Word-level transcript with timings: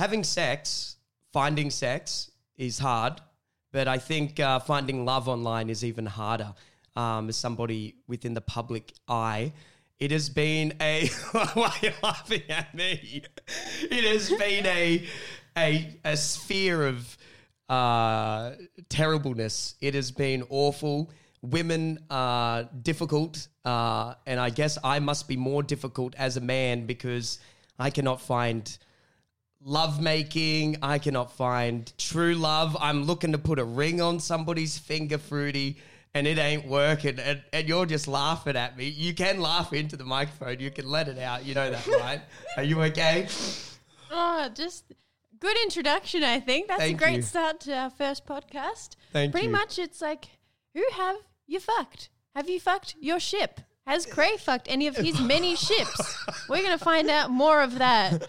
having 0.00 0.24
sex, 0.24 0.96
finding 1.30 1.68
sex 1.68 2.30
is 2.56 2.78
hard, 2.78 3.20
but 3.70 3.86
I 3.86 3.98
think 3.98 4.40
uh, 4.40 4.58
finding 4.58 5.04
love 5.04 5.28
online 5.28 5.68
is 5.68 5.84
even 5.84 6.06
harder. 6.06 6.54
Um, 6.96 7.28
as 7.28 7.36
somebody 7.36 7.96
within 8.08 8.32
the 8.32 8.40
public 8.40 8.94
eye, 9.06 9.52
it 9.98 10.10
has 10.10 10.30
been 10.30 10.72
a. 10.80 11.06
why 11.32 11.66
are 11.66 11.86
you 11.86 11.92
laughing 12.02 12.42
at 12.48 12.74
me? 12.74 13.22
It 13.90 14.04
has 14.04 14.30
been 14.30 14.64
a 14.66 15.06
a 15.56 15.98
a 16.02 16.16
sphere 16.16 16.86
of 16.86 17.18
uh, 17.68 18.52
terribleness. 18.88 19.74
It 19.82 19.94
has 19.94 20.10
been 20.10 20.44
awful. 20.48 21.10
Women 21.42 21.98
are 22.10 22.64
difficult, 22.82 23.48
uh, 23.66 24.14
and 24.26 24.40
I 24.40 24.48
guess 24.48 24.78
I 24.82 24.98
must 24.98 25.28
be 25.28 25.36
more 25.36 25.62
difficult 25.62 26.14
as 26.16 26.38
a 26.38 26.40
man 26.40 26.86
because 26.86 27.38
I 27.78 27.90
cannot 27.90 28.20
find 28.22 28.64
love 29.62 30.00
making. 30.00 30.76
I 30.82 30.98
cannot 30.98 31.32
find 31.32 31.92
true 31.98 32.34
love. 32.34 32.76
I'm 32.80 33.04
looking 33.04 33.32
to 33.32 33.38
put 33.38 33.58
a 33.58 33.64
ring 33.64 34.00
on 34.00 34.20
somebody's 34.20 34.78
finger, 34.78 35.18
fruity, 35.18 35.76
and 36.14 36.26
it 36.26 36.38
ain't 36.38 36.66
working. 36.66 37.18
And, 37.18 37.42
and 37.52 37.68
you're 37.68 37.86
just 37.86 38.08
laughing 38.08 38.56
at 38.56 38.76
me. 38.76 38.88
You 38.88 39.14
can 39.14 39.40
laugh 39.40 39.72
into 39.72 39.96
the 39.96 40.04
microphone. 40.04 40.60
You 40.60 40.70
can 40.70 40.88
let 40.88 41.08
it 41.08 41.18
out. 41.18 41.44
You 41.44 41.54
know 41.54 41.70
that, 41.70 41.86
right? 42.00 42.20
Are 42.56 42.64
you 42.64 42.82
okay? 42.84 43.28
Oh, 44.10 44.48
just 44.54 44.84
good 45.38 45.56
introduction, 45.62 46.24
I 46.24 46.40
think. 46.40 46.68
That's 46.68 46.80
Thank 46.80 47.00
a 47.00 47.04
great 47.04 47.16
you. 47.16 47.22
start 47.22 47.60
to 47.60 47.74
our 47.74 47.90
first 47.90 48.26
podcast. 48.26 48.90
Thank 49.12 49.32
Pretty 49.32 49.46
you. 49.46 49.52
much 49.52 49.78
it's 49.78 50.00
like, 50.00 50.26
who 50.74 50.84
have 50.94 51.16
you 51.46 51.60
fucked? 51.60 52.10
Have 52.34 52.48
you 52.48 52.60
fucked 52.60 52.96
your 53.00 53.20
ship? 53.20 53.60
Has 53.86 54.06
Cray 54.06 54.36
fucked 54.36 54.68
any 54.70 54.86
of 54.86 54.96
his 54.96 55.20
many 55.20 55.56
ships? 55.56 56.24
We're 56.48 56.62
going 56.62 56.78
to 56.78 56.84
find 56.84 57.10
out 57.10 57.30
more 57.30 57.60
of 57.60 57.78
that 57.78 58.28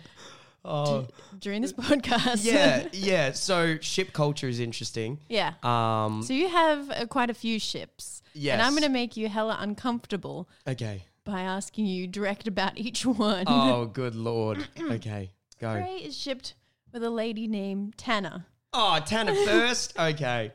Oh, 0.64 1.08
during 1.40 1.62
this 1.62 1.74
podcast. 1.74 2.44
yeah, 2.46 2.88
yeah. 2.94 3.32
So 3.32 3.78
ship 3.80 4.14
culture 4.14 4.48
is 4.48 4.60
interesting. 4.60 5.20
yeah. 5.30 5.54
Um, 5.64 6.22
So 6.24 6.34
you 6.34 6.50
have 6.50 6.90
uh, 6.92 7.06
quite 7.08 7.30
a 7.30 7.34
few 7.34 7.60
ships. 7.60 8.22
Yes. 8.34 8.54
And 8.54 8.62
I'm 8.62 8.72
going 8.74 8.84
to 8.84 8.90
make 8.90 9.18
you 9.18 9.28
hella 9.28 9.58
uncomfortable 9.60 10.48
okay. 10.68 11.04
by 11.26 11.42
asking 11.42 11.88
you 11.88 12.08
direct 12.08 12.48
about 12.48 12.74
each 12.78 13.06
one. 13.06 13.46
Oh, 13.48 13.86
good 13.94 14.16
lord. 14.16 14.66
Okay, 14.80 15.32
go. 15.60 15.74
Cray 15.74 15.98
is 15.98 16.16
shipped 16.18 16.54
with 16.94 17.04
a 17.04 17.10
lady 17.10 17.48
named 17.48 17.98
Tana. 17.98 18.46
Oh, 18.74 19.00
Tana 19.06 19.34
first. 19.46 19.98
Okay, 20.00 20.52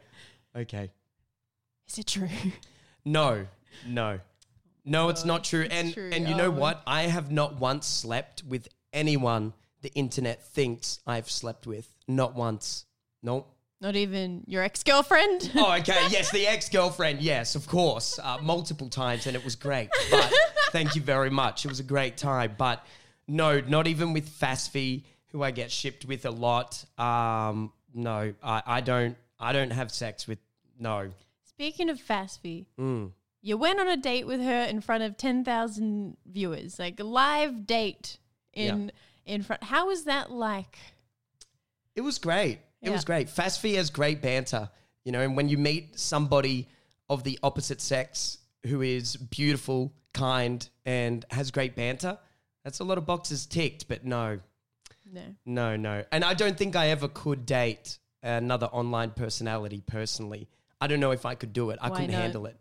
okay. 0.57 0.91
Is 1.89 1.99
it 1.99 2.07
true? 2.07 2.29
No, 3.05 3.47
no, 3.87 4.21
no. 4.85 5.09
It's 5.11 5.25
not 5.25 5.45
true. 5.45 5.67
And 5.71 5.93
true. 5.93 6.11
and 6.13 6.27
you 6.29 6.35
know 6.35 6.47
Oh. 6.47 6.51
what? 6.51 6.83
I 6.87 7.03
have 7.03 7.31
not 7.31 7.61
once 7.61 7.87
slept 7.87 8.43
with 8.45 8.69
anyone 8.93 9.53
the 9.83 9.93
internet 9.95 10.47
thinks 10.47 11.01
I've 11.07 11.31
slept 11.31 11.67
with. 11.67 11.89
Not 12.09 12.35
once. 12.35 12.85
Nope. 13.23 13.53
Not 13.81 13.95
even 13.97 14.43
your 14.47 14.63
ex 14.63 14.83
girlfriend? 14.83 15.51
Oh, 15.57 15.73
okay. 15.75 16.07
Yes, 16.11 16.31
the 16.31 16.47
ex 16.47 16.69
girlfriend. 16.69 17.21
Yes, 17.21 17.55
of 17.55 17.67
course. 17.67 18.19
Uh, 18.19 18.39
multiple 18.43 18.89
times, 18.89 19.27
and 19.27 19.37
it 19.37 19.45
was 19.45 19.55
great. 19.57 19.91
But 20.11 20.33
thank 20.71 20.95
you 20.97 21.03
very 21.03 21.31
much. 21.31 21.65
It 21.65 21.69
was 21.69 21.81
a 21.81 21.85
great 21.85 22.17
time. 22.17 22.55
But 22.57 22.85
no, 23.29 23.61
not 23.61 23.87
even 23.87 24.13
with 24.13 24.29
Fasffy, 24.31 25.03
who 25.33 25.43
I 25.43 25.51
get 25.51 25.71
shipped 25.71 26.05
with 26.07 26.25
a 26.25 26.31
lot. 26.31 26.85
Um, 26.99 27.73
no, 27.93 28.33
I, 28.43 28.63
I 28.67 28.81
don't. 28.81 29.17
I 29.39 29.53
don't 29.53 29.73
have 29.73 29.91
sex 29.91 30.27
with. 30.27 30.39
No. 30.79 31.11
Speaking 31.45 31.89
of 31.91 31.99
Fasffy, 31.99 32.67
Mm. 32.79 33.13
you 33.43 33.57
went 33.59 33.81
on 33.81 33.89
a 33.89 33.97
date 33.97 34.27
with 34.27 34.41
her 34.41 34.65
in 34.65 34.81
front 34.81 35.03
of 35.05 35.17
10,000 35.17 36.17
viewers, 36.27 36.79
like 36.79 36.99
a 37.01 37.05
live 37.05 37.67
date 37.67 38.19
in 38.53 38.93
in 39.27 39.43
front. 39.43 39.63
How 39.65 39.89
was 39.89 40.05
that 40.05 40.31
like? 40.31 40.79
It 41.95 42.01
was 42.01 42.19
great. 42.19 42.61
It 42.83 42.91
was 42.91 43.03
Yeah. 43.03 43.07
great. 43.07 43.29
Fasffy 43.29 43.75
has 43.77 43.91
great 43.91 44.21
banter, 44.23 44.71
you 45.05 45.13
know, 45.13 45.21
and 45.23 45.37
when 45.37 45.49
you 45.49 45.59
meet 45.59 45.99
somebody 45.99 46.69
of 47.09 47.25
the 47.25 47.39
opposite 47.43 47.81
sex 47.81 48.39
who 48.67 48.83
is 48.83 49.17
beautiful, 49.17 49.93
kind, 50.13 50.69
and 50.85 51.25
has 51.31 51.51
great 51.51 51.75
banter, 51.77 52.19
that's 52.65 52.81
a 52.81 52.85
lot 52.85 52.99
of 52.99 53.07
boxes 53.07 53.47
ticked, 53.47 53.87
but 53.89 54.05
no, 54.05 54.41
No. 55.05 55.35
no, 55.45 55.77
no. 55.77 56.05
And 56.11 56.25
I 56.25 56.35
don't 56.35 56.57
think 56.59 56.75
I 56.77 56.89
ever 56.89 57.09
could 57.09 57.47
date 57.47 57.99
another 58.23 58.67
online 58.67 59.11
personality 59.13 59.81
personally. 59.87 60.49
I 60.81 60.87
don't 60.89 61.01
know 61.01 61.13
if 61.13 61.25
I 61.25 61.35
could 61.37 61.53
do 61.53 61.71
it. 61.71 61.79
I 61.81 61.89
Why 61.91 61.97
couldn't 61.97 62.13
not? 62.13 62.21
handle 62.23 62.47
it. 62.47 62.61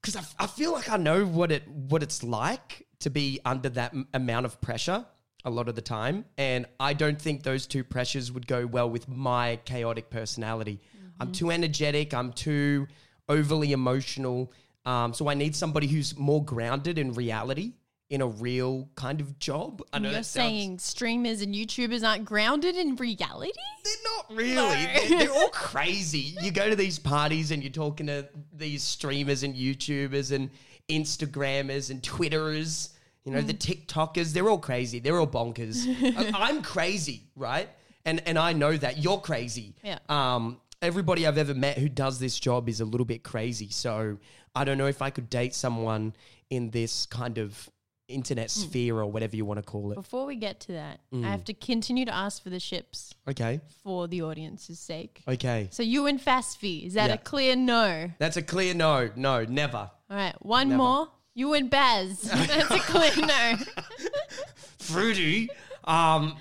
Because 0.00 0.16
I, 0.16 0.44
I 0.44 0.46
feel 0.46 0.72
like 0.72 0.88
I 0.90 0.96
know 0.96 1.24
what 1.24 1.50
it 1.50 1.66
what 1.68 2.02
it's 2.02 2.22
like 2.22 2.86
to 3.00 3.10
be 3.10 3.40
under 3.44 3.68
that 3.70 3.92
m- 3.92 4.06
amount 4.14 4.46
of 4.46 4.60
pressure 4.60 5.04
a 5.46 5.50
lot 5.50 5.68
of 5.68 5.74
the 5.76 5.80
time, 5.80 6.26
and 6.36 6.66
I 6.78 6.92
don't 6.92 7.18
think 7.18 7.42
those 7.44 7.66
two 7.66 7.84
pressures 7.84 8.30
would 8.32 8.46
go 8.46 8.66
well 8.66 8.90
with 8.90 9.08
my 9.08 9.56
chaotic 9.64 10.10
personality. 10.10 10.80
I'm 11.18 11.32
too 11.32 11.50
energetic. 11.50 12.12
I'm 12.12 12.32
too 12.32 12.88
overly 13.28 13.72
emotional. 13.72 14.52
Um, 14.84 15.14
so 15.14 15.28
I 15.28 15.34
need 15.34 15.56
somebody 15.56 15.86
who's 15.86 16.18
more 16.18 16.44
grounded 16.44 16.98
in 16.98 17.12
reality, 17.14 17.72
in 18.10 18.20
a 18.20 18.26
real 18.26 18.88
kind 18.96 19.20
of 19.20 19.38
job. 19.38 19.82
I 19.92 19.98
know 19.98 20.10
You're 20.10 20.22
saying 20.22 20.78
streamers 20.78 21.40
and 21.40 21.54
YouTubers 21.54 22.06
aren't 22.06 22.24
grounded 22.24 22.76
in 22.76 22.96
reality? 22.96 23.52
they're 23.84 23.94
not 24.16 24.36
really. 24.36 25.08
They're, 25.08 25.18
they're 25.20 25.32
all 25.32 25.48
crazy. 25.52 26.34
You 26.42 26.50
go 26.50 26.68
to 26.68 26.76
these 26.76 26.98
parties 26.98 27.50
and 27.50 27.62
you're 27.62 27.72
talking 27.72 28.08
to 28.08 28.28
these 28.52 28.82
streamers 28.82 29.42
and 29.42 29.54
YouTubers 29.54 30.32
and 30.32 30.50
Instagrammers 30.88 31.90
and 31.90 32.02
Twitterers. 32.02 32.90
You 33.26 33.32
know, 33.32 33.40
the 33.42 33.52
TikTokers. 33.54 34.32
They're 34.32 34.48
all 34.48 34.58
crazy. 34.58 34.98
They're 35.00 35.18
all 35.18 35.26
bonkers. 35.26 35.84
I- 36.16 36.48
I'm 36.48 36.62
crazy, 36.62 37.24
right? 37.36 37.68
And 38.04 38.22
and 38.26 38.38
I 38.38 38.52
know 38.52 38.76
that 38.76 38.98
you're 38.98 39.18
crazy. 39.18 39.74
Yeah. 39.82 39.98
Um. 40.08 40.60
Everybody 40.82 41.26
I've 41.26 41.38
ever 41.38 41.54
met 41.54 41.78
who 41.78 41.88
does 41.88 42.18
this 42.18 42.38
job 42.38 42.68
is 42.68 42.80
a 42.80 42.84
little 42.84 43.06
bit 43.06 43.22
crazy. 43.24 43.70
So 43.70 44.18
I 44.54 44.64
don't 44.64 44.78
know 44.78 44.86
if 44.86 45.00
I 45.02 45.10
could 45.10 45.28
date 45.30 45.54
someone 45.54 46.14
in 46.50 46.70
this 46.70 47.06
kind 47.06 47.38
of 47.38 47.68
internet 48.08 48.50
sphere 48.52 48.98
or 48.98 49.06
whatever 49.10 49.34
you 49.34 49.44
want 49.44 49.58
to 49.58 49.62
call 49.64 49.90
it. 49.90 49.96
Before 49.96 50.26
we 50.26 50.36
get 50.36 50.60
to 50.60 50.72
that, 50.72 51.00
Mm. 51.12 51.24
I 51.24 51.30
have 51.30 51.44
to 51.46 51.54
continue 51.54 52.04
to 52.04 52.14
ask 52.14 52.40
for 52.42 52.50
the 52.50 52.60
ships 52.60 53.14
Okay. 53.26 53.60
for 53.82 54.06
the 54.06 54.22
audience's 54.22 54.78
sake. 54.78 55.22
Okay. 55.26 55.66
So 55.72 55.82
you 55.82 56.06
and 56.06 56.20
Fasffy, 56.20 56.86
is 56.86 56.94
that 56.94 57.08
Yeah. 57.08 57.14
a 57.14 57.18
clear 57.18 57.56
no? 57.56 58.12
That's 58.18 58.36
a 58.36 58.42
clear 58.42 58.74
no. 58.74 59.10
No, 59.16 59.44
never. 59.44 59.90
All 60.08 60.16
right, 60.16 60.36
one 60.44 60.68
Never. 60.68 60.78
more. 60.78 61.08
You 61.36 61.52
and 61.52 61.68
Baz. 61.68 62.22
That's 62.22 62.70
a 62.70 62.78
clear 62.78 63.26
no. 63.26 63.56
Fruity. 64.78 65.50
Um, 65.84 66.34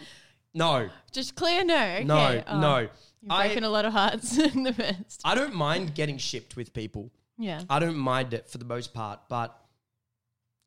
no, 0.53 0.89
Just 1.11 1.35
clear 1.35 1.65
no. 1.65 1.75
Okay. 1.75 2.03
no, 2.05 2.43
Oh, 2.47 2.59
no. 2.61 2.77
You've 2.79 3.29
broken 3.29 3.63
I, 3.65 3.67
a 3.67 3.69
lot 3.69 3.83
of 3.83 3.91
hearts 3.91 4.37
in 4.55 4.63
the 4.63 4.71
best. 4.71 5.21
I 5.25 5.35
don't 5.35 5.53
mind 5.53 5.95
getting 5.95 6.17
shipped 6.17 6.55
with 6.55 6.73
people. 6.73 7.11
Yeah. 7.37 7.63
I 7.69 7.79
don't 7.79 7.97
mind 7.97 8.33
it 8.33 8.47
for 8.47 8.57
the 8.57 8.63
most 8.65 8.93
part, 8.93 9.19
but 9.27 9.53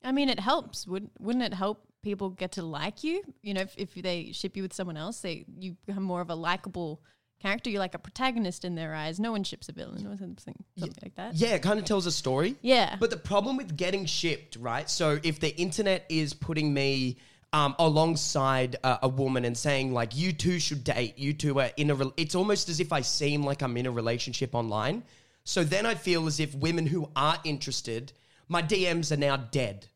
I 0.05 0.12
mean, 0.12 0.28
it 0.28 0.41
helps. 0.41 0.87
Wouldn't 0.87 1.12
wouldn't 1.19 1.45
it 1.45 1.55
help 1.55 1.83
people 2.03 2.28
get 2.28 2.53
to 2.53 2.62
like 2.62 3.03
you? 3.03 3.22
You 3.43 3.55
know, 3.55 3.62
if, 3.62 3.75
if 3.78 3.95
they 3.95 4.33
ship 4.33 4.59
you 4.59 4.62
with 4.62 4.75
someone 4.75 4.99
else, 4.99 5.21
they 5.21 5.47
you 5.59 5.77
become 5.87 6.03
more 6.03 6.21
of 6.21 6.28
a 6.28 6.34
likable 6.34 7.00
character. 7.38 7.71
You're 7.71 7.81
like 7.81 7.94
a 7.94 7.99
protagonist 7.99 8.65
in 8.65 8.75
their 8.75 8.94
eyes. 8.94 9.19
No 9.19 9.32
one 9.32 9.44
ships 9.44 9.69
a 9.69 9.72
villain 9.72 10.06
or 10.06 10.16
something, 10.16 10.54
something 10.76 10.99
like 11.03 11.15
that. 11.16 11.34
yeah, 11.34 11.50
it 11.54 11.62
kind 11.62 11.78
of 11.78 11.84
tells 11.84 12.06
a 12.06 12.12
story. 12.12 12.56
Yeah. 12.62 12.97
But 12.99 13.10
the 13.10 13.16
problem 13.16 13.56
with 13.56 13.76
getting 13.76 14.06
shipped, 14.06 14.56
right? 14.56 14.88
So 14.88 15.19
if 15.22 15.41
the 15.41 15.56
internet 15.56 16.04
is 16.09 16.34
putting 16.34 16.72
me 16.75 17.19
um, 17.53 17.75
alongside 17.78 18.77
a, 18.84 19.00
a 19.04 19.09
woman 19.09 19.44
and 19.44 19.56
saying 19.56 19.93
like, 19.93 20.16
"You 20.16 20.32
two 20.32 20.59
should 20.59 20.84
date," 20.84 21.19
you 21.19 21.32
two 21.32 21.60
are 21.60 21.71
in 21.77 21.91
a, 21.91 21.94
re- 21.94 22.12
it's 22.16 22.34
almost 22.34 22.69
as 22.69 22.81
if 22.81 22.93
I 22.93 23.00
seem 23.00 23.43
like 23.43 23.62
I'm 23.62 23.77
in 23.77 23.87
a 23.87 23.91
relationship 23.91 24.54
online. 24.54 25.03
So 25.44 25.65
then 25.65 25.87
I 25.87 25.94
feel 25.94 26.27
as 26.27 26.41
if 26.41 26.54
women 26.54 26.87
who 26.87 27.09
are 27.16 27.38
interested, 27.44 28.12
my 28.48 28.60
DMs 28.60 29.12
are 29.12 29.16
now 29.16 29.37
dead, 29.38 29.87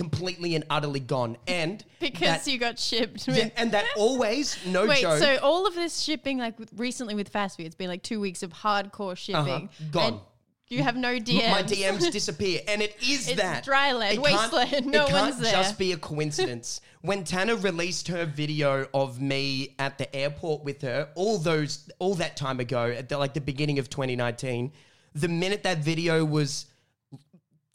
completely 0.00 0.54
and 0.54 0.64
utterly 0.70 1.00
gone, 1.00 1.36
and 1.46 1.84
because 2.00 2.20
that- 2.44 2.46
you 2.46 2.58
got 2.58 2.78
shipped. 2.78 3.26
With, 3.26 3.36
yeah, 3.36 3.50
and 3.56 3.72
that 3.72 3.84
always 3.96 4.56
no 4.66 4.86
Wait, 4.86 5.02
joke. 5.02 5.18
so 5.18 5.36
all 5.42 5.66
of 5.66 5.74
this 5.74 6.00
shipping, 6.00 6.38
like 6.38 6.58
with, 6.58 6.70
recently 6.76 7.14
with 7.14 7.30
Fastfood, 7.32 7.66
it's 7.66 7.74
been 7.74 7.88
like 7.88 8.02
two 8.02 8.20
weeks 8.20 8.42
of 8.42 8.50
hardcore 8.52 9.16
shipping. 9.16 9.68
Uh-huh. 9.68 9.84
Gone. 9.90 10.12
And 10.14 10.20
you 10.68 10.82
have 10.84 10.96
no 10.96 11.18
DMs. 11.18 11.50
My 11.50 11.62
DMs 11.64 12.12
disappear, 12.18 12.60
and 12.68 12.80
it 12.80 12.96
is 13.02 13.28
It's 13.28 13.40
that 13.40 13.64
dry 13.64 13.92
land, 13.92 14.14
It 14.14 14.22
wasteland, 14.22 14.86
no 14.86 15.06
it 15.06 15.12
one's 15.12 15.38
there. 15.38 15.50
just 15.52 15.76
be 15.78 15.90
a 15.92 15.96
coincidence. 15.96 16.80
when 17.02 17.24
Tana 17.24 17.56
released 17.56 18.06
her 18.08 18.24
video 18.24 18.86
of 18.94 19.20
me 19.20 19.74
at 19.80 19.98
the 19.98 20.14
airport 20.14 20.62
with 20.64 20.80
her, 20.82 21.08
all 21.16 21.38
those, 21.38 21.90
all 21.98 22.14
that 22.14 22.36
time 22.36 22.60
ago, 22.60 22.84
at 22.84 23.08
the, 23.08 23.18
like 23.18 23.34
the 23.34 23.40
beginning 23.40 23.78
of 23.80 23.90
2019, 23.90 24.72
the 25.14 25.26
minute 25.28 25.64
that 25.64 25.78
video 25.78 26.24
was 26.24 26.66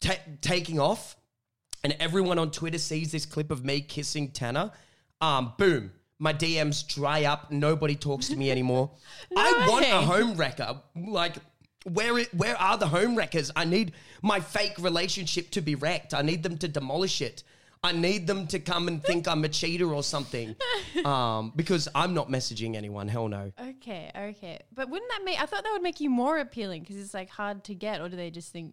ta- 0.00 0.14
taking 0.40 0.80
off, 0.80 1.16
and 1.86 1.94
everyone 2.00 2.36
on 2.36 2.50
Twitter 2.50 2.78
sees 2.78 3.12
this 3.12 3.24
clip 3.24 3.52
of 3.52 3.64
me 3.64 3.80
kissing 3.80 4.32
Tana, 4.32 4.72
um, 5.20 5.52
boom. 5.56 5.92
My 6.18 6.32
DMs 6.32 6.84
dry 6.84 7.26
up. 7.26 7.52
Nobody 7.52 7.94
talks 7.94 8.26
to 8.26 8.36
me 8.36 8.50
anymore. 8.50 8.90
I 9.36 9.68
want 9.68 9.84
way. 9.84 9.92
a 9.92 10.00
home 10.00 10.34
wrecker. 10.34 10.80
Like, 10.96 11.36
where 11.84 12.18
it, 12.18 12.34
where 12.34 12.60
are 12.60 12.76
the 12.76 12.88
home 12.88 13.14
wreckers? 13.14 13.52
I 13.54 13.66
need 13.66 13.92
my 14.20 14.40
fake 14.40 14.74
relationship 14.80 15.50
to 15.50 15.60
be 15.60 15.76
wrecked. 15.76 16.12
I 16.12 16.22
need 16.22 16.42
them 16.42 16.58
to 16.58 16.66
demolish 16.66 17.22
it. 17.22 17.44
I 17.84 17.92
need 17.92 18.26
them 18.26 18.48
to 18.48 18.58
come 18.58 18.88
and 18.88 19.00
think 19.04 19.28
I'm 19.28 19.44
a 19.44 19.48
cheater 19.48 19.94
or 19.94 20.02
something. 20.02 20.56
Um, 21.04 21.52
because 21.54 21.88
I'm 21.94 22.14
not 22.14 22.30
messaging 22.30 22.74
anyone. 22.74 23.06
Hell 23.06 23.28
no. 23.28 23.52
Okay, 23.60 24.10
okay. 24.16 24.58
But 24.74 24.88
wouldn't 24.88 25.10
that 25.10 25.20
make? 25.24 25.40
I 25.40 25.44
thought 25.44 25.62
that 25.62 25.70
would 25.72 25.82
make 25.82 26.00
you 26.00 26.08
more 26.08 26.38
appealing 26.38 26.80
because 26.80 26.96
it's 26.96 27.12
like 27.12 27.28
hard 27.28 27.64
to 27.64 27.74
get, 27.74 28.00
or 28.00 28.08
do 28.08 28.16
they 28.16 28.30
just 28.30 28.50
think 28.50 28.72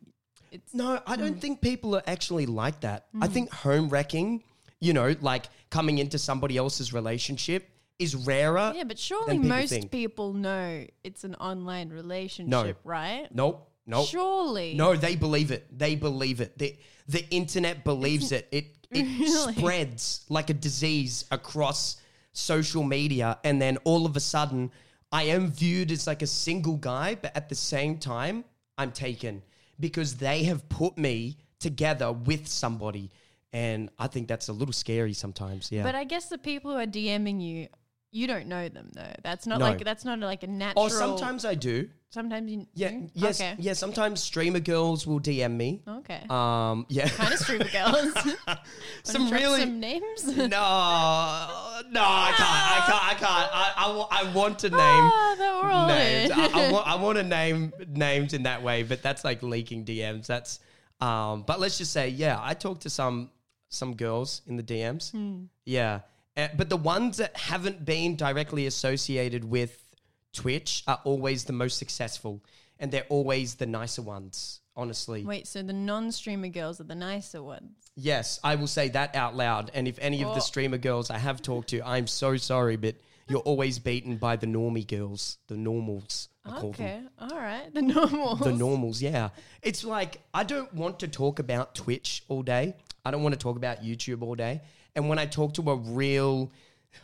it's 0.53 0.73
No, 0.73 1.01
I 1.05 1.15
don't 1.15 1.35
mm. 1.37 1.41
think 1.41 1.61
people 1.61 1.95
are 1.95 2.03
actually 2.05 2.45
like 2.45 2.81
that. 2.81 3.07
I 3.19 3.27
mm. 3.27 3.31
think 3.31 3.51
home 3.51 3.89
wrecking, 3.89 4.43
you 4.79 4.93
know, 4.93 5.15
like 5.19 5.45
coming 5.69 5.97
into 5.97 6.19
somebody 6.19 6.57
else's 6.57 6.93
relationship 6.93 7.69
is 7.97 8.15
rarer. 8.15 8.71
Yeah, 8.75 8.83
but 8.83 8.99
surely 8.99 9.37
people 9.37 9.49
most 9.49 9.69
think. 9.69 9.91
people 9.91 10.33
know 10.33 10.85
it's 11.03 11.23
an 11.23 11.35
online 11.35 11.89
relationship, 11.89 12.77
right? 12.83 13.27
Nope. 13.33 13.69
Nope. 13.85 14.07
Surely. 14.07 14.75
No, 14.75 14.95
they 14.95 15.15
believe 15.15 15.51
it. 15.51 15.67
They 15.77 15.95
believe 15.95 16.39
it. 16.39 16.57
The 16.57 16.77
the 17.07 17.27
internet 17.31 17.83
believes 17.83 18.31
it. 18.31 18.47
It 18.51 18.65
it 18.91 19.03
Really? 19.19 19.55
spreads 19.55 20.25
like 20.29 20.49
a 20.49 20.53
disease 20.53 21.25
across 21.31 21.97
social 22.31 22.83
media, 22.83 23.39
and 23.43 23.61
then 23.61 23.77
all 23.83 24.05
of 24.05 24.15
a 24.15 24.19
sudden, 24.19 24.71
I 25.11 25.23
am 25.23 25.51
viewed 25.51 25.91
as 25.91 26.07
like 26.07 26.21
a 26.21 26.27
single 26.27 26.77
guy, 26.77 27.15
but 27.15 27.35
at 27.35 27.49
the 27.49 27.55
same 27.55 27.97
time, 27.97 28.45
I'm 28.77 28.91
taken 28.91 29.41
because 29.79 30.15
they 30.15 30.43
have 30.43 30.67
put 30.69 30.97
me 30.97 31.37
together 31.59 32.11
with 32.11 32.47
somebody, 32.47 33.11
and 33.51 33.89
I 33.99 34.07
think 34.07 34.27
that's 34.27 34.49
a 34.49 34.53
little 34.53 34.73
scary 34.73 35.13
sometimes. 35.13 35.71
Yeah. 35.71 35.83
But 35.83 35.95
I 35.95 36.03
guess 36.03 36.27
the 36.29 36.37
people 36.37 36.71
who 36.71 36.77
are 36.77 36.85
DMing 36.85 37.41
you, 37.41 37.67
you 38.11 38.27
don't 38.27 38.47
know 38.47 38.69
them 38.69 38.91
though. 38.93 39.13
That's 39.23 39.47
not 39.47 39.59
No. 39.59 39.65
like 39.65 39.83
that's 39.83 40.05
not 40.05 40.19
like 40.19 40.43
a 40.43 40.47
natural. 40.47 40.85
or 40.85 40.89
sometimes 40.89 41.45
I 41.45 41.55
do. 41.55 41.89
sometimes 42.09 42.51
you. 42.51 42.67
Yeah. 42.75 42.91
do? 42.91 43.09
Yes. 43.15 43.41
Okay. 43.41 43.55
Yeah. 43.57 43.73
Sometimes 43.73 44.21
streamer 44.21 44.59
girls 44.59 45.07
will 45.07 45.19
DM 45.19 45.55
me. 45.57 45.81
Okay. 45.87 46.21
Um. 46.29 46.85
Yeah. 46.89 47.07
kind 47.09 47.33
of 47.33 47.39
streamer 47.39 47.69
girls. 47.69 48.13
some 49.03 49.31
really 49.31 49.61
some 49.61 49.79
names. 49.79 50.25
no, 50.37 51.72
no, 51.91 52.01
I 52.03 52.31
can't. 52.35 52.49
I 52.49 52.83
can't. 52.85 53.03
I 53.03 53.13
can't. 53.13 53.49
I, 53.53 53.73
I, 53.77 53.95
wa- 53.95 54.07
I 54.11 54.33
want 54.33 54.59
to 54.59 54.69
name 54.69 54.79
Ah, 54.79 55.35
that 55.37 55.61
we're 55.63 55.71
all 55.71 55.87
names. 55.87 56.31
in. 56.31 56.39
I, 56.39 56.67
I, 56.67 56.71
want, 56.71 56.87
I 56.93 56.95
want 56.95 57.17
to 57.17 57.23
name 57.23 57.73
names 57.89 58.33
in 58.33 58.43
that 58.43 58.61
way, 58.63 58.83
but 58.83 59.01
that's 59.01 59.23
like 59.23 59.41
leaking 59.43 59.85
DMs. 59.85 60.27
That's 60.27 60.59
um. 61.01 61.43
But 61.43 61.59
let's 61.59 61.77
just 61.77 61.91
say, 61.91 62.09
yeah, 62.09 62.37
I 62.41 62.53
talked 62.53 62.81
to 62.83 62.89
some 62.89 63.29
some 63.69 63.95
girls 63.95 64.41
in 64.47 64.55
the 64.57 64.63
DMs. 64.63 65.11
Hmm. 65.11 65.45
Yeah, 65.65 66.01
Uh, 66.37 66.47
but 66.55 66.69
the 66.69 66.77
ones 66.77 67.17
that 67.17 67.35
haven't 67.37 67.83
been 67.85 68.15
directly 68.15 68.67
associated 68.67 69.43
with 69.43 69.83
Twitch 70.31 70.83
are 70.87 70.99
always 71.03 71.45
the 71.45 71.53
most 71.53 71.77
successful, 71.77 72.43
and 72.79 72.91
they're 72.91 73.05
always 73.09 73.55
the 73.55 73.65
nicer 73.65 74.01
ones. 74.01 74.59
Honestly, 74.75 75.23
Wait, 75.23 75.45
so 75.47 75.61
the 75.61 75.71
non-streamer 75.73 76.47
girls 76.47 76.81
are 76.81 76.85
the 76.85 76.95
nicer 76.95 77.43
ones. 77.43 77.75
Yes, 77.95 78.39
I 78.43 78.55
will 78.55 78.67
say 78.67 78.89
that 78.89 79.15
out 79.15 79.35
loud. 79.35 79.71
And 79.73 79.87
if 79.87 79.99
any 79.99 80.21
of 80.23 80.29
Oh. 80.31 80.33
the 80.35 80.39
streamer 80.41 80.77
girls 80.79 81.09
I 81.09 81.17
have 81.19 81.41
talked 81.41 81.69
to, 81.69 81.81
I'm 81.85 82.07
so 82.07 82.37
sorry, 82.37 82.75
but 82.75 82.95
you're 83.29 83.39
always 83.41 83.79
beaten 83.79 84.17
by 84.17 84.35
the 84.35 84.47
normie 84.47 84.85
girls, 84.87 85.37
the 85.47 85.55
normals. 85.55 86.29
I 86.45 86.59
call 86.59 86.71
them. 86.73 86.85
Okay, 86.85 87.01
all 87.33 87.37
right, 87.39 87.73
the 87.73 87.81
normal. 87.81 88.35
The 88.35 88.51
normals, 88.51 89.01
yeah. 89.01 89.29
It's 89.61 89.83
like 89.83 90.21
I 90.33 90.43
don't 90.43 90.73
want 90.73 90.99
to 90.99 91.07
talk 91.07 91.39
about 91.39 91.73
Twitch 91.75 92.23
all 92.27 92.41
day. 92.43 92.75
I 93.05 93.11
don't 93.11 93.23
want 93.23 93.33
to 93.33 93.39
talk 93.39 93.55
about 93.57 93.81
YouTube 93.83 94.21
all 94.23 94.35
day. 94.35 94.61
And 94.95 95.07
when 95.07 95.19
I 95.19 95.25
talk 95.25 95.53
to 95.55 95.71
a 95.71 95.75
real, 95.75 96.51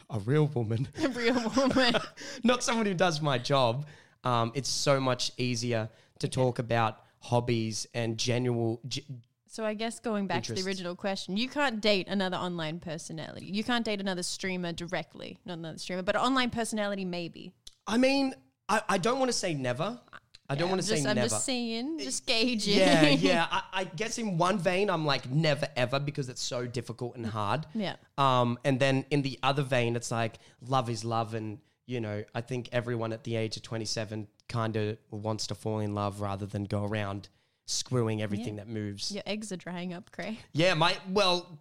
a 0.09 0.19
real 0.19 0.47
woman, 0.47 0.88
real 1.13 1.51
woman. 1.56 1.95
not 2.44 2.63
someone 2.63 2.86
who 2.86 2.94
does 2.94 3.21
my 3.21 3.38
job, 3.38 3.86
um, 4.24 4.51
it's 4.56 4.69
so 4.69 5.00
much 5.00 5.31
easier 5.38 5.89
to 6.19 6.27
talk 6.27 6.59
about 6.59 6.97
hobbies 7.21 7.88
and 7.94 8.18
general 8.18 8.81
ge- 8.88 9.06
So 9.51 9.66
I 9.66 9.74
guess 9.74 10.00
going 10.00 10.28
back 10.28 10.44
to 10.44 10.54
the 10.54 10.62
original 10.62 10.96
question, 10.96 11.36
you 11.36 11.50
can't 11.50 11.81
date 11.81 12.07
another 12.07 12.38
online 12.38 12.80
personality. 12.80 13.48
You 13.48 13.63
can't 13.63 13.84
date 13.84 14.00
another 14.00 14.22
streamer 14.22 14.72
directly, 14.74 15.40
not 15.44 15.57
another 15.57 15.80
streamer, 15.80 16.04
but 16.04 16.16
online 16.16 16.51
personality 16.51 17.04
maybe. 17.04 17.51
I 17.88 17.98
mean, 17.98 18.36
I, 18.69 18.84
I 18.88 18.98
don't 19.00 19.18
want 19.18 19.30
to 19.30 19.38
say 19.38 19.56
never. 19.56 20.00
I 20.48 20.56
don't 20.56 20.69
want 20.69 20.81
to 20.81 20.88
say 20.88 20.98
I'm 21.00 21.16
never. 21.16 21.30
just 21.30 21.46
seeing, 21.46 21.98
just 21.98 22.28
gauging. 22.28 22.78
yeah, 22.78 23.10
yeah. 23.10 23.48
I, 23.51 23.63
I 23.74 23.84
guess 23.86 24.19
in 24.19 24.38
one 24.38 24.60
vein, 24.60 24.88
I'm 24.88 25.04
like 25.04 25.28
never 25.31 25.68
ever 25.75 26.00
because 26.00 26.30
it's 26.30 26.44
so 26.44 26.68
difficult 26.68 27.16
and 27.16 27.25
hard. 27.25 27.66
Yeah. 27.74 27.96
Um, 28.19 28.60
and 28.63 28.80
then 28.80 29.06
in 29.10 29.24
the 29.24 29.40
other 29.42 29.63
vein, 29.63 29.96
it's 29.96 30.12
like 30.12 30.38
love 30.62 30.92
is 30.92 31.04
love, 31.04 31.34
and 31.34 31.57
you 31.88 32.01
know, 32.01 32.24
I 32.36 32.42
think 32.42 32.69
everyone 32.72 33.13
at 33.13 33.24
the 33.24 33.36
age 33.36 33.57
of 33.57 33.63
27 33.63 34.28
kind 34.48 34.75
of 34.75 34.98
wants 35.10 35.48
to 35.48 35.56
fall 35.56 35.80
in 35.80 35.96
love 35.96 36.22
rather 36.22 36.46
than 36.46 36.66
go 36.66 36.84
around 36.86 37.30
screwing 37.69 38.21
everything 38.21 38.56
that 38.57 38.68
moves. 38.68 39.12
Your 39.12 39.24
eggs 39.25 39.51
are 39.51 39.57
drying 39.57 39.94
up, 39.94 40.12
Cray. 40.12 40.39
Yeah, 40.54 40.74
my 40.74 40.98
well, 41.10 41.57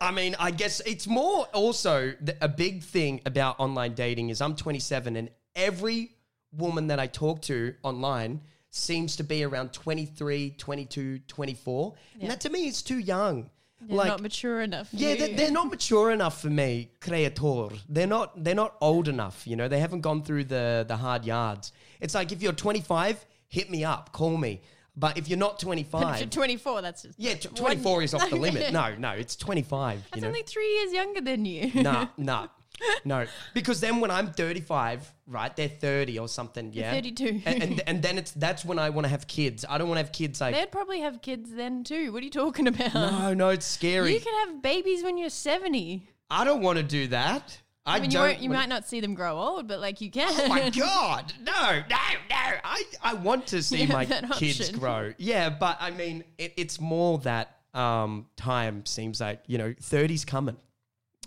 I 0.00 0.10
mean, 0.10 0.36
I 0.38 0.50
guess 0.50 0.80
it's 0.80 1.06
more 1.06 1.46
also 1.52 2.12
th- 2.12 2.38
a 2.40 2.48
big 2.48 2.82
thing 2.82 3.20
about 3.26 3.60
online 3.60 3.94
dating 3.94 4.30
is 4.30 4.40
I'm 4.40 4.56
27 4.56 5.16
and 5.16 5.30
every 5.54 6.16
woman 6.52 6.88
that 6.88 6.98
I 7.00 7.06
talk 7.06 7.42
to 7.42 7.74
online 7.82 8.40
seems 8.70 9.16
to 9.16 9.24
be 9.24 9.44
around 9.44 9.72
23, 9.72 10.54
22, 10.56 11.18
24. 11.18 11.94
Yeah. 12.14 12.22
And 12.22 12.30
that 12.30 12.40
to 12.42 12.50
me 12.50 12.66
is 12.66 12.82
too 12.82 12.98
young. 12.98 13.50
They're 13.80 13.96
like 13.96 14.08
not 14.08 14.22
mature 14.22 14.60
enough. 14.60 14.88
yeah, 14.92 15.14
they're, 15.16 15.34
they're 15.36 15.50
not 15.50 15.68
mature 15.68 16.12
enough 16.12 16.40
for 16.40 16.50
me, 16.50 16.90
creator. 17.00 17.68
They're 17.88 18.06
not. 18.06 18.44
They're 18.44 18.54
not 18.54 18.76
old 18.80 19.08
enough. 19.08 19.44
You 19.44 19.56
know, 19.56 19.66
they 19.66 19.80
haven't 19.80 20.02
gone 20.02 20.22
through 20.22 20.44
the 20.44 20.84
the 20.86 20.96
hard 20.96 21.24
yards. 21.24 21.72
It's 22.00 22.14
like 22.14 22.30
if 22.30 22.42
you're 22.42 22.52
25, 22.52 23.26
hit 23.52 23.70
me 23.70 23.84
up, 23.84 24.12
call 24.12 24.36
me. 24.38 24.62
But 24.96 25.18
if 25.18 25.28
you're 25.28 25.38
not 25.38 25.52
But 25.52 25.60
25, 25.60 26.18
you're 26.20 26.28
24, 26.28 26.82
that's 26.82 27.02
just 27.02 27.20
yeah, 27.20 27.34
t- 27.34 27.48
one- 27.48 27.56
24 27.56 28.02
is 28.02 28.14
off 28.14 28.30
the 28.30 28.36
limit. 28.46 28.72
No, 28.72 28.94
no, 28.96 29.10
it's 29.10 29.36
25. 29.36 30.02
That's 30.02 30.16
you 30.16 30.22
know, 30.22 30.28
only 30.28 30.42
three 30.42 30.68
years 30.76 30.92
younger 30.92 31.20
than 31.20 31.44
you. 31.44 31.70
nah, 31.82 32.08
nah, 32.16 32.48
no. 33.04 33.26
Because 33.52 33.80
then 33.80 34.00
when 34.00 34.10
I'm 34.10 34.32
35, 34.32 35.12
right, 35.26 35.54
they're 35.54 35.68
30 35.68 36.18
or 36.18 36.28
something. 36.28 36.72
Yeah, 36.72 36.92
32. 36.92 37.42
and, 37.44 37.62
and 37.62 37.82
and 37.86 38.02
then 38.02 38.16
it's 38.18 38.32
that's 38.32 38.64
when 38.64 38.78
I 38.78 38.88
want 38.90 39.04
to 39.04 39.10
have 39.10 39.26
kids. 39.26 39.64
I 39.68 39.76
don't 39.78 39.88
want 39.88 39.98
to 39.98 40.04
have 40.04 40.12
kids 40.12 40.40
like 40.40 40.54
They'd 40.54 40.72
probably 40.72 41.00
have 41.00 41.20
kids 41.20 41.50
then 41.52 41.84
too. 41.84 42.10
What 42.12 42.22
are 42.22 42.24
you 42.24 42.30
talking 42.30 42.66
about? 42.68 42.94
no, 42.94 43.34
no, 43.34 43.48
it's 43.50 43.66
scary. 43.66 44.14
You 44.14 44.20
can 44.20 44.48
have 44.48 44.62
babies 44.62 45.02
when 45.04 45.18
you're 45.18 45.30
70. 45.30 46.08
I 46.30 46.44
don't 46.44 46.62
want 46.62 46.78
to 46.78 46.82
do 46.84 47.08
that. 47.08 47.58
I, 47.84 47.96
I 47.96 48.00
mean, 48.00 48.10
you, 48.12 48.26
you 48.38 48.50
might 48.50 48.68
not 48.68 48.86
see 48.86 49.00
them 49.00 49.14
grow 49.14 49.36
old, 49.36 49.66
but 49.66 49.80
like 49.80 50.00
you 50.00 50.10
can. 50.10 50.32
Oh 50.32 50.48
my 50.48 50.70
god! 50.76 51.32
No, 51.40 51.52
no, 51.52 51.96
no! 52.30 52.36
I, 52.64 52.84
I 53.02 53.14
want 53.14 53.48
to 53.48 53.62
see 53.62 53.86
my 53.86 54.04
kids 54.04 54.60
option. 54.60 54.78
grow. 54.78 55.12
Yeah, 55.18 55.50
but 55.50 55.78
I 55.80 55.90
mean, 55.90 56.22
it, 56.38 56.54
it's 56.56 56.80
more 56.80 57.18
that 57.18 57.56
um, 57.74 58.26
time 58.36 58.86
seems 58.86 59.20
like 59.20 59.40
you 59.46 59.58
know, 59.58 59.72
30's 59.72 60.24
coming. 60.24 60.56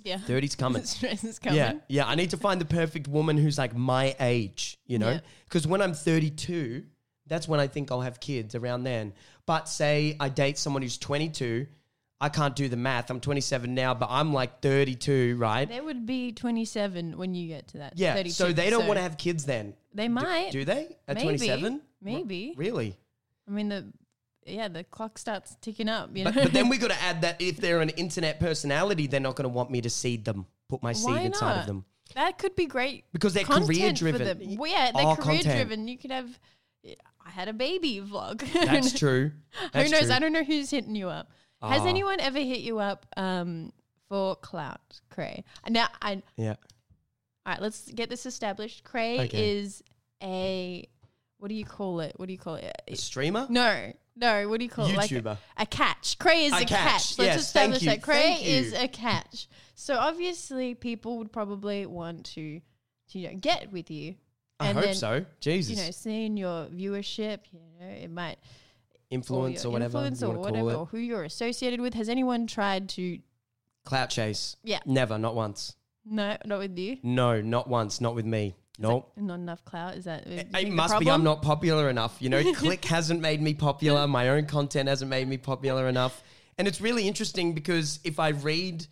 Yeah. 0.05 0.19
30's 0.19 0.55
coming. 0.55 0.83
Stress 0.83 1.23
is 1.23 1.39
coming. 1.39 1.57
Yeah, 1.57 1.73
yeah. 1.89 2.07
I 2.07 2.15
need 2.15 2.29
to 2.29 2.37
find 2.37 2.61
the 2.61 2.65
perfect 2.65 3.07
woman 3.07 3.37
who's 3.37 3.57
like 3.57 3.75
my 3.75 4.15
age, 4.19 4.77
you 4.85 4.99
know? 4.99 5.11
Yeah. 5.11 5.19
Because 5.45 5.67
when 5.67 5.81
I'm 5.81 5.93
32, 5.93 6.83
that's 7.27 7.47
when 7.47 7.59
I 7.59 7.67
think 7.67 7.91
I'll 7.91 8.01
have 8.01 8.19
kids 8.19 8.55
around 8.55 8.83
then. 8.83 9.13
But 9.45 9.67
say 9.67 10.15
I 10.19 10.29
date 10.29 10.57
someone 10.57 10.83
who's 10.83 10.97
22, 10.97 11.65
I 12.21 12.29
can't 12.29 12.55
do 12.55 12.69
the 12.69 12.77
math. 12.77 13.09
I'm 13.09 13.19
27 13.19 13.73
now, 13.75 13.93
but 13.93 14.07
I'm 14.09 14.33
like 14.33 14.61
32, 14.61 15.35
right? 15.37 15.67
They 15.67 15.81
would 15.81 16.05
be 16.05 16.31
27 16.31 17.17
when 17.17 17.35
you 17.35 17.47
get 17.49 17.67
to 17.69 17.79
that. 17.79 17.93
yeah. 17.97 18.13
32, 18.15 18.33
so 18.33 18.53
they 18.53 18.69
don't 18.69 18.87
want 18.87 18.97
to 18.97 19.01
have 19.03 19.17
kids 19.17 19.45
then. 19.45 19.73
They 19.93 20.07
might. 20.07 20.51
Do, 20.51 20.63
they? 20.63 20.95
At 21.07 21.15
Maybe. 21.15 21.23
27? 21.25 21.81
Maybe. 22.01 22.53
Really? 22.57 22.97
I 23.47 23.51
mean, 23.51 23.69
the 23.69 23.91
yeah, 24.45 24.67
the 24.67 24.83
clock 24.83 25.17
starts 25.17 25.57
ticking 25.59 25.89
up. 25.89 26.15
You 26.15 26.23
But, 26.25 26.35
know? 26.35 26.43
but 26.43 26.53
then 26.53 26.69
we 26.69 26.77
got 26.79 26.91
to 26.91 27.01
add 27.03 27.21
that 27.21 27.41
if 27.41 27.57
they're 27.57 27.81
an 27.81 27.89
internet 27.89 28.39
personality, 28.39 29.07
they're 29.07 29.19
not 29.19 29.35
going 29.35 29.43
to 29.49 29.53
want 29.53 29.71
me 29.71 29.81
to 29.81 29.89
seed 29.89 30.23
them, 30.23 30.45
put 30.69 30.81
my 30.83 30.93
seed 30.93 31.05
Why 31.15 31.19
inside 31.21 31.59
of 31.61 31.65
them. 31.65 31.83
that 32.13 32.37
could 32.37 32.55
be 32.55 32.65
great 32.67 33.05
Because 33.11 33.33
they're 33.33 33.43
career 33.43 33.89
for 33.89 33.95
driven. 33.95 34.23
them. 34.39 34.55
Well, 34.57 34.71
yeah, 34.71 34.91
they're 34.93 35.03
Oh, 35.05 35.15
career 35.15 35.37
content. 35.39 35.55
driven. 35.67 35.87
You 35.87 35.97
could 35.97 36.11
have. 36.11 36.39
I 37.25 37.31
had 37.31 37.47
a 37.47 37.53
baby 37.53 37.99
vlog. 38.01 38.39
That's 38.53 38.93
true. 38.99 39.31
That's 39.73 39.89
Who 39.89 39.91
knows? 39.95 40.05
true. 40.07 40.15
I 40.15 40.19
don't 40.19 40.31
know 40.31 40.43
who's 40.43 40.69
hitting 40.69 40.95
you 40.95 41.09
up. 41.09 41.31
Has 41.69 41.81
Ah. 41.81 41.87
anyone 41.87 42.19
ever 42.19 42.39
hit 42.39 42.59
you 42.59 42.79
up 42.79 43.05
um, 43.17 43.71
for 44.09 44.35
clout, 44.35 45.01
Cray? 45.09 45.43
Now, 45.69 45.87
I 46.01 46.21
Yeah. 46.37 46.51
all 47.45 47.53
right. 47.53 47.61
Let's 47.61 47.91
get 47.91 48.09
this 48.09 48.25
established. 48.25 48.83
Cray 48.83 49.21
Okay. 49.21 49.57
is 49.57 49.83
a 50.23 50.87
what 51.37 51.49
do 51.49 51.55
you 51.55 51.65
call 51.65 51.99
it? 51.99 52.13
What 52.17 52.27
do 52.27 52.31
you 52.33 52.39
call 52.39 52.55
it? 52.55 52.71
A 52.87 52.95
streamer? 52.95 53.45
No, 53.49 53.91
no. 54.15 54.47
What 54.49 54.59
do 54.59 54.63
you 54.63 54.69
call 54.69 54.87
it? 54.87 54.95
Like 54.95 55.11
a, 55.11 55.15
YouTuber. 55.21 55.37
a 55.57 55.65
catch. 55.65 56.17
Cray 56.17 56.45
is 56.45 56.53
A 56.53 56.57
a, 56.57 56.59
catch. 56.59 56.69
catch. 56.69 57.19
Let's 57.19 57.35
Yes, 57.35 57.39
establish 57.41 57.81
that. 57.81 58.01
Cray 58.01 58.35
is 58.41 58.73
a 58.73 58.87
catch. 58.87 59.47
So 59.75 59.97
obviously, 59.97 60.73
people 60.75 61.17
would 61.17 61.31
probably 61.33 61.85
want 61.85 62.25
to, 62.35 62.61
to 63.09 63.19
you 63.19 63.27
know, 63.31 63.35
get 63.37 63.71
with 63.71 63.91
you. 63.91 64.15
I 64.59 64.71
hope 64.71 64.85
then, 64.85 64.95
so. 64.95 65.25
Jesus. 65.41 65.77
You 65.77 65.83
know, 65.85 65.91
seeing 65.91 66.37
your 66.37 66.67
viewership, 66.67 67.39
you 67.51 67.59
know, 67.79 67.85
it 67.87 68.09
might 68.09 68.37
influence 69.09 69.63
your 69.63 69.71
or 69.71 69.73
whatever. 69.73 69.97
influence 69.99 70.23
or 70.23 70.33
call 70.33 70.43
whatever, 70.43 70.71
it. 70.71 70.75
or 70.75 70.85
who 70.87 70.97
you're 70.97 71.23
associated 71.23 71.81
with. 71.81 71.93
Has 71.93 72.09
anyone 72.09 72.47
tried 72.47 72.89
to? 72.89 73.19
Clout 73.83 74.09
chase. 74.09 74.55
Yeah. 74.63 74.79
Never, 74.85 75.17
not 75.17 75.35
once. 75.35 75.75
No, 76.05 76.37
not 76.45 76.59
with 76.59 76.77
you. 76.77 76.97
No, 77.03 77.41
not 77.41 77.67
once, 77.67 78.01
not 78.01 78.15
with 78.15 78.25
me. 78.25 78.55
Nope. 78.77 79.11
Not 79.15 79.35
enough 79.35 79.63
clout. 79.63 79.95
Is 79.95 80.05
that? 80.05 80.27
It, 80.27 80.47
it 80.53 80.69
must 80.69 80.99
be 80.99 81.09
I'm 81.09 81.23
not 81.23 81.41
popular 81.41 81.89
enough. 81.89 82.17
You 82.19 82.29
know, 82.29 82.53
Click 82.55 82.83
hasn't 82.85 83.21
made 83.21 83.41
me 83.41 83.53
popular. 83.53 84.07
My 84.07 84.29
own 84.29 84.45
content 84.45 84.89
hasn't 84.89 85.09
made 85.09 85.27
me 85.27 85.37
popular 85.37 85.87
enough. 85.87 86.23
And 86.57 86.67
it's 86.67 86.81
really 86.81 87.07
interesting 87.07 87.53
because 87.53 87.99
if 88.03 88.19
I 88.19 88.29
read 88.29 88.85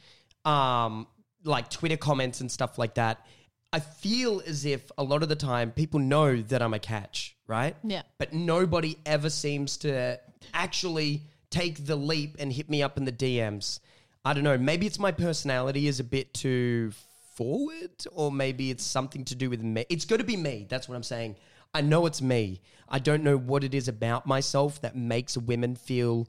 um, 0.45 1.07
like 1.43 1.69
Twitter 1.69 1.97
comments 1.97 2.41
and 2.41 2.51
stuff 2.51 2.77
like 2.77 2.95
that, 2.95 3.25
I 3.73 3.79
feel 3.79 4.41
as 4.45 4.65
if 4.65 4.91
a 4.99 5.03
lot 5.03 5.23
of 5.23 5.29
the 5.29 5.35
time 5.35 5.71
people 5.71 5.99
know 5.99 6.39
that 6.43 6.61
I'm 6.61 6.75
a 6.75 6.79
catch, 6.79 7.35
right? 7.47 7.75
Yeah. 7.83 8.03
But 8.19 8.31
nobody 8.31 8.97
ever 9.03 9.31
seems 9.31 9.77
to 9.77 10.19
actually 10.53 11.23
take 11.49 11.85
the 11.85 11.95
leap 11.95 12.35
and 12.37 12.53
hit 12.53 12.69
me 12.69 12.83
up 12.83 12.97
in 12.97 13.05
the 13.05 13.11
DMs. 13.11 13.79
I 14.23 14.33
don't 14.33 14.43
know. 14.43 14.59
Maybe 14.59 14.85
it's 14.85 14.99
my 14.99 15.11
personality 15.11 15.87
is 15.87 15.99
a 15.99 16.03
bit 16.03 16.35
too 16.35 16.91
forward, 17.35 17.91
or 18.11 18.31
maybe 18.31 18.69
it's 18.69 18.83
something 18.83 19.25
to 19.25 19.35
do 19.35 19.49
with 19.49 19.63
me. 19.63 19.85
It's 19.89 20.05
got 20.05 20.17
to 20.17 20.23
be 20.23 20.37
me. 20.37 20.67
That's 20.69 20.87
what 20.87 20.95
I'm 20.95 21.03
saying. 21.03 21.35
I 21.73 21.81
know 21.81 22.05
it's 22.05 22.21
me. 22.21 22.61
I 22.87 22.99
don't 22.99 23.23
know 23.23 23.37
what 23.37 23.63
it 23.63 23.73
is 23.73 23.87
about 23.87 24.27
myself 24.27 24.81
that 24.81 24.95
makes 24.95 25.35
women 25.35 25.75
feel 25.75 26.27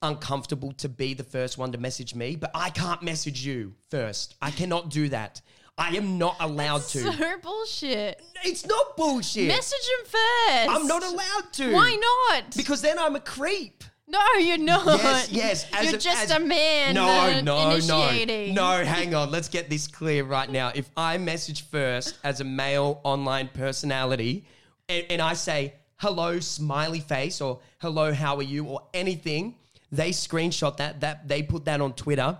uncomfortable 0.00 0.72
to 0.72 0.88
be 0.88 1.12
the 1.12 1.24
first 1.24 1.58
one 1.58 1.72
to 1.72 1.78
message 1.78 2.14
me, 2.14 2.36
but 2.36 2.50
I 2.54 2.70
can't 2.70 3.02
message 3.02 3.44
you 3.44 3.74
first. 3.90 4.36
I 4.40 4.50
cannot 4.50 4.88
do 4.88 5.10
that. 5.10 5.42
I 5.78 5.90
am 5.96 6.16
not 6.18 6.36
allowed 6.40 6.82
to. 6.88 7.12
So 7.12 7.36
bullshit. 7.42 8.22
it's 8.44 8.64
not 8.66 8.96
bullshit. 8.96 9.48
Message 9.48 9.88
him 9.98 10.06
first. 10.06 10.70
I'm 10.70 10.86
not 10.86 11.02
allowed 11.04 11.52
to. 11.52 11.72
Why 11.72 11.94
not? 12.30 12.56
Because 12.56 12.80
then 12.80 12.98
I'm 12.98 13.14
a 13.14 13.20
creep. 13.20 13.84
no, 14.08 14.18
you're 14.38 14.56
not. 14.56 14.86
Yes, 14.86 15.30
yes. 15.30 15.66
as 15.74 15.84
You're 15.84 15.94
a- 15.96 15.98
just 15.98 16.24
as- 16.24 16.30
a 16.30 16.40
man. 16.40 16.94
No, 16.94 17.40
no, 17.42 17.70
initiating. 17.72 18.54
no. 18.54 18.78
No, 18.78 18.84
hang 18.84 19.14
on. 19.14 19.30
Let's 19.30 19.48
get 19.48 19.68
this 19.68 19.86
clear 19.86 20.24
right 20.24 20.50
now. 20.50 20.72
If 20.74 20.88
I 20.96 21.18
message 21.18 21.66
first 21.68 22.16
as 22.24 22.40
a 22.40 22.44
male 22.44 23.00
online 23.04 23.48
personality 23.52 24.46
and, 24.88 25.04
and 25.10 25.20
I 25.20 25.34
say, 25.34 25.74
hello, 25.96 26.40
smiley 26.40 27.00
face, 27.00 27.40
or 27.42 27.60
hello, 27.80 28.12
how 28.14 28.36
are 28.36 28.42
you, 28.42 28.64
or 28.64 28.82
anything, 28.94 29.56
they 29.92 30.10
screenshot 30.10 30.76
that, 30.78 31.00
that 31.00 31.28
they 31.28 31.42
put 31.42 31.64
that 31.66 31.80
on 31.80 31.92
Twitter, 31.92 32.38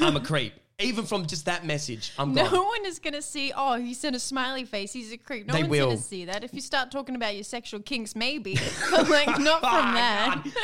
I'm 0.00 0.16
a 0.16 0.20
creep. 0.20 0.52
Even 0.80 1.04
from 1.04 1.26
just 1.26 1.44
that 1.46 1.64
message, 1.66 2.12
I'm 2.18 2.32
No 2.34 2.48
gone. 2.50 2.66
one 2.66 2.86
is 2.86 2.98
going 2.98 3.14
to 3.14 3.22
see, 3.22 3.52
oh, 3.54 3.76
he 3.76 3.92
sent 3.94 4.16
a 4.16 4.20
smiley 4.20 4.64
face. 4.64 4.92
He's 4.92 5.12
a 5.12 5.16
creep. 5.18 5.46
No 5.46 5.52
They 5.54 5.60
one's 5.62 5.70
will. 5.70 5.86
going 5.86 5.96
to 5.98 6.02
see 6.02 6.24
that. 6.26 6.42
If 6.44 6.54
you 6.54 6.60
start 6.60 6.90
talking 6.90 7.14
about 7.16 7.34
your 7.34 7.44
sexual 7.44 7.80
kinks, 7.80 8.16
maybe. 8.16 8.56
but, 8.90 9.08
like, 9.08 9.38
not 9.38 9.60
from 9.60 9.94
that. 9.94 10.44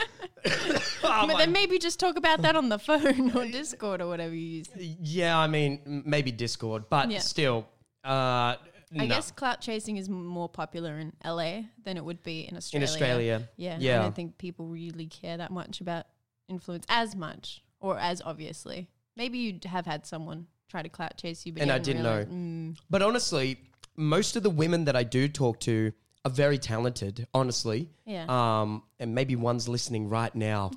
Oh, 0.47 1.27
But 1.27 1.27
my 1.27 1.39
then 1.39 1.53
maybe 1.53 1.79
just 1.79 1.99
talk 1.99 2.17
about 2.17 2.43
that 2.43 2.55
on 2.57 2.69
the 2.69 2.79
phone 2.79 3.37
or 3.37 3.45
Discord 3.47 4.01
or 4.01 4.07
whatever 4.07 4.33
you 4.35 4.59
use. 4.59 4.69
Yeah, 4.77 5.37
I 5.37 5.49
mean, 5.49 5.81
m- 5.85 6.03
maybe 6.07 6.31
Discord, 6.31 6.85
but 6.89 7.11
Yeah. 7.11 7.19
still, 7.19 7.67
uh, 8.05 8.09
I 8.09 8.57
no. 8.93 9.07
guess 9.09 9.33
clout 9.33 9.61
chasing 9.61 9.97
is 9.97 10.09
more 10.09 10.49
popular 10.49 10.99
in 10.99 11.13
LA 11.25 11.63
than 11.85 11.97
it 11.97 12.05
would 12.05 12.23
be 12.23 12.47
in 12.49 12.57
Australia. 12.57 12.87
In 12.87 12.89
Australia, 12.93 13.49
Yeah. 13.57 13.77
yeah. 13.81 13.99
I 13.99 14.03
don't 14.05 14.15
think 14.15 14.39
people 14.39 14.67
really 14.67 15.07
care 15.07 15.37
that 15.37 15.51
much 15.51 15.81
about 15.81 16.07
influence 16.49 16.87
as 16.89 17.17
much 17.17 17.63
or 17.81 17.99
as 17.99 18.23
obviously. 18.25 18.89
Maybe 19.17 19.39
you 19.39 19.59
have 19.65 19.87
had 19.87 20.07
someone 20.07 20.47
try 20.69 20.83
to 20.83 20.89
clout 20.89 21.17
chase 21.17 21.47
you, 21.47 21.53
but 21.53 21.63
And 21.63 21.69
you 21.71 21.75
I 21.75 21.79
didn't 21.79 22.03
realized- 22.03 22.31
know. 22.31 22.35
Mm, 22.37 22.79
But 22.91 23.03
honestly, 23.03 23.59
most 23.97 24.37
of 24.37 24.43
the 24.43 24.51
women 24.51 24.85
that 24.85 24.97
I 24.97 25.05
do 25.05 25.29
talk 25.29 25.59
to 25.61 25.93
are 26.25 26.31
very 26.31 26.59
talented, 26.59 27.27
honestly. 27.33 27.89
Yeah. 28.05 28.27
Um, 28.29 28.83
and 28.99 29.15
maybe 29.15 29.37
one's 29.37 29.69
listening 29.69 30.09
right 30.09 30.35
now. 30.35 30.73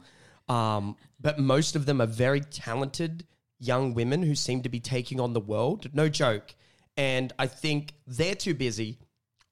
Um, 0.48 0.96
but 1.19 1.39
most 1.39 1.75
of 1.75 1.86
them 1.86 2.01
are 2.01 2.05
very 2.08 2.41
talented 2.41 3.25
young 3.60 3.93
women 3.93 4.24
who 4.24 4.36
seem 4.36 4.62
to 4.63 4.69
be 4.69 4.79
taking 4.79 5.19
on 5.19 5.34
the 5.34 5.39
world. 5.41 5.93
No 5.93 6.08
joke. 6.08 6.55
And 6.96 7.34
I 7.38 7.48
think 7.48 7.93
they're 8.08 8.36
too 8.36 8.53
busy. 8.53 9.00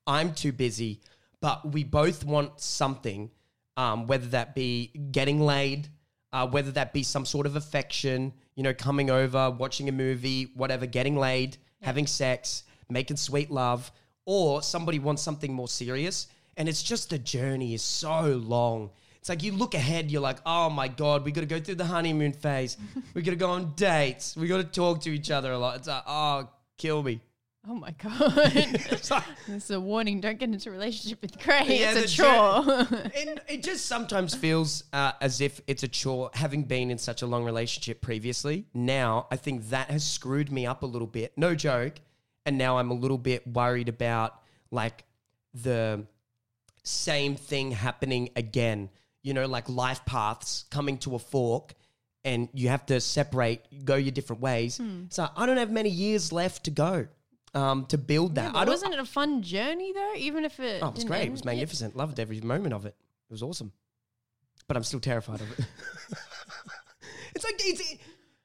I'm 0.05 0.33
too 0.33 0.51
busy. 0.53 1.01
But 1.41 1.71
we 1.71 1.83
both 1.83 2.23
want 2.23 2.61
something, 2.61 3.31
um, 3.75 4.07
whether 4.07 4.27
that 4.27 4.55
be 4.55 4.87
getting 5.11 5.41
laid, 5.41 5.89
uh, 6.31 6.47
whether 6.47 6.71
that 6.71 6.93
be 6.93 7.03
some 7.03 7.25
sort 7.25 7.45
of 7.45 7.55
affection, 7.55 8.33
you 8.57 8.63
know, 8.63 8.73
coming 8.73 9.11
over, 9.11 9.51
watching 9.51 9.87
a 9.87 9.91
movie, 9.91 10.51
whatever, 10.55 10.87
getting 10.87 11.15
laid, 11.15 11.57
having 11.83 12.07
sex, 12.07 12.63
making 12.89 13.15
sweet 13.15 13.51
love, 13.51 13.91
or 14.25 14.63
somebody 14.63 14.97
wants 14.97 15.21
something 15.21 15.53
more 15.53 15.67
serious. 15.67 16.27
And 16.57 16.67
it's 16.67 16.81
just 16.81 17.11
the 17.11 17.19
journey 17.19 17.75
is 17.75 17.83
so 17.83 18.41
long. 18.43 18.89
It's 19.19 19.29
like 19.29 19.43
you 19.43 19.51
look 19.51 19.75
ahead, 19.75 20.09
you're 20.09 20.21
like, 20.21 20.39
oh 20.43 20.71
my 20.71 20.87
God, 20.87 21.23
we 21.23 21.31
got 21.31 21.41
to 21.41 21.47
go 21.47 21.59
through 21.59 21.75
the 21.75 21.85
honeymoon 21.85 22.33
phase. 22.33 22.77
we 23.13 23.21
got 23.21 23.31
to 23.31 23.37
go 23.37 23.51
on 23.51 23.73
dates. 23.75 24.35
We 24.35 24.47
got 24.47 24.57
to 24.57 24.63
talk 24.63 25.01
to 25.01 25.11
each 25.11 25.29
other 25.29 25.51
a 25.51 25.57
lot. 25.57 25.77
It's 25.77 25.87
like, 25.87 26.03
oh, 26.07 26.49
kill 26.77 27.03
me. 27.03 27.21
Oh 27.69 27.75
my 27.75 27.91
god! 27.91 28.33
Like- 29.09 29.23
this 29.47 29.65
is 29.65 29.71
a 29.71 29.79
warning. 29.79 30.21
Don't 30.21 30.39
get 30.39 30.49
into 30.49 30.69
a 30.69 30.71
relationship 30.71 31.21
with 31.21 31.37
Craig. 31.37 31.67
Yeah, 31.67 31.93
it's 31.95 32.13
a 32.13 32.15
chore. 32.15 32.63
and 33.15 33.41
it 33.49 33.61
just 33.63 33.87
sometimes 33.87 34.33
feels 34.33 34.85
uh, 34.93 35.13
as 35.19 35.41
if 35.41 35.59
it's 35.67 35.83
a 35.83 35.87
chore 35.87 36.29
having 36.33 36.63
been 36.63 36.91
in 36.91 36.97
such 36.97 37.21
a 37.21 37.27
long 37.27 37.43
relationship 37.43 38.01
previously. 38.01 38.65
Now, 38.73 39.27
I 39.31 39.35
think 39.35 39.69
that 39.69 39.91
has 39.91 40.05
screwed 40.05 40.51
me 40.51 40.65
up 40.65 40.83
a 40.83 40.85
little 40.85 41.07
bit. 41.07 41.33
No 41.37 41.55
joke. 41.55 41.95
And 42.45 42.57
now 42.57 42.77
I'm 42.77 42.91
a 42.91 42.93
little 42.93 43.17
bit 43.17 43.45
worried 43.45 43.89
about 43.89 44.39
like 44.71 45.03
the 45.53 46.05
same 46.83 47.35
thing 47.35 47.71
happening 47.71 48.29
again. 48.37 48.89
You 49.23 49.33
know, 49.33 49.45
like 49.45 49.67
life 49.67 50.05
paths 50.05 50.63
coming 50.71 50.97
to 50.99 51.15
a 51.15 51.19
fork 51.19 51.73
and 52.23 52.47
you 52.53 52.69
have 52.69 52.85
to 52.85 53.01
separate, 53.01 53.61
go 53.83 53.95
your 53.95 54.11
different 54.11 54.41
ways. 54.41 54.79
So 55.09 55.27
I 55.35 55.45
don't 55.45 55.57
have 55.57 55.71
many 55.71 55.89
years 55.89 56.31
left 56.31 56.63
to 56.65 56.71
go 56.71 57.07
um, 57.57 57.85
to 57.87 57.97
build 57.97 58.35
that. 58.35 58.55
I 58.55 58.59
don't, 58.65 58.69
wasn't 58.73 58.93
it 58.93 58.99
a 58.99 59.05
fun 59.05 59.41
journey 59.41 59.91
though? 59.93 60.13
Even 60.17 60.45
if 60.45 60.59
it 60.59 60.81
Oh, 60.83 60.89
it 60.89 60.95
was 60.95 61.03
great. 61.03 61.27
It 61.27 61.31
was 61.31 61.41
yeah. 61.41 61.51
magnificent. 61.51 61.95
Loved 61.95 62.19
every 62.19 62.39
moment 62.41 62.73
of 62.73 62.85
it. 62.85 62.95
It 63.29 63.33
was 63.33 63.41
awesome. 63.43 63.71
But 64.67 64.77
I'm 64.77 64.83
still 64.83 64.99
terrified 64.99 65.41
of 65.41 65.59
it. 65.59 65.65
it's 67.35 67.43
like 67.45 67.55
it's, 67.59 67.91
it- 67.91 67.99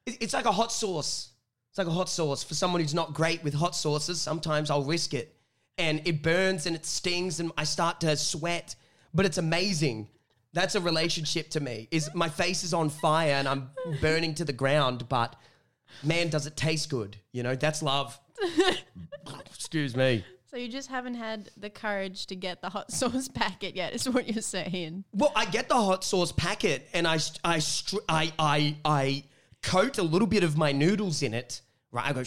it's 0.05 0.33
like 0.33 0.45
a 0.45 0.51
hot 0.51 0.71
sauce. 0.71 1.29
It's 1.69 1.77
like 1.77 1.87
a 1.87 1.91
hot 1.91 2.09
sauce 2.09 2.43
for 2.43 2.53
someone 2.55 2.81
who's 2.81 2.93
not 2.93 3.13
great 3.13 3.43
with 3.43 3.53
hot 3.53 3.75
sauces. 3.75 4.19
Sometimes 4.21 4.69
I'll 4.69 4.83
risk 4.83 5.13
it, 5.13 5.35
and 5.77 6.01
it 6.05 6.21
burns 6.21 6.65
and 6.65 6.75
it 6.75 6.85
stings, 6.85 7.39
and 7.39 7.51
I 7.57 7.63
start 7.63 8.01
to 8.01 8.15
sweat. 8.17 8.75
But 9.13 9.25
it's 9.25 9.37
amazing. 9.37 10.09
That's 10.51 10.75
a 10.75 10.81
relationship 10.81 11.49
to 11.51 11.59
me. 11.61 11.87
Is 11.89 12.09
my 12.13 12.29
face 12.29 12.63
is 12.63 12.73
on 12.73 12.89
fire 12.89 13.33
and 13.33 13.47
I'm 13.47 13.69
burning 14.01 14.35
to 14.35 14.45
the 14.45 14.53
ground, 14.53 15.07
but 15.09 15.35
man, 16.03 16.29
does 16.29 16.45
it 16.45 16.55
taste 16.55 16.89
good? 16.89 17.17
You 17.31 17.41
know, 17.43 17.55
that's 17.55 17.81
love. 17.81 18.19
Excuse 19.45 19.95
me. 19.95 20.23
So 20.45 20.57
you 20.57 20.67
just 20.67 20.89
haven't 20.89 21.15
had 21.15 21.49
the 21.57 21.69
courage 21.69 22.27
to 22.27 22.35
get 22.35 22.61
the 22.61 22.69
hot 22.69 22.91
sauce 22.99 23.27
packet 23.27 23.75
yet, 23.75 23.93
is 23.93 24.07
what 24.07 24.27
you're 24.29 24.41
saying. 24.41 25.03
Well, 25.11 25.31
I 25.35 25.45
get 25.45 25.67
the 25.67 25.75
hot 25.75 26.03
sauce 26.03 26.31
packet 26.31 26.87
and 26.93 27.07
I, 27.07 27.17
I, 27.43 27.59
I, 28.07 28.33
I, 28.37 28.75
I 28.85 29.23
coat 29.63 29.97
a 29.97 30.03
little 30.03 30.27
bit 30.27 30.43
of 30.43 30.55
my 30.55 30.71
noodles 30.71 31.23
in 31.23 31.33
it. 31.33 31.61
Right, 31.91 32.07
I 32.07 32.13
go. 32.13 32.23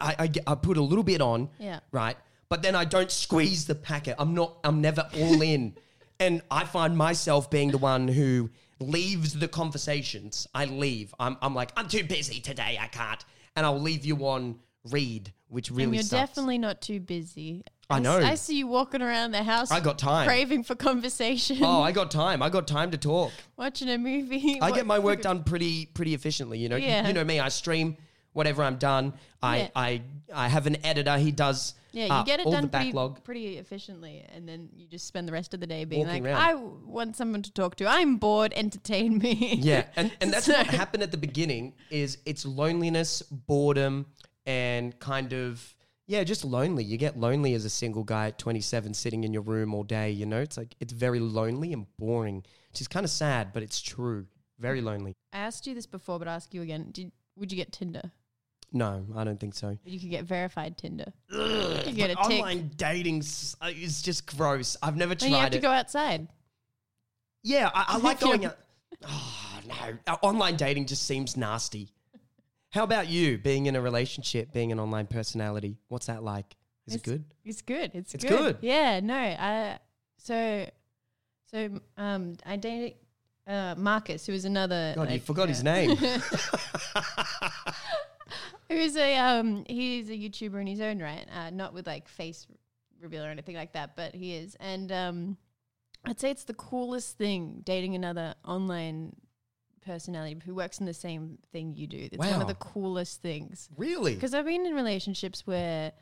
I, 0.00 0.16
I, 0.18 0.26
get, 0.26 0.44
I 0.46 0.54
put 0.54 0.76
a 0.76 0.82
little 0.82 1.04
bit 1.04 1.20
on. 1.20 1.48
Yeah. 1.58 1.80
Right, 1.92 2.16
but 2.48 2.62
then 2.62 2.74
I 2.74 2.84
don't 2.84 3.10
squeeze 3.10 3.66
the 3.66 3.74
packet. 3.74 4.16
I'm 4.18 4.34
not. 4.34 4.56
I'm 4.64 4.80
never 4.80 5.08
all 5.14 5.42
in, 5.42 5.76
and 6.20 6.40
I 6.50 6.64
find 6.64 6.96
myself 6.96 7.50
being 7.50 7.70
the 7.70 7.78
one 7.78 8.08
who 8.08 8.50
leaves 8.80 9.38
the 9.38 9.46
conversations. 9.46 10.46
I 10.54 10.64
leave. 10.64 11.14
I'm. 11.20 11.36
I'm 11.42 11.54
like 11.54 11.70
I'm 11.76 11.86
too 11.86 12.04
busy 12.04 12.40
today. 12.40 12.78
I 12.80 12.86
can't, 12.86 13.22
and 13.56 13.66
I'll 13.66 13.80
leave 13.80 14.06
you 14.06 14.16
on 14.26 14.58
read, 14.90 15.32
which 15.48 15.70
really 15.70 15.84
and 15.84 15.94
you're 15.94 16.02
sucks. 16.02 16.30
definitely 16.30 16.58
not 16.58 16.80
too 16.80 17.00
busy. 17.00 17.64
I 17.90 17.98
know. 18.00 18.16
I 18.18 18.34
see 18.34 18.56
you 18.58 18.66
walking 18.66 19.02
around 19.02 19.32
the 19.32 19.42
house. 19.42 19.70
I 19.70 19.80
got 19.80 19.98
time. 19.98 20.26
Craving 20.26 20.64
for 20.64 20.74
conversation. 20.74 21.58
Oh, 21.62 21.82
I 21.82 21.92
got 21.92 22.10
time. 22.10 22.42
I 22.42 22.48
got 22.48 22.66
time 22.66 22.90
to 22.92 22.98
talk. 22.98 23.30
watching 23.56 23.90
a 23.90 23.98
movie. 23.98 24.58
I 24.60 24.70
get 24.70 24.86
my 24.86 24.98
work 24.98 25.20
done 25.28 25.44
pretty 25.44 25.86
pretty 25.86 26.14
efficiently. 26.14 26.58
You 26.58 26.68
know, 26.70 26.76
You- 26.76 26.86
Yeah. 26.86 27.06
you, 27.06 27.12
know 27.12 27.24
me. 27.24 27.40
I 27.40 27.48
stream 27.50 27.96
whatever 28.32 28.62
I'm 28.62 28.76
done. 28.76 29.12
I 29.42 29.56
Yeah. 29.58 29.68
I 29.76 30.02
I 30.34 30.48
have 30.48 30.66
an 30.66 30.76
editor. 30.84 31.16
He 31.18 31.30
does. 31.30 31.74
Yeah, 31.92 32.06
you 32.06 32.12
uh, 32.12 32.22
get 32.24 32.40
it 32.40 32.50
done 32.50 32.68
pretty, 32.70 32.92
pretty 33.22 33.58
efficiently, 33.58 34.24
and 34.34 34.48
then 34.48 34.68
you 34.74 34.88
just 34.88 35.06
spend 35.06 35.28
the 35.28 35.32
rest 35.32 35.54
of 35.54 35.60
the 35.60 35.66
day 35.68 35.84
being 35.84 36.04
Walking 36.06 36.24
like, 36.24 36.32
around. 36.32 36.42
"I 36.42 36.52
w- 36.54 36.80
want 36.86 37.14
someone 37.16 37.42
to 37.42 37.52
talk 37.52 37.76
to. 37.76 37.86
I'm 37.86 38.16
bored. 38.16 38.52
Entertain 38.56 39.18
me." 39.18 39.60
Yeah, 39.62 39.84
and 39.94 40.10
and 40.20 40.32
that's 40.32 40.46
So- 40.46 40.54
what 40.54 40.66
happened 40.66 41.04
at 41.04 41.12
the 41.12 41.16
beginning. 41.18 41.74
Is 41.90 42.18
it's 42.26 42.44
loneliness, 42.44 43.22
boredom, 43.30 44.06
and 44.46 44.98
kind 44.98 45.32
of 45.32 45.74
yeah, 46.06 46.22
just 46.22 46.44
lonely. 46.44 46.84
You 46.84 46.98
get 46.98 47.18
lonely 47.18 47.54
as 47.54 47.64
a 47.64 47.70
single 47.70 48.04
guy 48.04 48.26
at 48.26 48.38
27, 48.38 48.92
sitting 48.92 49.24
in 49.24 49.32
your 49.32 49.42
room 49.42 49.72
all 49.72 49.84
day. 49.84 50.10
You 50.10 50.26
know, 50.26 50.40
it's 50.40 50.56
like 50.58 50.74
it's 50.80 50.92
very 50.92 51.18
lonely 51.20 51.72
and 51.72 51.86
boring, 51.98 52.44
which 52.70 52.80
is 52.80 52.88
kind 52.88 53.04
of 53.04 53.10
sad, 53.10 53.52
but 53.54 53.62
it's 53.62 53.80
true. 53.80 54.26
Very 54.58 54.80
lonely. 54.82 55.14
I 55.32 55.38
asked 55.38 55.66
you 55.66 55.74
this 55.74 55.86
before, 55.86 56.18
but 56.18 56.28
I'll 56.28 56.36
ask 56.36 56.52
you 56.54 56.62
again. 56.62 56.88
Did 56.92 57.10
would 57.36 57.50
you 57.50 57.56
get 57.56 57.72
Tinder? 57.72 58.12
No, 58.72 59.06
I 59.16 59.22
don't 59.24 59.38
think 59.38 59.54
so. 59.54 59.78
You 59.84 60.00
could 60.00 60.10
get 60.10 60.24
verified 60.24 60.76
Tinder. 60.76 61.12
Ugh, 61.32 61.86
You 61.86 61.92
get 61.92 62.10
a 62.10 62.16
tick. 62.16 62.40
online 62.40 62.70
dating 62.76 63.18
s- 63.20 63.54
uh, 63.62 63.70
is 63.74 64.02
just 64.02 64.26
gross. 64.26 64.76
I've 64.82 64.96
never 64.96 65.14
Then 65.14 65.30
you 65.30 65.36
have 65.36 65.44
tried 65.44 65.52
to 65.52 65.58
go 65.60 65.70
outside. 65.70 66.28
Yeah, 67.42 67.70
I, 67.72 67.84
I 67.88 67.96
like 68.02 68.16
If 68.16 68.22
you're- 68.22 68.38
going 68.38 68.46
out. 68.46 68.58
Oh, 69.06 69.60
no. 69.68 69.98
Uh, 70.06 70.16
Online 70.22 70.56
dating 70.56 70.86
just 70.86 71.02
seems 71.06 71.36
nasty. 71.36 71.90
How 72.74 72.82
about 72.82 73.08
you 73.08 73.38
being 73.38 73.66
in 73.66 73.76
a 73.76 73.80
relationship, 73.80 74.52
being 74.52 74.72
an 74.72 74.80
online 74.80 75.06
personality? 75.06 75.78
What's 75.86 76.06
that 76.06 76.24
like? 76.24 76.56
Is 76.88 76.96
it 76.96 77.02
It's- 77.02 77.12
good? 77.12 77.24
It's 77.44 77.62
good. 77.62 77.92
It's, 77.94 78.14
It's 78.16 78.24
good. 78.24 78.36
good. 78.36 78.58
Yeah. 78.62 78.98
No. 78.98 79.14
I 79.14 79.78
so 80.18 80.68
so 81.48 81.80
um 81.96 82.34
I 82.44 82.56
dated 82.56 82.94
uh, 83.46 83.76
Marcus, 83.78 84.26
who 84.26 84.32
was 84.32 84.44
another. 84.44 84.92
God, 84.96 85.08
you 85.12 85.20
forgot 85.20 85.44
uh, 85.44 85.48
his 85.48 85.62
name. 85.62 85.96
Who's 88.68 88.96
a 88.96 89.18
um 89.18 89.64
he's 89.68 90.10
a 90.10 90.14
YouTuber 90.14 90.60
in 90.60 90.66
his 90.66 90.80
own 90.80 91.00
right, 91.00 91.26
uh, 91.32 91.50
not 91.50 91.74
with 91.74 91.86
like 91.86 92.08
face 92.08 92.44
reveal 93.00 93.24
or 93.24 93.28
anything 93.28 93.54
like 93.54 93.74
that, 93.74 93.94
but 93.94 94.16
he 94.16 94.34
is. 94.34 94.56
And 94.58 94.90
um 94.90 95.36
I'd 96.04 96.18
say 96.18 96.32
it's 96.32 96.42
the 96.44 96.54
coolest 96.54 97.18
thing 97.18 97.60
dating 97.62 97.94
another 97.94 98.34
online 98.44 99.14
personality 99.84 100.36
who 100.44 100.54
works 100.54 100.80
in 100.80 100.86
the 100.86 100.94
same 100.94 101.38
thing 101.52 101.74
you 101.74 101.86
do. 101.86 102.08
It's 102.10 102.18
one 102.18 102.40
of 102.40 102.48
the 102.48 102.54
coolest 102.54 103.22
things. 103.22 103.68
really? 103.76 104.14
Because 104.14 104.34
I've 104.34 104.46
been 104.46 104.66
in 104.66 104.74
relationships 104.74 105.46
where 105.46 105.92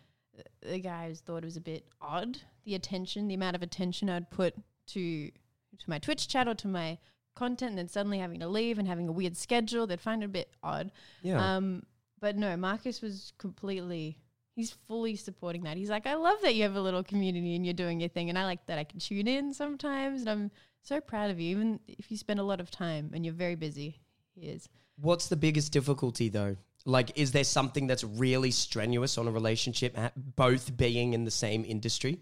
the 0.62 0.78
guys 0.78 1.20
thought 1.20 1.38
it 1.38 1.44
was 1.44 1.56
a 1.56 1.60
bit 1.60 1.86
odd, 2.00 2.38
the 2.64 2.74
attention, 2.74 3.28
the 3.28 3.34
amount 3.34 3.56
of 3.56 3.62
attention 3.62 4.08
I'd 4.08 4.30
put 4.30 4.54
to 4.88 5.30
to 5.78 5.90
my 5.90 5.98
Twitch 5.98 6.28
chat 6.28 6.48
or 6.48 6.54
to 6.54 6.68
my 6.68 6.98
content, 7.34 7.70
and 7.70 7.78
then 7.78 7.88
suddenly 7.88 8.18
having 8.18 8.40
to 8.40 8.48
leave 8.48 8.78
and 8.78 8.86
having 8.86 9.08
a 9.08 9.12
weird 9.12 9.36
schedule, 9.36 9.86
they'd 9.86 10.00
find 10.00 10.22
it 10.22 10.26
a 10.26 10.28
bit 10.28 10.50
odd. 10.62 10.92
Yeah. 11.22 11.56
Um, 11.56 11.82
but 12.20 12.36
no, 12.36 12.56
Marcus 12.56 13.00
was 13.00 13.32
completely. 13.38 14.18
He's 14.54 14.70
fully 14.86 15.16
supporting 15.16 15.62
that. 15.62 15.78
He's 15.78 15.88
like, 15.88 16.06
I 16.06 16.14
love 16.14 16.36
that 16.42 16.54
you 16.54 16.62
have 16.64 16.76
a 16.76 16.80
little 16.80 17.02
community 17.02 17.56
and 17.56 17.64
you're 17.64 17.72
doing 17.72 18.00
your 18.00 18.10
thing, 18.10 18.28
and 18.28 18.38
I 18.38 18.44
like 18.44 18.66
that 18.66 18.78
I 18.78 18.84
can 18.84 19.00
tune 19.00 19.26
in 19.26 19.54
sometimes, 19.54 20.20
and 20.20 20.30
I'm 20.30 20.50
so 20.82 21.00
proud 21.00 21.30
of 21.30 21.40
you. 21.40 21.50
Even 21.50 21.80
if 21.88 22.10
you 22.10 22.16
spend 22.16 22.40
a 22.40 22.42
lot 22.42 22.60
of 22.60 22.70
time 22.70 23.10
and 23.14 23.24
you're 23.24 23.34
very 23.34 23.54
busy, 23.54 24.00
he 24.34 24.48
is. 24.48 24.68
What's 24.96 25.28
the 25.28 25.36
biggest 25.36 25.72
difficulty 25.72 26.28
though? 26.28 26.56
Like, 26.84 27.16
is 27.16 27.30
there 27.32 27.44
something 27.44 27.86
that's 27.86 28.02
really 28.02 28.50
strenuous 28.50 29.16
on 29.16 29.28
a 29.28 29.30
relationship, 29.30 29.96
at 29.96 30.12
both 30.36 30.76
being 30.76 31.12
in 31.14 31.24
the 31.24 31.30
same 31.30 31.64
industry? 31.64 32.18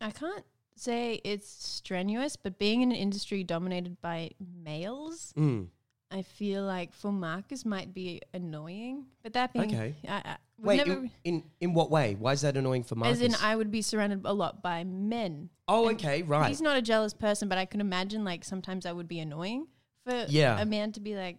I 0.00 0.10
can't 0.10 0.44
say 0.76 1.20
it's 1.24 1.48
strenuous, 1.48 2.36
but 2.36 2.58
being 2.58 2.82
in 2.82 2.92
an 2.92 2.96
industry 2.98 3.42
dominated 3.44 4.00
by 4.00 4.30
males, 4.38 5.32
Mm. 5.36 5.68
I 6.10 6.22
feel 6.22 6.64
like 6.64 6.94
for 6.94 7.12
Marcus 7.12 7.64
might 7.66 7.92
be 7.92 8.22
annoying. 8.32 9.06
But 9.22 9.34
that 9.34 9.52
being, 9.52 9.66
Okay. 9.74 9.94
I, 10.08 10.12
I, 10.14 10.36
Wait, 10.60 10.76
never, 10.78 10.92
in, 11.02 11.10
in 11.24 11.42
in 11.60 11.74
what 11.74 11.90
way? 11.90 12.16
Why 12.18 12.32
is 12.32 12.40
that 12.40 12.56
annoying 12.56 12.82
for 12.82 12.94
Marcus? 12.94 13.18
as 13.18 13.22
in, 13.22 13.34
I 13.42 13.54
would 13.54 13.70
be 13.70 13.82
surrounded 13.82 14.22
a 14.24 14.32
lot 14.32 14.62
by 14.62 14.84
men. 14.84 15.50
oh, 15.68 15.88
and 15.88 15.98
okay, 15.98 16.22
right. 16.22 16.48
He's 16.48 16.62
not 16.62 16.76
a 16.76 16.82
jealous 16.82 17.12
person, 17.14 17.48
but 17.48 17.58
I 17.58 17.66
can 17.66 17.80
imagine 17.80 18.24
like 18.24 18.42
sometimes 18.44 18.84
that 18.84 18.96
would 18.96 19.08
be 19.08 19.20
annoying 19.20 19.66
for 20.06 20.24
Yeah. 20.28 20.58
a 20.60 20.64
man 20.64 20.92
to 20.92 21.00
be 21.00 21.14
like 21.14 21.36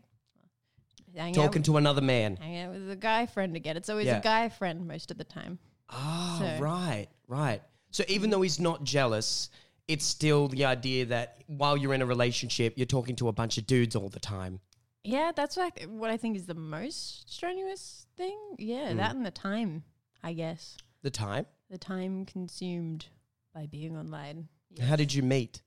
hang 1.16 1.34
Talking 1.34 1.62
out, 1.62 1.66
to 1.66 1.78
another 1.78 2.02
man. 2.02 2.36
hang 2.38 2.58
out 2.60 2.72
with 2.72 2.92
a 2.92 2.96
guy 2.96 3.26
friend 3.26 3.56
again. 3.56 3.76
It's 3.76 3.90
always 3.90 4.06
Yeah. 4.06 4.20
a 4.20 4.22
guy 4.22 4.50
friend 4.50 4.88
most 4.88 5.10
of 5.12 5.18
the 5.18 5.24
time. 5.24 5.58
Oh, 5.90 6.38
So- 6.40 6.62
right, 6.64 7.08
right. 7.28 7.62
So 7.92 8.04
even 8.08 8.30
though 8.30 8.44
he's 8.44 8.60
not 8.60 8.84
jealous, 8.84 9.50
it's 9.90 10.06
still 10.06 10.48
the 10.48 10.64
idea 10.66 11.06
that 11.08 11.44
while 11.48 11.76
you're 11.76 11.94
in 11.94 12.02
a 12.02 12.06
relationship, 12.06 12.74
you're 12.78 12.86
talking 12.86 13.16
to 13.18 13.28
a 13.28 13.32
bunch 13.34 13.58
of 13.58 13.66
dudes 13.68 13.96
all 13.96 14.08
the 14.08 14.20
time. 14.20 14.60
Yeah, 15.04 15.32
that's 15.36 15.58
what 15.58 15.66
I, 15.66 15.70
th- 15.72 15.90
what 15.90 16.10
I 16.12 16.18
think 16.18 16.38
is 16.38 16.46
the 16.46 16.54
most 16.54 17.30
strenuous 17.34 18.06
thing. 18.16 18.38
Yeah, 18.58 18.92
Mm. 18.92 18.98
that 18.98 19.16
and 19.16 19.26
the 19.26 19.32
time, 19.32 19.84
I 20.24 20.34
guess. 20.34 20.78
The 21.02 21.10
time. 21.10 21.46
The 21.72 21.78
time 21.78 22.26
consumed 22.26 23.08
by 23.54 23.66
being 23.66 23.98
online. 23.98 24.48
How 24.82 24.96
did 24.96 25.14
you 25.14 25.24
meet? 25.24 25.62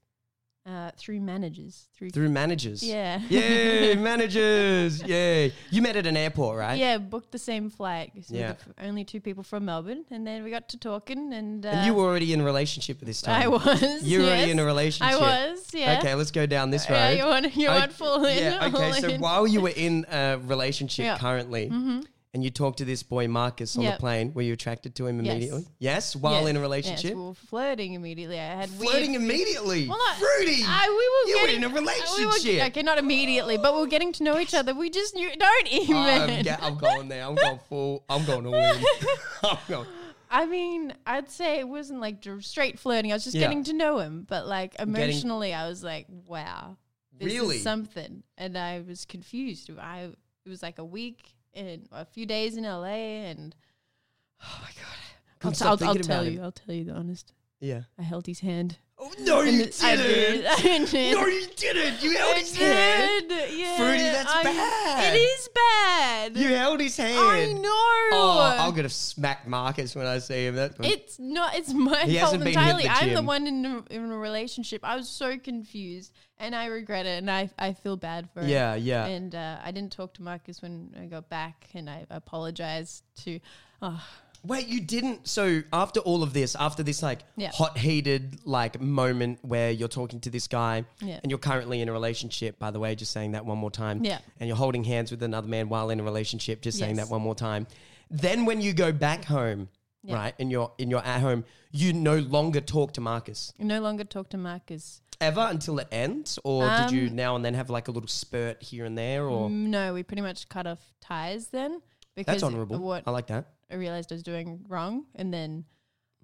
Uh, 0.65 0.93
through 0.97 1.21
managers. 1.21 1.89
Through, 1.97 2.11
Through 2.11 2.29
managers. 2.29 2.85
yeah. 2.85 3.21
Yay, 3.29 3.97
managers. 4.11 5.03
Yay. 5.03 5.53
You 5.73 5.83
met 5.83 5.97
at 5.97 6.07
an 6.07 6.17
airport, 6.17 6.57
right? 6.57 6.79
Yeah, 6.79 6.99
booked 6.99 7.33
the 7.33 7.39
same 7.39 7.69
flight. 7.69 8.13
we 8.15 8.23
Yeah. 8.39 8.55
only 8.81 9.03
two 9.05 9.21
people 9.21 9.43
from 9.43 9.65
Melbourne, 9.65 10.05
and 10.13 10.25
then 10.25 10.45
we 10.45 10.51
got 10.51 10.69
to 10.69 10.77
talking, 10.79 11.33
and, 11.33 11.67
uh, 11.67 11.71
And 11.71 11.87
you 11.87 11.95
were 11.95 12.05
already 12.05 12.33
in 12.33 12.41
a 12.41 12.45
relationship 12.45 12.99
at 13.03 13.07
this 13.07 13.21
time. 13.23 13.43
I 13.43 13.49
was. 13.49 14.05
You 14.05 14.21
were 14.21 14.27
already 14.27 14.53
in 14.53 14.61
a 14.61 14.65
relationship. 14.65 15.17
I 15.17 15.19
was. 15.51 15.67
Yeah. 15.75 15.99
Okay, 15.99 16.15
let's 16.15 16.31
go 16.31 16.47
down 16.47 16.71
this 16.71 16.89
road. 16.89 16.95
Yeah, 16.97 17.11
you 17.11 17.25
want 17.27 17.57
you 17.57 17.67
want 17.69 17.93
full 17.93 18.25
in. 18.25 18.39
Yeah, 18.39 18.67
okay. 18.73 18.93
So 19.01 19.09
in. 19.09 19.21
while 19.21 19.49
you 19.49 19.63
were 19.63 19.71
in 19.77 20.07
a 20.13 20.39
relationship 20.45 21.05
Yeah. 21.07 21.19
currently, 21.19 21.71
Mhm. 21.71 22.07
And 22.35 22.43
you 22.43 22.51
talked 22.51 22.79
to 22.79 22.85
this 22.87 23.03
boy 23.03 23.29
Marcus 23.29 23.77
on 23.77 23.85
the 23.85 23.93
plane, 23.93 24.33
were 24.33 24.41
you 24.43 24.55
attracted 24.55 24.95
to 24.97 25.07
him 25.07 25.21
immediately? 25.21 25.67
Yes, 25.79 26.17
while 26.17 26.41
Yes, 26.43 26.49
in 26.51 26.57
a 26.57 26.61
relationship. 26.61 27.05
yes, 27.05 27.05
relationship? 27.05 27.17
we 27.19 27.25
were 27.29 27.35
flirting 27.35 27.93
immediately. 27.95 28.41
I 28.41 28.45
had 28.55 28.71
Flirting 28.71 29.11
weird, 29.13 29.23
immediately. 29.23 29.89
Well, 29.89 29.99
not- 29.99 30.17
Fruity. 30.17 30.63
I, 30.67 30.89
we 30.89 30.95
were 30.95 31.37
You 31.37 31.43
were 31.43 31.47
getting, 31.49 31.57
in 31.63 31.65
a 31.65 31.67
uh, 31.67 31.71
we 31.71 31.75
were- 31.75 32.33
relationship. 32.33 32.67
okay, 32.69 32.83
not 32.83 32.99
immediately, 32.99 33.59
but 33.59 33.75
we 33.75 33.81
were 33.81 33.87
getting 33.87 34.13
to 34.15 34.23
know 34.25 34.39
each 34.39 34.55
other. 34.55 34.75
We 34.75 34.89
just 34.89 35.15
knew. 35.15 35.31
Don't 35.37 35.73
even. 35.73 35.97
I'm, 35.97 36.43
ga- 36.43 36.59
I'm 36.63 36.79
going 36.79 37.09
there. 37.09 37.25
I'm 37.25 37.35
going 37.35 37.59
full. 37.69 38.05
I'm 38.09 38.25
going 38.25 38.47
all 38.47 38.55
in. 38.55 38.83
I'm 39.45 39.59
going. 39.69 39.87
I 40.31 40.47
mean, 40.47 40.95
I'd 41.07 41.29
say 41.31 41.59
it 41.59 41.69
wasn't 41.69 42.01
like 42.01 42.25
straight 42.41 42.79
flirting. 42.79 43.13
I 43.13 43.17
was 43.17 43.25
just 43.25 43.37
Yeah. 43.37 43.43
getting 43.49 43.65
to 43.65 43.75
know 43.75 43.99
him, 43.99 44.25
but 44.27 44.47
like 44.47 44.75
emotionally, 44.81 45.53
I 45.53 45.69
was 45.69 45.85
like, 45.85 46.07
wow, 46.27 46.79
this 47.19 47.31
Really? 47.31 47.57
is 47.57 47.63
something, 47.63 48.23
and 48.39 48.57
I 48.57 48.81
was 48.81 49.05
confused. 49.05 49.71
I 49.79 50.09
it 50.47 50.49
was 50.49 50.63
like 50.63 50.79
a 50.79 50.85
week 50.85 51.35
and 51.55 51.89
a 51.93 52.05
few 52.05 52.27
days 52.27 52.57
in 52.57 52.65
LA, 52.65 52.87
and 53.31 53.55
oh 54.43 54.59
my 54.63 54.69
god, 54.69 55.45
I'll, 55.45 55.53
t- 55.53 55.65
I'll, 55.65 55.89
I'll 55.91 55.95
tell 55.97 56.25
you. 56.25 56.39
him. 56.39 56.45
I'll 56.45 56.53
tell 56.53 56.75
you 56.75 56.85
the 56.85 56.93
honest. 56.93 57.33
Yeah. 57.61 57.83
I 57.99 58.03
held 58.03 58.27
his 58.27 58.41
hand. 58.41 58.79
No, 59.21 59.41
And 59.41 59.57
you 59.57 59.63
it- 59.65 59.81
I 59.83 59.97
did. 59.97 60.07
didn't. 60.63 60.89
I 60.89 60.91
did. 60.91 61.15
No, 61.15 61.27
you 61.27 61.47
didn't. 61.57 62.03
You 62.03 62.17
held 62.17 62.35
I 62.35 62.39
his 62.39 62.57
hand. 62.57 63.29
did. 63.29 63.59
Yeah, 63.59 63.77
Fruity, 63.77 64.03
that's 64.03 64.33
I- 64.33 64.43
bad. 64.43 65.15
It 65.15 65.19
is 65.19 65.49
bad. 65.55 66.37
You 66.37 66.49
held 66.55 66.81
his 66.81 66.97
hand. 66.97 67.19
I 67.19 67.53
know. 67.53 67.69
Oh, 68.15 68.57
I'm 68.61 68.75
gonna 68.75 68.89
smack 68.89 69.47
Marcus 69.47 69.95
when 69.95 70.07
I 70.07 70.19
see 70.19 70.47
him. 70.47 70.57
That 70.57 70.75
It's 70.81 71.19
not. 71.19 71.55
It's 71.57 71.73
my 71.73 72.05
He 72.05 72.19
fault 72.19 72.25
hasn't 72.35 72.45
been 72.45 72.53
hit 72.55 72.59
entirely. 72.59 72.83
the 72.85 72.91
I'm 72.91 73.15
the 73.15 73.23
one 73.23 73.47
in 73.47 73.65
a, 73.67 73.85
in 73.95 74.11
a 74.11 74.17
relationship. 74.17 74.81
I 74.85 74.97
was 74.97 75.09
so 75.09 75.39
confused, 75.39 76.13
and 76.39 76.55
I 76.55 76.67
regret 76.67 77.07
it, 77.07 77.19
and 77.19 77.31
I 77.31 77.51
I 77.59 77.73
feel 77.73 77.97
bad 77.97 78.29
for 78.33 78.41
it. 78.41 78.49
yeah, 78.49 78.75
yeah. 78.75 79.07
And 79.07 79.35
uh, 79.35 79.59
I 79.65 79.71
didn't 79.73 79.93
talk 79.93 80.15
to 80.15 80.23
Marcus 80.23 80.63
when 80.63 80.95
I 81.01 81.07
got 81.07 81.29
back, 81.29 81.69
and 81.75 81.89
I 81.89 82.07
apologized 82.11 83.03
to. 83.25 83.41
Oh, 83.81 84.03
Wait, 84.45 84.67
you 84.67 84.81
didn't. 84.81 85.29
So 85.29 85.63
after 85.73 86.01
all 86.01 86.23
of 86.23 86.33
this, 86.33 86.57
after 86.57 86.83
this 86.83 87.03
like 87.03 87.21
Yeah. 87.37 87.51
hot 87.53 87.79
heated 87.79 88.41
like 88.45 88.81
moment 88.81 89.39
where 89.43 89.71
you're 89.71 89.89
talking 89.89 90.19
to 90.21 90.31
this 90.31 90.49
guy 90.49 90.85
Yeah. 91.01 91.21
and 91.23 91.31
you're 91.31 91.39
currently 91.39 91.81
in 91.81 91.89
a 91.89 91.93
relationship, 91.93 92.59
by 92.59 92.71
the 92.73 92.81
way, 92.81 92.95
just 92.97 93.13
saying 93.13 93.33
that 93.33 93.47
one 93.47 93.59
more 93.59 93.71
time. 93.71 94.05
Yeah. 94.05 94.19
And 94.41 94.49
you're 94.49 94.57
holding 94.57 94.85
hands 94.85 95.11
with 95.13 95.23
another 95.23 95.47
man 95.49 95.69
while 95.69 95.91
in 95.91 96.01
a 96.01 96.03
relationship, 96.03 96.61
just 96.61 96.79
saying 96.79 96.97
Yes. 96.97 97.07
that 97.07 97.13
one 97.13 97.23
more 97.23 97.35
time. 97.37 97.67
Then 98.11 98.45
when 98.45 98.61
you 98.61 98.73
go 98.73 98.91
back 98.93 99.25
home, 99.27 99.69
Yeah. 100.03 100.17
right, 100.17 100.35
and 100.41 100.51
you're 100.51 100.73
and 100.81 100.91
you're 100.91 101.05
at 101.05 101.21
home, 101.21 101.45
you 101.71 101.93
no 101.93 102.19
longer 102.19 102.61
talk 102.61 102.93
to 102.95 103.01
Marcus. 103.01 103.53
You 103.59 103.65
no 103.65 103.81
longer 103.81 104.03
talk 104.05 104.29
to 104.31 104.37
Marcus. 104.37 105.01
Ever 105.21 105.47
until 105.49 105.79
it 105.79 105.87
ends? 105.93 106.37
Or 106.43 106.69
did 106.69 106.91
you 106.91 107.07
Um, 107.07 107.15
now 107.15 107.37
and 107.37 107.45
then 107.45 107.55
have 107.55 107.71
like 107.71 107.87
a 107.87 107.93
little 107.93 108.09
spurt 108.09 108.61
here 108.61 108.85
and 108.85 108.99
there 108.99 109.29
or 109.29 109.49
No, 109.49 109.95
we 109.95 110.03
pretty 110.03 110.23
much 110.23 110.49
cut 110.49 110.67
off 110.67 110.81
ties 111.01 111.47
then 111.49 111.81
because 112.17 112.33
that's 112.33 112.43
honorable. 112.43 112.79
what 112.81 113.05
I 113.07 113.13
like 113.13 113.29
that. 113.29 113.47
I 113.73 113.77
realized 113.77 114.13
I 114.13 114.17
was 114.17 114.23
doing 114.23 114.65
wrong. 114.69 115.07
And 115.15 115.33
then 115.33 115.65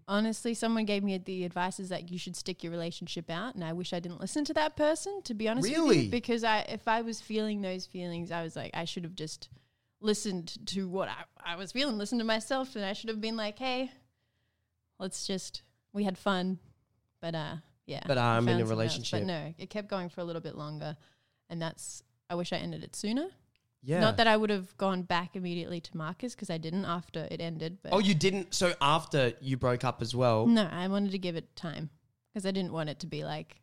honestly, 0.06 0.54
someone 0.54 0.84
gave 0.84 1.02
me 1.02 1.16
the 1.18 1.44
advice 1.44 1.80
is 1.80 1.88
that 1.88 2.10
you 2.10 2.18
should 2.18 2.36
stick 2.36 2.62
your 2.62 2.72
relationship 2.72 3.30
out. 3.30 3.54
And 3.54 3.64
I 3.64 3.72
wish 3.72 3.92
I 3.92 4.00
didn't 4.00 4.20
listen 4.20 4.44
to 4.46 4.54
that 4.54 4.76
person, 4.76 5.20
to 5.24 5.34
be 5.34 5.48
honest 5.48 5.70
with 5.70 5.96
you. 5.96 6.10
Because 6.10 6.44
I 6.44 6.60
if 6.68 6.88
I 6.88 7.02
was 7.02 7.20
feeling 7.20 7.60
those 7.60 7.86
feelings, 7.86 8.30
I 8.30 8.42
was 8.42 8.56
like, 8.56 8.70
I 8.74 8.84
should 8.84 9.04
have 9.04 9.14
just 9.14 9.48
listened 10.00 10.66
to 10.66 10.88
what 10.88 11.08
I, 11.08 11.52
I 11.52 11.56
was 11.56 11.72
feeling, 11.72 11.98
listened 11.98 12.20
to 12.20 12.24
myself, 12.24 12.76
and 12.76 12.84
I 12.84 12.92
should 12.92 13.08
have 13.08 13.20
been 13.20 13.36
like, 13.36 13.58
hey, 13.58 13.90
let's 14.98 15.26
just 15.26 15.62
we 15.92 16.04
had 16.04 16.18
fun. 16.18 16.58
But 17.20 17.34
uh 17.34 17.56
yeah. 17.86 18.02
But, 18.06 18.18
uh, 18.18 18.20
I'm 18.20 18.42
in 18.42 18.48
a 18.48 18.50
something 18.50 18.60
else. 18.60 18.70
relationship. 18.70 19.20
But 19.20 19.26
no, 19.26 19.54
it 19.56 19.70
kept 19.70 19.88
going 19.88 20.10
for 20.10 20.20
a 20.20 20.24
little 20.24 20.42
bit 20.42 20.56
longer. 20.56 20.96
And 21.48 21.60
that's 21.60 22.02
I 22.28 22.34
wish 22.34 22.52
I 22.52 22.56
ended 22.56 22.84
it 22.84 22.94
sooner. 22.94 23.28
Yeah. 23.82 24.00
Not 24.00 24.16
that 24.16 24.26
I 24.26 24.36
would 24.36 24.50
have 24.50 24.76
gone 24.76 25.02
back 25.02 25.36
immediately 25.36 25.80
to 25.80 25.96
Marcus 25.96 26.34
because 26.34 26.50
I 26.50 26.58
didn't 26.58 26.84
after 26.84 27.28
it 27.30 27.40
ended. 27.40 27.78
But 27.82 27.92
Oh, 27.92 28.00
you 28.00 28.14
didn't. 28.14 28.52
So 28.54 28.74
after 28.80 29.32
you 29.40 29.56
broke 29.56 29.84
up 29.84 30.02
as 30.02 30.14
well, 30.14 30.46
no, 30.46 30.68
I 30.70 30.88
wanted 30.88 31.12
to 31.12 31.18
give 31.18 31.36
it 31.36 31.54
time 31.54 31.90
because 32.32 32.44
I 32.44 32.50
didn't 32.50 32.72
want 32.72 32.88
it 32.88 32.98
to 33.00 33.06
be 33.06 33.24
like 33.24 33.56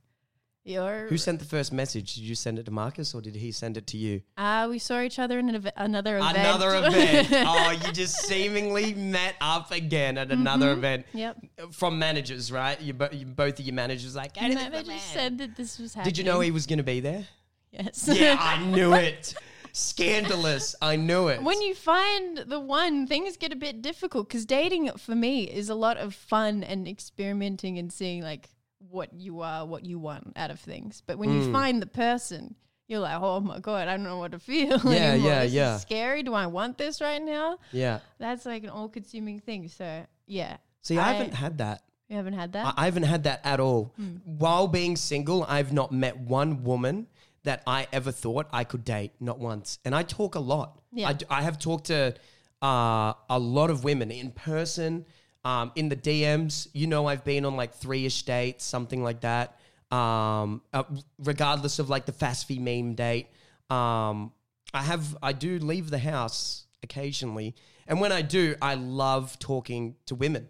you're. 0.63 1.05
who 1.09 1.17
sent 1.17 1.39
the 1.39 1.45
first 1.45 1.71
message? 1.73 2.15
Did 2.15 2.23
you 2.23 2.33
send 2.33 2.57
it 2.57 2.63
to 2.65 2.71
Marcus 2.71 3.13
or 3.13 3.21
did 3.21 3.35
he 3.35 3.51
send 3.51 3.77
it 3.77 3.85
to 3.87 3.97
you? 3.97 4.21
Uh, 4.37 4.67
we 4.69 4.79
saw 4.79 5.01
each 5.01 5.19
other 5.19 5.37
in 5.37 5.49
an 5.49 5.55
ev- 5.55 5.71
another 5.77 6.17
event. 6.17 6.37
Another 6.37 6.75
event. 6.75 7.27
oh, 7.33 7.71
you 7.85 7.91
just 7.91 8.15
seemingly 8.25 8.93
met 8.95 9.35
up 9.41 9.71
again 9.71 10.17
at 10.17 10.31
another 10.31 10.67
Mm-hmm. 10.69 10.77
event 10.79 11.05
Yep. 11.13 11.37
from 11.71 11.99
managers, 11.99 12.51
right? 12.51 12.79
You, 12.81 12.93
bo- 12.93 13.09
you 13.11 13.25
both 13.27 13.59
of 13.59 13.65
your 13.65 13.75
managers 13.75 14.15
like. 14.15 14.35
"Hey, 14.37 14.45
And 14.45 14.53
this 14.55 14.63
is 14.63 14.71
they 14.71 14.77
the 14.77 14.83
just 14.85 14.87
man." 14.87 15.13
said 15.13 15.37
that 15.39 15.55
this 15.55 15.77
was 15.77 15.93
happening. 15.93 16.13
Did 16.13 16.17
you 16.17 16.23
know 16.23 16.39
he 16.39 16.49
was 16.51 16.65
going 16.65 16.77
to 16.77 16.83
be 16.83 16.99
there? 16.99 17.27
Yes. 17.71 18.09
Yeah, 18.11 18.37
I 18.39 18.63
knew 18.65 18.93
it. 18.93 19.35
Scandalous. 19.75 20.75
I 20.81 20.95
knew 20.95 21.27
it. 21.27 21.41
when 21.43 21.61
you 21.61 21.73
find 21.75 22.37
the 22.37 22.59
one, 22.59 23.07
things 23.07 23.37
get 23.37 23.51
a 23.53 23.55
bit 23.55 23.81
difficult 23.81 24.27
because 24.27 24.45
dating 24.45 24.89
for 24.97 25.15
me 25.15 25.43
is 25.43 25.69
a 25.69 25.75
lot 25.75 25.97
of 25.97 26.13
fun 26.13 26.63
and 26.63 26.87
experimenting 26.87 27.77
and 27.77 27.91
seeing 27.91 28.21
like 28.21 28.49
what 28.89 29.13
you 29.13 29.41
are, 29.41 29.65
what 29.65 29.85
you 29.85 29.97
want 29.99 30.33
out 30.35 30.51
of 30.51 30.59
things. 30.59 31.01
But 31.05 31.17
when 31.17 31.29
Mm. 31.29 31.45
you 31.45 31.51
find 31.51 31.81
the 31.81 31.87
person, 31.87 32.55
you're 32.87 32.99
like, 32.99 33.19
oh 33.21 33.39
my 33.39 33.59
god, 33.59 33.87
I 33.87 33.95
don't 33.97 34.03
know 34.03 34.17
what 34.19 34.31
to 34.33 34.39
feel 34.51 34.79
Yeah, 34.85 35.13
anymore. 35.13 35.29
yeah, 35.31 35.39
This 35.41 35.47
is 35.49 35.53
yeah. 35.55 35.77
scary. 35.77 36.23
Do 36.23 36.33
I 36.33 36.47
want 36.47 36.77
this 36.77 37.01
right 37.01 37.21
now? 37.21 37.57
yeah. 37.71 37.99
That's 38.19 38.45
like 38.45 38.63
an 38.63 38.69
all-consuming 38.69 39.39
thing. 39.39 39.67
So 39.69 40.05
yeah, 40.27 40.57
See, 40.83 40.97
I, 40.97 41.09
I- 41.09 41.13
haven't 41.13 41.33
had 41.33 41.57
that. 41.59 41.81
you 42.09 42.15
haven't 42.15 42.33
had 42.33 42.53
that. 42.53 42.65
I, 42.77 42.83
I 42.83 42.85
haven't 42.85 43.03
had 43.03 43.23
that 43.23 43.41
at 43.43 43.59
all. 43.59 43.91
Hmm. 43.95 44.17
While 44.23 44.67
being 44.67 44.95
single, 44.95 45.43
I've 45.49 45.73
not 45.73 45.91
met 45.91 46.17
one 46.17 46.63
woman 46.63 47.07
that 47.45 47.63
I 47.65 47.87
ever 47.91 48.11
thought 48.11 48.47
I 48.51 48.63
could 48.63 48.83
date, 48.83 49.13
not 49.19 49.39
once. 49.39 49.79
And 49.85 49.95
I 49.95 50.03
talk 50.03 50.35
a 50.35 50.39
lot. 50.39 50.81
Yeah. 50.91 51.09
I, 51.09 51.39
I 51.39 51.41
have 51.41 51.57
talked 51.57 51.87
to 51.87 52.15
uh, 52.61 53.13
a 53.29 53.39
lot 53.39 53.69
of 53.69 53.83
women 53.83 54.11
in 54.11 54.31
person, 54.31 55.05
um, 55.43 55.71
in 55.75 55.89
the 55.89 55.95
DMs. 55.95 56.67
You 56.73 56.87
know, 56.87 57.07
I've 57.07 57.23
been 57.23 57.45
on 57.45 57.55
like 57.55 57.73
three 57.73 58.05
ish 58.05 58.23
dates, 58.23 58.65
something 58.65 59.03
like 59.03 59.21
that. 59.21 59.57
Um, 59.91 60.61
uh, 60.73 60.83
regardless 61.19 61.79
of 61.79 61.89
like 61.89 62.05
the 62.05 62.11
fast 62.11 62.49
meme 62.49 62.95
date. 62.95 63.27
Um, 63.69 64.31
I 64.73 64.81
have, 64.81 65.17
I 65.23 65.31
do 65.31 65.59
leave 65.59 65.89
the 65.89 65.99
house 65.99 66.65
occasionally. 66.83 67.55
And 67.87 68.01
when 68.01 68.11
I 68.11 68.21
do, 68.21 68.55
I 68.61 68.75
love 68.75 69.37
talking 69.39 69.95
to 70.07 70.15
women. 70.15 70.49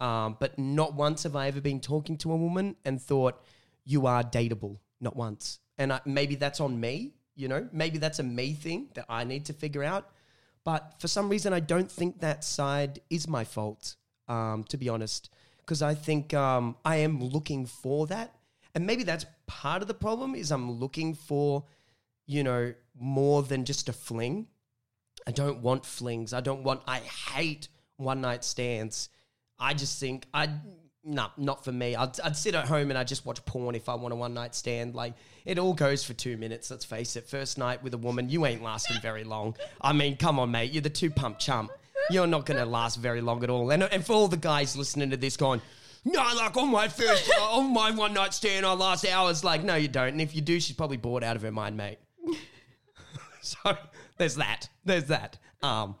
Um, 0.00 0.36
but 0.40 0.58
not 0.58 0.94
once 0.94 1.22
have 1.22 1.36
I 1.36 1.46
ever 1.46 1.60
been 1.60 1.80
talking 1.80 2.18
to 2.18 2.32
a 2.32 2.36
woman 2.36 2.76
and 2.84 3.00
thought, 3.00 3.40
you 3.84 4.06
are 4.06 4.22
dateable. 4.22 4.78
Not 5.00 5.16
once. 5.16 5.58
And 5.78 5.92
I, 5.92 6.00
maybe 6.04 6.34
that's 6.34 6.60
on 6.60 6.78
me, 6.78 7.14
you 7.34 7.48
know, 7.48 7.68
maybe 7.72 7.98
that's 7.98 8.18
a 8.18 8.22
me 8.22 8.52
thing 8.52 8.88
that 8.94 9.06
I 9.08 9.24
need 9.24 9.46
to 9.46 9.52
figure 9.52 9.82
out. 9.82 10.10
But 10.64 10.94
for 10.98 11.08
some 11.08 11.28
reason, 11.28 11.52
I 11.52 11.60
don't 11.60 11.90
think 11.90 12.20
that 12.20 12.44
side 12.44 13.00
is 13.10 13.26
my 13.26 13.44
fault, 13.44 13.96
um, 14.28 14.64
to 14.64 14.76
be 14.76 14.88
honest, 14.88 15.30
because 15.58 15.82
I 15.82 15.94
think 15.94 16.34
um, 16.34 16.76
I 16.84 16.96
am 16.96 17.22
looking 17.22 17.66
for 17.66 18.06
that. 18.08 18.34
And 18.74 18.86
maybe 18.86 19.02
that's 19.02 19.26
part 19.46 19.82
of 19.82 19.88
the 19.88 19.94
problem 19.94 20.34
is 20.34 20.50
I'm 20.50 20.70
looking 20.70 21.14
for, 21.14 21.64
you 22.26 22.44
know, 22.44 22.74
more 22.98 23.42
than 23.42 23.64
just 23.64 23.88
a 23.88 23.92
fling. 23.92 24.46
I 25.26 25.30
don't 25.32 25.62
want 25.62 25.84
flings. 25.84 26.32
I 26.32 26.40
don't 26.40 26.62
want, 26.62 26.82
I 26.86 26.98
hate 26.98 27.68
one 27.96 28.20
night 28.20 28.44
stands. 28.44 29.08
I 29.58 29.74
just 29.74 29.98
think 30.00 30.26
I 30.32 30.48
no, 31.04 31.28
not 31.36 31.64
for 31.64 31.72
me. 31.72 31.96
I'd, 31.96 32.18
I'd 32.20 32.36
sit 32.36 32.54
at 32.54 32.66
home 32.66 32.90
and 32.90 32.98
I'd 32.98 33.08
just 33.08 33.26
watch 33.26 33.44
porn 33.44 33.74
if 33.74 33.88
I 33.88 33.94
want 33.94 34.12
a 34.12 34.16
one 34.16 34.34
night 34.34 34.54
stand. 34.54 34.94
Like 34.94 35.14
it 35.44 35.58
all 35.58 35.74
goes 35.74 36.04
for 36.04 36.14
two 36.14 36.36
minutes. 36.36 36.70
Let's 36.70 36.84
face 36.84 37.16
it. 37.16 37.28
First 37.28 37.58
night 37.58 37.82
with 37.82 37.94
a 37.94 37.98
woman, 37.98 38.28
you 38.28 38.46
ain't 38.46 38.62
lasting 38.62 39.00
very 39.00 39.24
long. 39.24 39.56
I 39.80 39.92
mean, 39.92 40.16
come 40.16 40.38
on, 40.38 40.50
mate. 40.50 40.72
You're 40.72 40.82
the 40.82 40.90
two 40.90 41.10
pump 41.10 41.38
chump. 41.38 41.72
You're 42.10 42.26
not 42.26 42.46
going 42.46 42.58
to 42.58 42.66
last 42.66 42.96
very 42.96 43.20
long 43.20 43.42
at 43.44 43.50
all. 43.50 43.70
And, 43.70 43.82
and 43.84 44.04
for 44.04 44.12
all 44.12 44.28
the 44.28 44.36
guys 44.36 44.76
listening 44.76 45.10
to 45.10 45.16
this, 45.16 45.36
going, 45.36 45.60
no, 46.04 46.20
like 46.36 46.56
on 46.56 46.70
my 46.70 46.88
first, 46.88 47.30
on 47.40 47.72
my 47.72 47.90
one 47.90 48.14
night 48.14 48.34
stand, 48.34 48.66
I 48.66 48.72
last 48.72 49.06
hours. 49.06 49.44
Like, 49.44 49.62
no, 49.62 49.76
you 49.76 49.88
don't. 49.88 50.08
And 50.08 50.20
if 50.20 50.34
you 50.34 50.40
do, 50.40 50.58
she's 50.60 50.76
probably 50.76 50.96
bored 50.96 51.22
out 51.22 51.36
of 51.36 51.42
her 51.42 51.52
mind, 51.52 51.76
mate. 51.76 51.98
so 53.40 53.76
there's 54.18 54.36
that. 54.36 54.68
There's 54.84 55.04
that. 55.06 55.38
Um, 55.62 55.96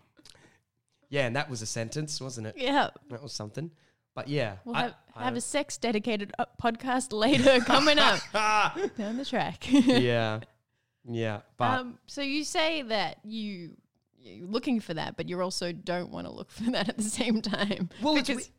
yeah, 1.08 1.26
and 1.26 1.36
that 1.36 1.48
was 1.50 1.62
a 1.62 1.66
sentence, 1.66 2.20
wasn't 2.20 2.48
it? 2.48 2.54
Yeah. 2.56 2.90
That 3.10 3.22
was 3.22 3.32
something. 3.32 3.70
But 4.14 4.28
yeah, 4.28 4.56
We'll 4.64 4.76
I- 4.76 4.82
have, 4.82 4.94
I 5.16 5.24
have 5.24 5.36
a 5.36 5.40
sex 5.40 5.76
dedicated 5.78 6.32
uh, 6.38 6.44
podcast 6.62 7.12
later 7.12 7.60
coming 7.64 7.98
up 7.98 8.20
down 8.96 9.16
the 9.16 9.24
track. 9.24 9.64
yeah, 9.70 10.40
yeah. 11.08 11.40
But 11.56 11.80
um, 11.80 11.98
so 12.06 12.20
you 12.22 12.44
say 12.44 12.82
that 12.82 13.18
you 13.24 13.76
you're 14.18 14.46
looking 14.46 14.80
for 14.80 14.94
that, 14.94 15.16
but 15.16 15.28
you 15.28 15.40
also 15.40 15.72
don't 15.72 16.10
want 16.10 16.26
to 16.26 16.32
look 16.32 16.50
for 16.50 16.70
that 16.70 16.88
at 16.88 16.96
the 16.96 17.02
same 17.02 17.42
time. 17.42 17.90
Well, 18.02 18.16
it's 18.16 18.28
because 18.28 18.50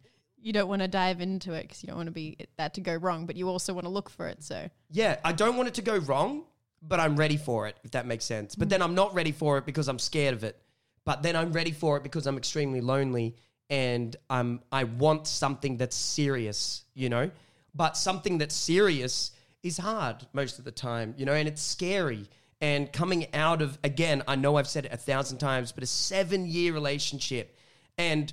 you 0.42 0.52
don't 0.54 0.68
want 0.68 0.82
to 0.82 0.88
dive 0.88 1.22
into 1.22 1.54
it 1.54 1.62
because 1.64 1.82
you 1.84 1.88
don't 1.88 1.96
want 1.98 2.08
to 2.08 2.12
be 2.12 2.38
that 2.58 2.74
to 2.74 2.82
go 2.82 2.96
wrong, 2.96 3.26
but 3.26 3.36
you 3.38 3.48
also 3.48 3.74
want 3.74 3.86
to 3.86 3.90
look 3.90 4.10
for 4.10 4.28
it. 4.28 4.44
So 4.44 4.70
yeah, 4.92 5.20
I 5.24 5.32
don't 5.34 5.56
want 5.56 5.70
it 5.70 5.76
to 5.76 5.82
go 5.82 5.98
wrong, 6.00 6.44
but 6.82 7.00
I'm 7.00 7.16
ready 7.16 7.38
for 7.38 7.68
it. 7.68 7.78
If 7.84 7.92
that 7.92 8.06
makes 8.06 8.26
sense. 8.26 8.56
But 8.56 8.70
then 8.70 8.82
I'm 8.82 8.96
not 8.96 9.14
ready 9.14 9.32
for 9.32 9.58
it 9.58 9.66
because 9.66 9.88
I'm 9.88 10.00
scared 10.00 10.34
of 10.34 10.44
it. 10.44 10.60
But 11.06 11.22
then 11.24 11.36
I'm 11.36 11.52
ready 11.54 11.72
for 11.72 11.98
it 11.98 12.04
because 12.04 12.28
I'm 12.28 12.38
extremely 12.38 12.82
lonely 12.82 13.36
and 13.74 14.16
I'm 14.30 14.62
I 14.72 14.84
want 14.84 15.26
something 15.26 15.78
that's 15.78 15.96
serious, 15.96 16.84
you 16.94 17.10
know. 17.10 17.32
But 17.74 17.98
something 17.98 18.38
that's 18.38 18.54
serious 18.54 19.32
is 19.64 19.80
hard 19.80 20.28
most 20.32 20.60
of 20.60 20.66
the 20.66 20.72
time, 20.72 21.16
you 21.18 21.26
know, 21.26 21.34
and 21.34 21.48
it's 21.48 21.64
scary. 21.64 22.30
And 22.62 22.94
coming 22.94 23.34
out 23.34 23.64
of 23.64 23.80
again, 23.84 24.22
I 24.28 24.36
know 24.36 24.58
I've 24.58 24.68
said 24.68 24.86
it 24.86 24.94
a 24.94 24.98
thousand 24.98 25.40
times, 25.40 25.72
but 25.72 25.84
a 25.84 25.88
seven 25.88 26.46
year 26.46 26.72
relationship 26.72 27.58
and 27.98 28.32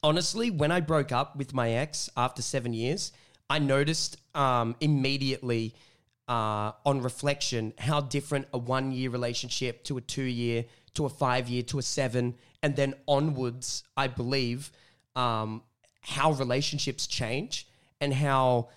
honestly, 0.00 0.50
when 0.50 0.70
I 0.70 0.78
broke 0.78 1.10
up 1.10 1.34
with 1.34 1.52
my 1.52 1.70
ex 1.70 2.08
after 2.16 2.40
seven 2.40 2.72
years, 2.72 3.10
I 3.50 3.58
noticed 3.58 4.16
um, 4.34 4.76
immediately 4.80 5.74
uh, 6.28 6.70
on 6.84 7.02
reflection 7.02 7.72
how 7.78 8.00
different 8.00 8.46
a 8.52 8.58
one 8.58 8.92
year 8.92 9.10
relationship 9.10 9.82
to 9.84 9.96
a 9.96 10.00
two 10.00 10.22
year, 10.22 10.66
to 10.94 11.06
a 11.06 11.08
five 11.08 11.48
year, 11.48 11.62
to 11.64 11.80
a 11.80 11.82
seven, 11.82 12.36
and 12.66 12.74
then 12.74 12.94
onwards, 13.06 13.84
I 13.96 14.08
believe, 14.08 14.72
um, 15.14 15.62
how 16.00 16.32
relationships 16.32 17.06
change 17.06 17.68
and 18.00 18.12
how 18.12 18.70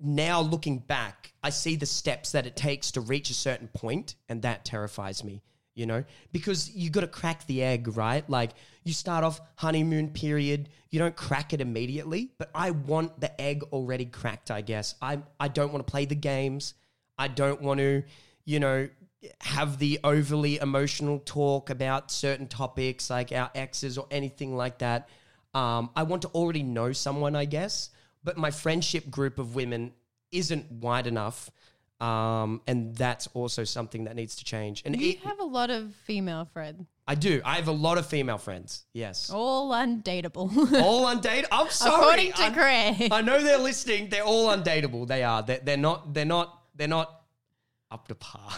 now 0.00 0.40
looking 0.40 0.78
back, 0.78 1.32
I 1.42 1.50
see 1.50 1.76
the 1.76 1.86
steps 1.86 2.32
that 2.32 2.44
it 2.44 2.56
takes 2.56 2.90
to 2.92 3.00
reach 3.00 3.30
a 3.30 3.34
certain 3.34 3.68
point, 3.68 4.16
and 4.28 4.42
that 4.42 4.64
terrifies 4.64 5.22
me 5.24 5.42
you 5.76 5.84
know? 5.84 6.02
Because 6.32 6.74
you 6.74 6.88
got 6.88 7.02
to 7.02 7.06
crack 7.06 7.46
the 7.46 7.62
egg 7.62 7.98
right? 7.98 8.28
Like 8.30 8.52
you 8.82 8.94
start 8.94 9.24
off 9.24 9.40
honeymoon 9.56 10.08
period 10.10 10.70
you 10.90 10.98
don't 10.98 11.16
crack 11.16 11.52
it 11.52 11.60
immediately 11.60 12.30
but 12.38 12.48
i 12.54 12.70
want 12.70 13.20
the 13.20 13.40
egg 13.40 13.64
already 13.72 14.06
cracked 14.06 14.50
i 14.50 14.60
guess. 14.60 14.94
I 15.02 15.18
i 15.38 15.48
don't 15.48 15.72
want 15.72 15.86
to 15.86 15.90
play 15.90 16.06
the 16.06 16.14
games. 16.14 16.74
I 17.18 17.28
don't 17.28 17.60
want 17.60 17.78
to 17.80 18.04
you 18.44 18.60
know 18.60 18.88
have 19.40 19.78
the 19.78 19.98
overly 20.04 20.58
emotional 20.58 21.18
talk 21.20 21.70
about 21.70 22.10
certain 22.10 22.46
topics 22.46 23.10
like 23.10 23.32
our 23.32 23.50
exes 23.54 23.98
or 23.98 24.06
anything 24.10 24.56
like 24.56 24.78
that 24.78 25.08
um, 25.54 25.90
i 25.96 26.02
want 26.02 26.22
to 26.22 26.28
already 26.28 26.62
know 26.62 26.92
someone 26.92 27.34
i 27.34 27.44
guess 27.44 27.90
but 28.22 28.36
my 28.36 28.50
friendship 28.50 29.10
group 29.10 29.38
of 29.38 29.54
women 29.54 29.92
isn't 30.32 30.70
wide 30.70 31.06
enough 31.06 31.50
um, 32.00 32.60
and 32.66 32.94
that's 32.94 33.26
also 33.28 33.64
something 33.64 34.04
that 34.04 34.16
needs 34.16 34.36
to 34.36 34.44
change. 34.44 34.82
And 34.84 35.00
you 35.00 35.12
it- 35.12 35.20
have 35.20 35.40
a 35.40 35.44
lot 35.44 35.70
of 35.70 35.94
female 36.04 36.44
friends, 36.52 36.84
I 37.08 37.14
do. 37.14 37.40
I 37.42 37.54
have 37.56 37.68
a 37.68 37.72
lot 37.72 37.96
of 37.96 38.04
female 38.06 38.36
friends. 38.36 38.84
Yes, 38.92 39.30
all 39.30 39.70
undateable. 39.70 40.50
all 40.82 41.06
undateable. 41.14 41.46
I'm 41.52 41.70
sorry. 41.70 41.94
According 42.02 42.32
to 42.32 42.42
I, 42.42 42.50
Craig. 42.50 43.08
I 43.12 43.22
know 43.22 43.42
they're 43.42 43.56
listening. 43.56 44.10
They're 44.10 44.24
all 44.24 44.48
undateable. 44.48 45.06
They 45.08 45.22
are. 45.22 45.42
They're, 45.42 45.60
they're 45.60 45.76
not. 45.78 46.12
They're 46.12 46.26
not. 46.26 46.64
They're 46.74 46.86
not 46.88 47.15
up 47.96 48.08
to 48.08 48.14
par. 48.14 48.50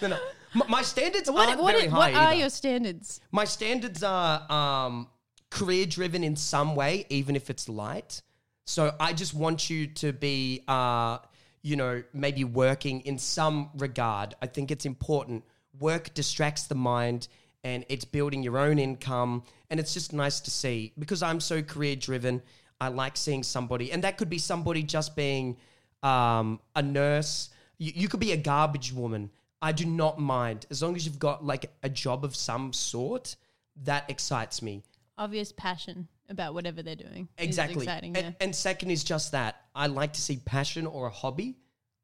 They're 0.00 0.08
not- 0.14 0.20
my, 0.54 0.66
my 0.68 0.82
standards 0.82 1.30
what 1.30 1.48
aren't 1.48 1.60
what, 1.60 1.74
very 1.74 1.86
high 1.88 1.98
what 1.98 2.14
are 2.14 2.28
either. 2.28 2.40
your 2.40 2.50
standards? 2.50 3.20
My 3.30 3.44
standards 3.44 4.02
are 4.02 4.50
um, 4.50 5.08
career 5.50 5.86
driven 5.86 6.24
in 6.24 6.34
some 6.34 6.74
way, 6.74 7.04
even 7.10 7.36
if 7.36 7.50
it's 7.50 7.68
light. 7.68 8.22
So 8.64 8.94
I 8.98 9.12
just 9.12 9.34
want 9.34 9.70
you 9.70 9.86
to 9.86 10.12
be, 10.12 10.62
uh, 10.66 11.18
you 11.62 11.76
know, 11.76 12.02
maybe 12.12 12.42
working 12.44 13.00
in 13.02 13.18
some 13.18 13.70
regard. 13.76 14.34
I 14.40 14.46
think 14.46 14.70
it's 14.70 14.86
important. 14.86 15.44
Work 15.78 16.14
distracts 16.14 16.64
the 16.64 16.74
mind 16.74 17.28
and 17.62 17.84
it's 17.88 18.04
building 18.04 18.42
your 18.42 18.58
own 18.58 18.78
income. 18.78 19.42
And 19.70 19.78
it's 19.78 19.92
just 19.92 20.12
nice 20.12 20.40
to 20.40 20.50
see 20.50 20.92
because 20.98 21.22
I'm 21.22 21.38
so 21.40 21.62
career 21.62 21.96
driven. 21.96 22.42
I 22.80 22.88
like 22.88 23.16
seeing 23.16 23.42
somebody, 23.42 23.90
and 23.90 24.04
that 24.04 24.18
could 24.18 24.28
be 24.28 24.36
somebody 24.38 24.82
just 24.82 25.16
being 25.16 25.56
um, 26.06 26.60
a 26.74 26.82
nurse. 26.82 27.50
You, 27.78 27.92
you 27.94 28.08
could 28.08 28.20
be 28.20 28.32
a 28.32 28.36
garbage 28.36 28.92
woman. 28.92 29.30
I 29.60 29.72
do 29.72 29.84
not 29.86 30.18
mind 30.18 30.66
as 30.70 30.82
long 30.82 30.94
as 30.96 31.04
you've 31.06 31.18
got 31.18 31.44
like 31.44 31.70
a 31.82 31.88
job 31.88 32.24
of 32.24 32.36
some 32.36 32.72
sort. 32.72 33.36
That 33.82 34.08
excites 34.08 34.62
me. 34.62 34.82
Obvious 35.18 35.52
passion 35.52 36.08
about 36.30 36.54
whatever 36.54 36.82
they're 36.82 36.94
doing. 36.94 37.28
Exactly. 37.36 37.84
exciting. 37.84 38.16
and, 38.16 38.26
yeah. 38.26 38.32
and 38.40 38.54
second 38.54 38.90
is 38.90 39.04
just 39.04 39.32
that 39.32 39.56
I 39.74 39.86
like 39.88 40.14
to 40.14 40.20
see 40.20 40.36
passion 40.38 40.86
or 40.86 41.06
a 41.06 41.10
hobby, 41.10 41.56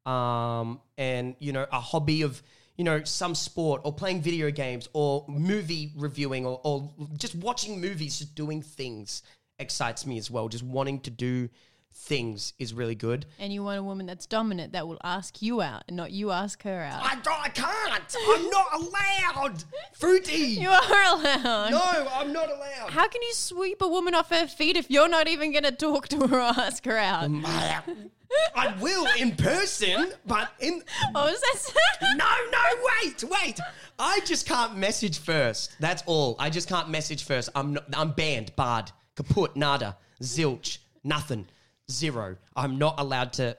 um, 0.05 0.81
and 0.97 1.35
you 1.39 1.51
know 1.51 1.65
a 1.71 1.79
hobby 1.79 2.21
of 2.21 2.43
you 2.77 2.83
know 2.83 3.03
some 3.03 3.33
sport 3.33 3.81
or 3.85 3.93
playing 3.93 4.21
video 4.21 4.51
games 4.51 4.87
or 4.93 5.25
movie 5.27 5.91
reviewing 5.95 6.45
or, 6.45 6.59
or 6.63 6.91
just 7.17 7.33
watching 7.35 7.81
movies, 7.81 8.19
just 8.19 8.35
doing 8.35 8.61
things 8.61 9.23
excites 9.59 10.05
me 10.05 10.17
as 10.17 10.29
well. 10.29 10.47
Just 10.47 10.63
wanting 10.63 10.99
to 11.01 11.09
do 11.09 11.49
things 11.93 12.53
is 12.59 12.73
really 12.73 12.95
good. 12.95 13.25
And 13.39 13.53
you 13.53 13.63
want 13.63 13.79
a 13.79 13.83
woman 13.83 14.05
that's 14.05 14.25
dominant 14.25 14.73
that 14.73 14.87
will 14.87 14.99
ask 15.03 15.41
you 15.41 15.61
out 15.61 15.83
and 15.87 15.95
not 15.95 16.11
you 16.11 16.31
ask 16.31 16.63
her 16.63 16.81
out. 16.81 17.01
I, 17.03 17.17
I 17.41 17.49
can't. 17.49 18.15
I'm 18.29 18.49
not 18.49 18.67
allowed. 18.73 19.63
Fruity. 19.93 20.33
you 20.33 20.69
are 20.69 21.03
allowed. 21.17 21.71
no, 21.71 22.07
I'm 22.13 22.33
not 22.33 22.49
allowed. 22.49 22.89
How 22.89 23.07
can 23.07 23.21
you 23.21 23.33
sweep 23.33 23.81
a 23.81 23.87
woman 23.87 24.15
off 24.15 24.29
her 24.29 24.47
feet 24.47 24.75
if 24.75 24.89
you're 24.89 25.09
not 25.09 25.27
even 25.27 25.51
going 25.51 25.63
to 25.63 25.71
talk 25.71 26.07
to 26.09 26.27
her 26.27 26.37
or 26.37 26.41
ask 26.41 26.85
her 26.85 26.97
out? 26.97 27.29
I 28.55 28.75
will 28.79 29.07
in 29.19 29.35
person, 29.35 30.11
but 30.25 30.49
in 30.59 30.81
oh, 31.03 31.09
What 31.11 31.31
was 31.31 31.41
that? 31.41 32.15
no, 32.17 32.25
no, 32.51 32.83
wait, 33.03 33.23
wait. 33.23 33.59
I 33.99 34.19
just 34.25 34.47
can't 34.47 34.75
message 34.75 35.19
first. 35.19 35.75
That's 35.79 36.03
all. 36.05 36.35
I 36.39 36.49
just 36.49 36.67
can't 36.67 36.89
message 36.89 37.23
first. 37.23 37.49
I'm 37.55 37.73
not, 37.73 37.85
I'm 37.93 38.11
banned, 38.11 38.55
barred, 38.55 38.91
kaput, 39.15 39.55
nada, 39.55 39.97
zilch, 40.21 40.79
nothing, 41.03 41.47
zero. 41.91 42.37
I'm 42.55 42.77
not 42.77 42.99
allowed 42.99 43.33
to 43.33 43.57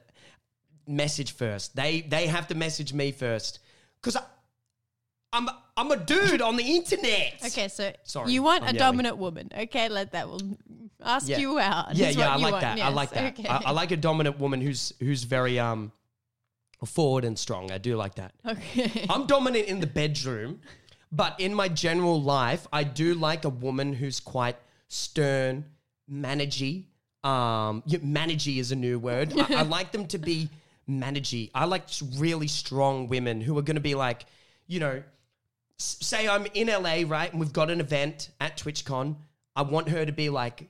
message 0.86 1.32
first. 1.32 1.74
They 1.76 2.00
they 2.02 2.26
have 2.26 2.48
to 2.48 2.54
message 2.54 2.92
me 2.92 3.12
first 3.12 3.60
because 4.00 4.16
I'm 5.32 5.48
I'm 5.76 5.90
a 5.90 5.96
dude 5.96 6.40
on 6.42 6.56
the 6.56 6.62
internet. 6.64 7.34
okay, 7.46 7.68
so 7.68 7.92
Sorry, 8.04 8.32
you 8.32 8.42
want 8.42 8.62
I'm 8.62 8.70
a 8.70 8.72
yelling. 8.72 8.78
dominant 8.78 9.16
woman. 9.18 9.50
Okay, 9.56 9.88
let 9.88 10.12
that 10.12 10.28
will 10.28 10.40
ask 11.02 11.28
Yeah. 11.28 11.38
you 11.38 11.58
out. 11.58 11.94
Yeah, 11.96 12.08
is 12.08 12.16
yeah, 12.16 12.26
what 12.28 12.32
I 12.32 12.36
you 12.36 12.42
like 12.42 12.52
want. 12.52 12.60
that. 12.62 12.74
I 12.74 12.76
Yes, 12.88 12.94
like 12.94 13.10
that. 13.10 13.38
okay. 13.38 13.48
I, 13.48 13.56
I 13.66 13.70
like 13.72 13.90
a 13.90 13.96
dominant 13.96 14.38
woman 14.38 14.60
who's 14.60 14.92
who's 15.00 15.24
very 15.24 15.58
um 15.58 15.92
Forward 16.84 17.24
and 17.24 17.38
strong. 17.38 17.70
I 17.72 17.78
do 17.78 17.96
like 17.96 18.16
that. 18.16 18.34
Okay. 18.46 19.06
I'm 19.10 19.24
dominant 19.26 19.68
in 19.68 19.80
the 19.80 19.86
bedroom, 19.86 20.60
but 21.10 21.34
in 21.40 21.54
my 21.54 21.66
general 21.68 22.20
life, 22.20 22.66
I 22.74 22.84
do 22.84 23.14
like 23.14 23.46
a 23.46 23.48
woman 23.48 23.94
who's 23.94 24.20
quite 24.20 24.56
stern, 24.88 25.64
managey. 26.12 26.84
Um, 27.24 27.82
yeah, 27.86 27.98
managey 28.00 28.58
is 28.58 28.70
a 28.72 28.76
new 28.76 28.98
word. 28.98 29.32
I, 29.38 29.54
I 29.60 29.62
like 29.62 29.92
them 29.92 30.06
to 30.08 30.18
be 30.18 30.48
managey. 30.88 31.50
I 31.54 31.64
like 31.64 31.84
really 32.16 32.48
strong 32.48 33.08
women 33.08 33.40
who 33.40 33.56
are 33.58 33.62
going 33.62 33.76
to 33.76 33.80
be 33.80 33.94
like, 33.94 34.26
you 34.66 34.80
know, 34.80 35.02
s- 35.80 35.96
say 36.02 36.28
I'm 36.28 36.46
in 36.54 36.68
LA, 36.68 37.02
right, 37.06 37.30
and 37.30 37.40
we've 37.40 37.52
got 37.52 37.70
an 37.70 37.80
event 37.80 38.28
at 38.40 38.58
TwitchCon. 38.58 39.16
I 39.56 39.62
want 39.62 39.88
her 39.88 40.04
to 40.04 40.12
be 40.12 40.28
like, 40.28 40.68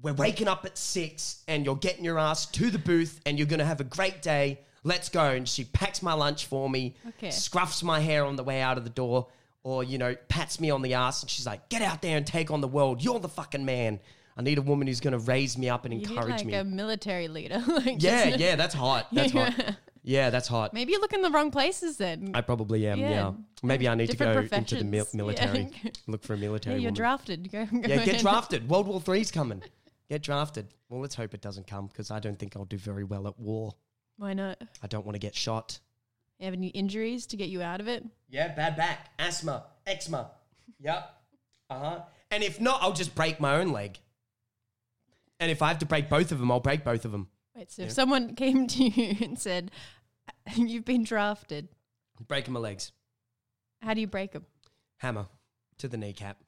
we're 0.00 0.14
waking 0.14 0.48
up 0.48 0.64
at 0.64 0.76
six 0.78 1.42
and 1.48 1.64
you're 1.64 1.76
getting 1.76 2.04
your 2.04 2.18
ass 2.18 2.46
to 2.46 2.70
the 2.70 2.78
booth 2.78 3.20
and 3.26 3.38
you're 3.38 3.46
going 3.46 3.58
to 3.60 3.64
have 3.64 3.80
a 3.80 3.84
great 3.84 4.22
day. 4.22 4.60
Let's 4.84 5.08
go. 5.08 5.22
And 5.30 5.48
she 5.48 5.64
packs 5.64 6.02
my 6.02 6.12
lunch 6.12 6.46
for 6.46 6.68
me, 6.68 6.94
Okay. 7.08 7.28
scruffs 7.28 7.82
my 7.82 8.00
hair 8.00 8.24
on 8.24 8.36
the 8.36 8.42
way 8.44 8.60
out 8.60 8.76
of 8.78 8.84
the 8.84 8.90
door, 8.90 9.28
or, 9.62 9.82
you 9.84 9.96
know, 9.98 10.14
pats 10.28 10.60
me 10.60 10.70
on 10.70 10.82
the 10.82 10.94
ass 10.94 11.22
and 11.22 11.30
she's 11.30 11.46
like, 11.46 11.68
get 11.70 11.80
out 11.82 12.02
there 12.02 12.16
and 12.18 12.26
take 12.26 12.50
on 12.50 12.60
the 12.60 12.68
world. 12.68 13.02
You're 13.02 13.18
the 13.20 13.28
fucking 13.30 13.64
man. 13.64 13.98
I 14.36 14.42
need 14.42 14.58
a 14.58 14.62
woman 14.62 14.86
who's 14.88 15.00
going 15.00 15.12
to 15.12 15.18
raise 15.18 15.56
me 15.56 15.68
up 15.68 15.84
and 15.84 15.94
You 15.94 16.00
encourage 16.00 16.38
like 16.38 16.46
me. 16.46 16.54
a 16.54 16.64
military 16.64 17.28
leader. 17.28 17.62
like 17.68 18.02
yeah, 18.02 18.24
yeah, 18.36 18.56
that's 18.56 18.74
hot. 18.74 19.08
That's 19.12 19.32
hot. 19.32 19.54
Yeah, 20.06 20.28
that's 20.28 20.48
hot. 20.48 20.74
Maybe 20.74 20.92
you 20.92 21.00
look 21.00 21.14
in 21.14 21.22
the 21.22 21.30
wrong 21.30 21.50
places 21.50 21.96
then. 21.96 22.32
I 22.34 22.42
probably 22.42 22.86
am. 22.86 22.98
Yeah. 22.98 23.08
Yeah. 23.10 23.32
Maybe 23.62 23.88
I 23.88 23.94
need 23.94 24.10
to 24.10 24.16
go 24.18 24.46
into 24.52 24.76
the 24.76 24.84
mil- 24.84 25.06
military. 25.14 25.70
Yeah. 25.82 25.90
Look 26.06 26.22
for 26.22 26.34
a 26.34 26.36
military. 26.36 26.74
yeah, 26.76 26.80
you're 26.82 26.88
woman. 26.88 26.94
drafted. 26.94 27.50
Go, 27.50 27.64
go 27.64 27.78
Yeah, 27.88 28.04
get 28.04 28.20
drafted. 28.20 28.68
World 28.68 28.86
War 28.86 29.00
Three's 29.00 29.30
coming. 29.30 29.62
Get 30.10 30.20
drafted. 30.22 30.66
Well, 30.90 31.00
let's 31.00 31.14
hope 31.14 31.32
it 31.32 31.40
doesn't 31.40 31.66
come 31.66 31.86
because 31.86 32.10
I 32.10 32.20
don't 32.20 32.38
think 32.38 32.54
I'll 32.54 32.66
do 32.66 32.76
very 32.76 33.02
well 33.04 33.26
at 33.26 33.40
war. 33.40 33.72
Why 34.18 34.34
not? 34.34 34.60
I 34.82 34.86
don't 34.88 35.06
want 35.06 35.14
to 35.14 35.20
get 35.20 35.34
shot. 35.34 35.78
You 36.38 36.44
have 36.44 36.52
any 36.54 36.68
injuries 36.68 37.24
to 37.28 37.38
get 37.38 37.48
you 37.48 37.62
out 37.62 37.80
of 37.80 37.88
it? 37.88 38.04
Yeah, 38.28 38.48
bad 38.54 38.76
back, 38.76 39.08
asthma, 39.18 39.64
eczema. 39.86 40.32
Yep. 40.80 41.10
Uh 41.70 41.78
huh. 41.78 42.00
And 42.30 42.42
if 42.42 42.60
not, 42.60 42.82
I'll 42.82 42.92
just 42.92 43.14
break 43.14 43.40
my 43.40 43.56
own 43.56 43.72
leg. 43.72 43.98
And 45.44 45.50
if 45.50 45.60
I 45.60 45.68
have 45.68 45.78
to 45.80 45.84
break 45.86 46.08
both 46.08 46.32
of 46.32 46.38
them, 46.38 46.50
I'll 46.50 46.58
break 46.58 46.84
both 46.84 47.04
of 47.04 47.12
them. 47.12 47.28
Wait, 47.54 47.70
so 47.70 47.82
if 47.82 47.92
someone 47.92 48.34
came 48.44 48.66
to 48.66 48.82
you 48.82 49.14
and 49.20 49.38
said, 49.38 49.70
"You've 50.56 50.86
been 50.86 51.04
drafted," 51.04 51.68
Breaking 52.26 52.54
my 52.54 52.60
legs. 52.60 52.92
how 53.82 53.92
do 53.92 54.00
you 54.00 54.06
break 54.06 54.32
them? 54.32 54.46
Hammer 55.00 55.26
to 55.76 55.86
the 55.86 55.98
kneecap. 55.98 56.38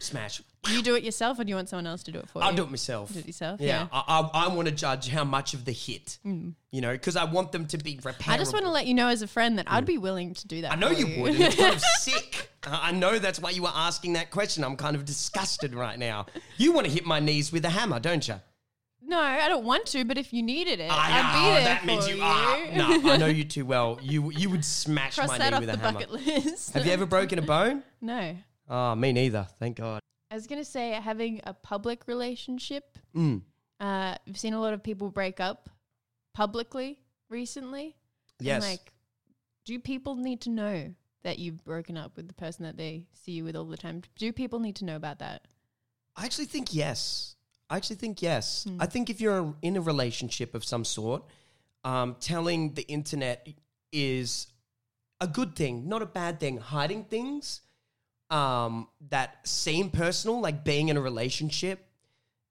Smash. 0.00 0.42
Do 0.62 0.72
you 0.72 0.82
do 0.82 0.94
it 0.94 1.02
yourself, 1.02 1.38
or 1.38 1.44
do 1.44 1.48
you 1.48 1.56
want 1.56 1.68
someone 1.68 1.86
else 1.86 2.02
to 2.02 2.12
do 2.12 2.18
it 2.18 2.28
for 2.28 2.40
you? 2.40 2.44
I'll 2.44 2.54
do 2.54 2.64
it 2.64 2.70
myself. 2.70 3.12
Do 3.12 3.20
it 3.20 3.26
yourself. 3.26 3.60
Yeah, 3.60 3.86
I, 3.92 4.30
I, 4.34 4.46
I 4.46 4.48
want 4.48 4.68
to 4.68 4.74
judge 4.74 5.08
how 5.08 5.24
much 5.24 5.54
of 5.54 5.64
the 5.64 5.72
hit, 5.72 6.18
mm. 6.26 6.54
you 6.70 6.80
know, 6.80 6.92
because 6.92 7.16
I 7.16 7.24
want 7.24 7.52
them 7.52 7.66
to 7.68 7.78
be 7.78 7.96
repairable. 7.96 8.28
I 8.28 8.36
just 8.36 8.52
want 8.52 8.66
to 8.66 8.70
let 8.70 8.86
you 8.86 8.94
know 8.94 9.08
as 9.08 9.22
a 9.22 9.26
friend 9.26 9.58
that 9.58 9.66
I'd 9.70 9.84
mm. 9.84 9.88
be 9.88 9.98
willing 9.98 10.34
to 10.34 10.46
do 10.46 10.62
that. 10.62 10.72
I 10.72 10.74
know 10.76 10.88
for 10.88 10.94
you 10.94 11.22
would. 11.22 11.34
and 11.34 11.44
It's 11.44 11.56
kind 11.56 11.74
of 11.74 11.80
sick. 11.98 12.50
I 12.64 12.88
I 12.88 12.92
know 12.92 13.18
that's 13.18 13.40
why 13.40 13.50
you 13.50 13.62
were 13.62 13.72
asking 13.74 14.14
that 14.14 14.30
question. 14.30 14.64
I'm 14.64 14.76
kind 14.76 14.96
of 14.96 15.04
disgusted 15.04 15.74
right 15.74 15.98
now. 15.98 16.26
You 16.56 16.72
want 16.72 16.86
to 16.86 16.92
hit 16.92 17.06
my 17.06 17.20
knees 17.20 17.52
with 17.52 17.64
a 17.64 17.70
hammer, 17.70 18.00
don't 18.00 18.26
you? 18.26 18.34
no, 19.10 19.20
I 19.20 19.48
don't 19.48 19.64
want 19.64 19.86
to, 19.86 20.04
but 20.04 20.16
if 20.18 20.32
you 20.32 20.40
needed 20.42 20.78
it, 20.78 20.90
I 20.90 21.18
I'd 21.18 21.32
be 21.34 21.54
there 21.54 21.64
that 21.64 21.80
for 21.80 21.86
means 21.86 22.08
you, 22.08 22.16
you. 22.16 22.22
are. 22.22 22.72
No, 22.72 23.10
I 23.10 23.16
know 23.16 23.26
you 23.26 23.44
too 23.44 23.66
well. 23.66 23.98
You 24.10 24.30
you 24.32 24.50
would 24.50 24.64
smash 24.64 25.16
Cross 25.16 25.38
my 25.38 25.50
knee 25.50 25.60
with 25.60 25.68
a 25.68 25.76
hammer. 25.76 26.00
Have 26.74 26.86
you 26.86 26.92
ever 26.92 27.06
broken 27.06 27.38
a 27.38 27.42
bone? 27.42 27.82
no. 28.00 28.36
Oh, 28.70 28.94
me 28.94 29.12
neither. 29.12 29.46
Thank 29.58 29.76
God. 29.78 30.00
I 30.30 30.36
was 30.36 30.46
gonna 30.46 30.64
say 30.64 30.92
having 30.92 31.40
a 31.44 31.52
public 31.52 32.06
relationship. 32.06 32.98
Mm. 33.14 33.42
Uh, 33.80 34.14
I've 34.26 34.38
seen 34.38 34.54
a 34.54 34.60
lot 34.60 34.72
of 34.72 34.82
people 34.82 35.10
break 35.10 35.40
up 35.40 35.68
publicly 36.34 37.00
recently. 37.28 37.96
And, 38.38 38.46
Yes. 38.46 38.62
like, 38.62 38.92
do 39.64 39.78
people 39.80 40.14
need 40.14 40.40
to 40.42 40.50
know 40.50 40.94
that 41.22 41.38
you've 41.38 41.62
broken 41.64 41.96
up 41.96 42.16
with 42.16 42.28
the 42.28 42.34
person 42.34 42.64
that 42.64 42.76
they 42.76 43.06
see 43.12 43.32
you 43.32 43.44
with 43.44 43.56
all 43.56 43.64
the 43.64 43.76
time? 43.76 44.02
Do 44.16 44.32
people 44.32 44.60
need 44.60 44.76
to 44.76 44.84
know 44.84 44.96
about 44.96 45.18
that? 45.18 45.46
I 46.16 46.24
actually 46.24 46.46
think 46.46 46.72
yes. 46.72 47.34
I 47.68 47.76
actually 47.76 47.96
think 47.96 48.22
yes. 48.22 48.64
Hmm. 48.64 48.76
I 48.80 48.86
think 48.86 49.10
if 49.10 49.20
you're 49.20 49.54
in 49.62 49.76
a 49.76 49.80
relationship 49.80 50.54
of 50.54 50.64
some 50.64 50.84
sort, 50.84 51.24
um, 51.84 52.16
telling 52.20 52.74
the 52.74 52.82
internet 52.88 53.48
is 53.92 54.46
a 55.20 55.26
good 55.26 55.56
thing, 55.56 55.88
not 55.88 56.02
a 56.02 56.06
bad 56.06 56.40
thing. 56.40 56.58
Hiding 56.58 57.04
things 57.04 57.60
um, 58.30 58.88
that 59.10 59.46
seem 59.46 59.90
personal, 59.90 60.40
like 60.40 60.64
being 60.64 60.88
in 60.88 60.96
a 60.96 61.00
relationship, 61.00 61.84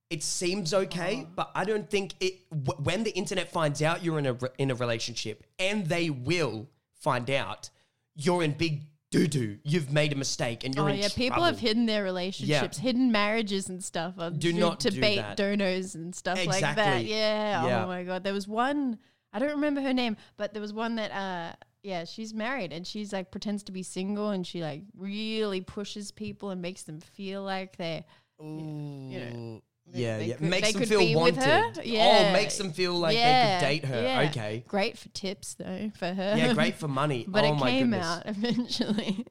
it 0.10 0.24
seems 0.24 0.74
okay, 0.74 1.28
but 1.36 1.52
I 1.56 1.64
don't 1.66 1.90
think 1.90 2.16
it. 2.20 2.50
W- 2.50 2.84
when 2.84 3.04
the 3.04 3.12
internet 3.12 3.52
finds 3.52 3.82
out 3.82 4.04
you're 4.04 4.18
in 4.20 4.26
a 4.26 4.34
re- 4.34 4.50
in 4.58 4.72
a 4.72 4.76
relationship, 4.76 5.44
and 5.60 5.86
they 5.86 6.10
will 6.10 6.68
find 6.96 7.30
out, 7.30 7.70
you're 8.16 8.42
in 8.44 8.52
big 8.54 8.82
doo 9.12 9.28
doo. 9.28 9.60
You've 9.64 9.92
made 9.94 10.12
a 10.12 10.16
mistake, 10.16 10.64
and 10.66 10.74
you're 10.76 10.86
oh 10.86 10.88
in 10.88 10.98
yeah, 10.98 11.10
people 11.10 11.28
trouble. 11.38 11.44
have 11.46 11.60
hidden 11.60 11.86
their 11.86 12.04
relationships, 12.04 12.78
hidden 12.80 13.12
marriages 13.12 13.70
and 13.70 13.84
stuff. 13.84 14.16
On, 14.18 14.38
Do 14.38 14.52
not 14.52 14.80
to 14.82 14.90
do 14.90 15.00
bait 15.00 15.18
that. 15.18 15.38
donos 15.38 15.94
and 15.96 16.14
stuff 16.16 16.38
like 16.46 16.62
that. 16.62 16.72
Exactly. 16.78 17.12
Yeah. 17.12 17.66
Yeah. 17.68 17.84
Oh 17.84 17.88
my 17.88 18.04
god, 18.04 18.24
there 18.24 18.34
was 18.34 18.48
one. 18.48 18.98
I 19.32 19.38
don't 19.38 19.52
remember 19.52 19.80
her 19.82 19.94
name, 19.94 20.18
but 20.38 20.54
there 20.54 20.62
was 20.62 20.74
one 20.74 20.96
that. 20.96 21.12
uh 21.12 21.56
yeah, 21.84 22.04
she's 22.06 22.34
married 22.34 22.74
and 22.74 22.86
she's 22.86 23.14
like 23.14 23.32
pretends 23.32 23.64
to 23.64 23.72
be 23.72 23.84
single 23.84 24.30
and 24.32 24.46
she 24.46 24.62
like 24.62 24.84
really 24.98 25.62
pushes 25.62 26.12
people 26.12 26.50
and 26.50 26.62
makes 26.62 26.84
them 26.84 27.00
feel 27.00 27.44
like 27.44 27.78
they're 27.78 28.04
Ooh. 28.42 29.10
they- 29.12 29.62
yeah, 29.92 30.18
they 30.20 30.26
yeah. 30.26 30.36
could- 30.36 30.50
makes 30.50 30.74
them 30.74 30.86
feel 30.86 31.16
wanted. 31.20 31.42
her? 31.44 31.72
Oh, 31.78 32.32
makes 32.34 32.58
them 32.60 32.72
feel 32.74 32.94
like 32.94 33.16
Yeah, 33.16 33.60
they 33.62 33.80
could 33.80 33.82
date 33.82 33.90
her. 33.96 34.02
yeah. 34.04 34.30
Okay. 34.30 34.64
Great 34.68 34.98
for 35.00 35.10
tips 35.10 35.56
though 35.56 35.92
for 35.98 36.14
her. 36.14 36.36
Yeah, 36.38 36.54
great 36.54 36.76
for 36.82 36.88
money. 36.88 37.26
but 37.28 37.44
oh 37.44 37.54
it 37.54 37.56
my 37.56 37.72
came 37.72 37.90
goodness. 37.90 38.06
out 38.06 38.24
eventually. 38.28 39.26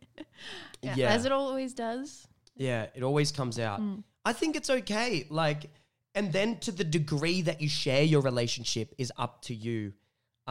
yeah, 0.82 0.94
Yeah. 0.96 1.08
As 1.14 1.24
it 1.24 1.32
always 1.32 1.74
does. 1.74 2.26
Yeah, 2.56 2.86
it 2.94 3.04
always 3.04 3.30
comes 3.30 3.58
out. 3.60 3.80
Mm. 3.80 4.02
I 4.24 4.32
think 4.32 4.56
it's 4.56 4.68
okay. 4.68 5.26
Like, 5.30 5.70
and 6.16 6.32
then 6.32 6.58
to 6.60 6.72
the 6.72 6.82
degree 6.82 7.42
that 7.42 7.60
you 7.60 7.68
share 7.68 8.02
your 8.02 8.20
relationship 8.20 8.92
is 8.98 9.12
up 9.16 9.42
to 9.42 9.54
you. 9.54 9.92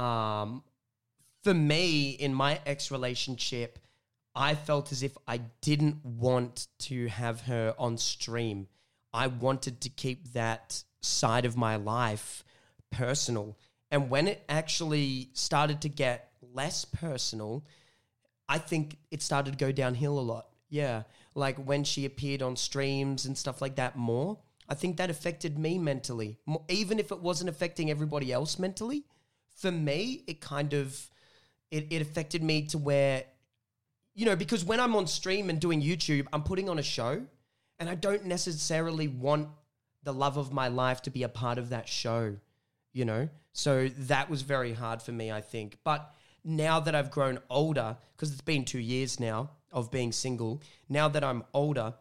Um, 0.02 0.64
for 1.48 1.54
me, 1.54 2.10
in 2.10 2.34
my 2.34 2.60
ex 2.66 2.92
relationship, 2.92 3.80
I 4.36 4.54
felt 4.54 4.92
as 4.92 5.02
if 5.02 5.18
I 5.26 5.38
didn't 5.62 6.04
want 6.04 6.68
to 6.80 7.08
have 7.08 7.40
her 7.44 7.74
on 7.80 7.98
stream. 7.98 8.68
I 9.14 9.28
wanted 9.28 9.80
to 9.80 9.88
keep 9.88 10.34
that 10.34 10.84
side 11.00 11.46
of 11.46 11.56
my 11.56 11.78
life 11.78 12.44
personal. 12.92 13.58
And 13.90 14.10
when 14.10 14.28
it 14.28 14.44
actually 14.50 15.30
started 15.32 15.80
to 15.84 15.88
get 15.88 16.34
less 16.54 16.84
personal, 16.84 17.64
I 18.50 18.58
think 18.58 18.98
it 19.10 19.22
started 19.22 19.52
to 19.52 19.66
go 19.66 19.72
downhill 19.72 20.20
a 20.20 20.28
lot. 20.34 20.48
Yeah. 20.68 21.04
Like 21.34 21.56
when 21.66 21.86
she 21.86 22.04
appeared 22.04 22.42
on 22.42 22.58
streams 22.58 23.26
and 23.26 23.38
stuff 23.38 23.62
like 23.62 23.78
that 23.78 23.96
more, 23.96 24.38
I 24.68 24.74
think 24.74 24.98
that 24.98 25.10
affected 25.10 25.58
me 25.58 25.80
mentally. 25.80 26.40
Even 26.68 27.00
if 27.00 27.14
it 27.14 27.22
wasn't 27.22 27.50
affecting 27.50 27.90
everybody 27.90 28.34
else 28.34 28.60
mentally, 28.60 29.06
for 29.56 29.72
me, 29.72 30.26
it 30.28 30.42
kind 30.42 30.74
of 30.74 31.10
it, 31.72 31.88
it 31.90 32.02
affected 32.02 32.44
me 32.44 32.64
to 32.68 32.78
where 32.78 33.24
you 34.18 34.26
know, 34.26 34.36
because 34.36 34.66
when 34.66 34.80
I'm 34.80 34.96
on 34.96 35.06
stream 35.06 35.48
and 35.52 35.60
doing 35.60 35.80
YouTube, 35.80 36.26
I'm 36.34 36.42
putting 36.42 36.70
on 36.70 36.80
a 36.80 36.84
show 36.84 37.22
and 37.78 37.88
I 37.88 37.94
don't 37.94 38.26
necessarily 38.26 39.08
want 39.08 39.48
the 40.02 40.12
love 40.12 40.38
of 40.38 40.52
my 40.52 40.70
life 40.70 41.04
to 41.04 41.12
be 41.12 41.22
a 41.22 41.30
part 41.30 41.60
of 41.60 41.70
that 41.70 41.88
show, 41.88 42.36
you 42.94 43.06
know? 43.06 43.30
So 43.54 43.90
that 43.90 44.28
was 44.28 44.42
very 44.42 44.74
hard 44.74 45.04
for 45.04 45.12
me, 45.12 45.32
I 45.32 45.42
think. 45.42 45.78
But 45.84 46.12
now 46.44 46.80
that 46.80 46.96
I've 46.96 47.12
grown 47.12 47.38
older, 47.48 47.96
because 48.16 48.32
it's 48.32 48.42
been 48.42 48.66
two 48.66 48.80
years 48.80 49.20
now 49.20 49.52
of 49.72 49.92
being 49.92 50.12
single, 50.12 50.64
now 50.90 51.08
that 51.10 51.24
I'm 51.24 51.44
older, 51.54 51.94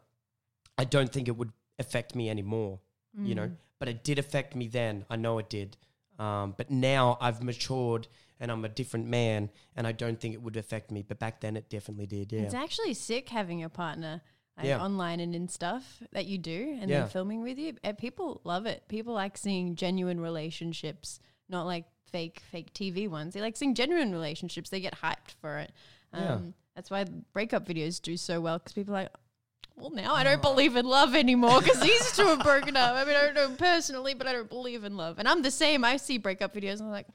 I 0.79 0.85
don't 0.85 1.13
think 1.13 1.29
it 1.29 1.37
would 1.37 1.53
affect 1.79 2.15
me 2.15 2.31
anymore, 2.31 2.81
you 3.27 3.35
know? 3.35 3.51
But 3.79 3.89
it 3.89 4.05
did 4.05 4.19
affect 4.19 4.57
me 4.57 4.69
then. 4.69 5.05
I 5.11 5.17
know 5.17 5.39
it 5.39 5.51
did. 5.51 5.77
Um, 6.19 6.55
but 6.57 6.71
now 6.71 7.19
I've 7.21 7.43
matured 7.43 8.09
and 8.41 8.51
I'm 8.51 8.65
a 8.65 8.69
different 8.69 9.07
man, 9.07 9.51
and 9.77 9.87
I 9.87 9.93
don't 9.93 10.21
think 10.21 10.35
it 10.35 10.43
would 10.43 10.57
affect 10.57 10.91
me. 10.91 11.03
But 11.03 11.19
back 11.19 11.41
then, 11.41 11.57
it 11.57 11.69
definitely 11.71 12.07
did. 12.07 12.33
Yeah. 12.33 12.41
It's 12.43 12.55
actually 12.55 12.95
sick 12.95 13.29
having 13.29 13.63
a 13.65 13.69
partner 13.69 14.23
like, 14.57 14.67
Yeah. 14.67 14.83
online 14.83 15.21
and 15.21 15.35
in 15.35 15.49
stuff 15.49 16.03
that 16.13 16.27
you 16.27 16.39
do 16.39 16.79
and 16.81 16.91
Yeah. 16.91 17.01
then 17.01 17.09
filming 17.09 17.43
with 17.43 17.59
you. 17.59 17.77
And 17.85 17.97
people 17.99 18.41
love 18.45 18.67
it. 18.67 18.89
People 18.89 19.13
like 19.15 19.37
seeing 19.37 19.75
genuine 19.77 20.19
relationships, 20.21 21.21
not 21.49 21.67
like 21.67 21.85
fake 22.11 22.41
fake 22.51 22.73
TV 22.73 23.09
ones. 23.09 23.35
They 23.35 23.41
like 23.41 23.57
seeing 23.57 23.75
genuine 23.75 24.13
relationships. 24.13 24.71
They 24.71 24.81
get 24.81 24.95
hyped 24.97 25.33
for 25.41 25.59
it. 25.59 25.73
Um, 26.13 26.23
Yeah. 26.23 26.39
That's 26.75 26.91
why 26.91 27.05
breakup 27.33 27.67
videos 27.67 28.01
do 28.03 28.17
so 28.19 28.41
well 28.41 28.59
because 28.59 28.75
people 28.75 28.95
are 28.95 29.03
like, 29.05 29.13
well, 29.77 29.91
now 29.91 30.15
I 30.15 30.25
don't 30.25 30.41
believe 30.43 30.77
in 30.77 30.87
love 30.87 31.15
anymore 31.15 31.61
because 31.61 31.81
these 31.81 32.13
two 32.17 32.23
are 32.27 32.37
broken 32.43 32.77
up. 32.77 32.95
I 32.95 33.05
mean, 33.05 33.17
I 33.17 33.23
don't 33.31 33.35
know 33.35 33.51
personally, 33.59 34.15
but 34.15 34.27
I 34.27 34.33
don't 34.33 34.49
believe 34.49 34.85
in 34.85 34.97
love. 34.97 35.19
And 35.19 35.27
I'm 35.29 35.43
the 35.43 35.51
same. 35.51 35.85
I 35.85 35.97
see 35.99 36.17
breakup 36.19 36.55
videos 36.55 36.75
and 36.75 36.85
I'm 36.85 36.91
like, 36.91 37.09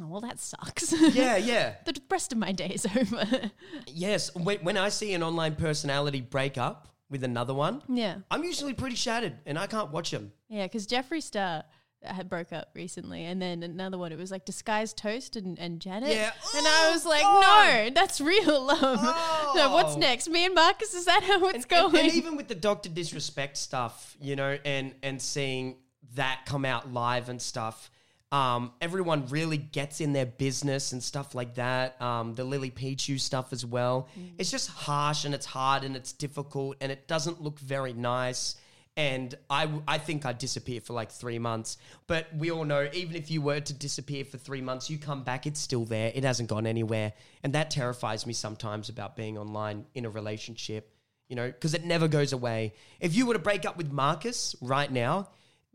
oh, 0.00 0.06
well, 0.06 0.20
that 0.20 0.38
sucks. 0.38 0.92
yeah, 1.14 1.36
yeah. 1.36 1.74
the 1.84 1.98
rest 2.10 2.32
of 2.32 2.38
my 2.38 2.52
day 2.52 2.68
is 2.74 2.86
over. 2.96 3.50
Yes, 3.86 4.34
when, 4.34 4.58
when 4.58 4.76
I 4.76 4.88
see 4.88 5.14
an 5.14 5.22
online 5.22 5.56
personality 5.56 6.20
break 6.20 6.58
up 6.58 6.88
with 7.10 7.24
another 7.24 7.54
one, 7.54 7.82
yeah. 7.88 8.16
I'm 8.30 8.44
usually 8.44 8.74
pretty 8.74 8.96
shattered 8.96 9.34
and 9.46 9.58
I 9.58 9.66
can't 9.66 9.90
watch 9.90 10.10
them. 10.10 10.32
Yeah, 10.48 10.64
because 10.64 10.86
Jeffree 10.86 11.22
Star, 11.22 11.64
had 12.02 12.28
broke 12.28 12.52
up 12.52 12.70
recently, 12.74 13.24
and 13.24 13.40
then 13.40 13.62
another 13.62 13.98
one. 13.98 14.12
It 14.12 14.18
was 14.18 14.30
like 14.30 14.44
disguised 14.44 14.96
toast 14.96 15.36
and, 15.36 15.58
and 15.58 15.80
Janet. 15.80 16.10
Yeah. 16.10 16.30
and 16.54 16.66
I 16.66 16.90
was 16.92 17.04
oh, 17.04 17.08
like, 17.08 17.22
Oh, 17.24 17.40
no, 17.84 17.90
that's 17.90 18.20
real 18.20 18.64
love. 18.66 19.00
So 19.56 19.72
what's 19.72 19.94
Oh. 19.94 19.98
next? 19.98 20.28
Me 20.28 20.44
and 20.44 20.54
Marcus? 20.54 20.92
Is 20.94 21.06
that 21.06 21.22
how 21.22 21.46
it's 21.46 21.64
and, 21.64 21.68
going? 21.68 21.96
and- 21.96 22.06
and 22.08 22.14
even 22.14 22.36
with 22.36 22.48
the 22.48 22.54
Doctor 22.54 22.88
Disrespect 22.88 23.56
stuff, 23.56 24.16
you 24.20 24.36
know, 24.36 24.58
and 24.64 24.94
and 25.02 25.20
seeing 25.20 25.76
that 26.14 26.42
come 26.46 26.64
out 26.64 26.92
live 26.92 27.28
and 27.28 27.40
stuff, 27.40 27.90
um, 28.32 28.72
everyone 28.80 29.26
really 29.28 29.56
gets 29.56 30.00
in 30.00 30.12
their 30.12 30.26
business 30.26 30.92
and 30.92 31.02
stuff 31.02 31.34
like 31.34 31.54
that. 31.54 32.00
Um, 32.02 32.34
the 32.34 32.44
Lily 32.44 32.70
Pichu 32.70 33.20
stuff 33.20 33.52
as 33.52 33.64
well. 33.64 34.08
It's 34.38 34.50
just 34.50 34.68
harsh 34.68 35.24
and 35.24 35.34
it's 35.34 35.46
hard 35.46 35.84
and 35.84 35.94
it's 35.94 36.12
difficult 36.12 36.76
and 36.80 36.90
it 36.90 37.06
doesn't 37.06 37.40
look 37.40 37.58
very 37.58 37.92
nice. 37.92 38.56
And 38.96 39.34
I, 39.50 39.68
I 39.86 39.98
think 39.98 40.24
I'd 40.24 40.38
disappear 40.38 40.80
for 40.80 40.94
like 40.94 41.12
three 41.12 41.38
months. 41.38 41.76
But 42.06 42.26
we 42.34 42.50
all 42.50 42.64
know, 42.64 42.88
even 42.94 43.14
if 43.14 43.30
you 43.30 43.42
were 43.42 43.60
to 43.60 43.74
disappear 43.74 44.24
for 44.24 44.38
three 44.38 44.62
months, 44.62 44.88
you 44.88 44.98
come 44.98 45.22
back, 45.22 45.46
it's 45.46 45.60
still 45.60 45.84
there. 45.84 46.10
It 46.14 46.24
hasn't 46.24 46.48
gone 46.48 46.66
anywhere. 46.66 47.12
And 47.44 47.52
that 47.52 47.70
terrifies 47.70 48.26
me 48.26 48.32
sometimes 48.32 48.88
about 48.88 49.14
being 49.14 49.36
online 49.38 49.84
in 49.94 50.04
a 50.04 50.10
relationship 50.10 50.92
you 51.28 51.34
know, 51.34 51.46
because 51.46 51.74
it 51.74 51.84
never 51.84 52.06
goes 52.06 52.32
away. 52.32 52.72
If 53.00 53.16
you 53.16 53.26
were 53.26 53.34
to 53.34 53.40
break 53.40 53.66
up 53.66 53.76
with 53.76 53.90
Marcus 53.90 54.54
right 54.60 54.90
now, 54.90 55.28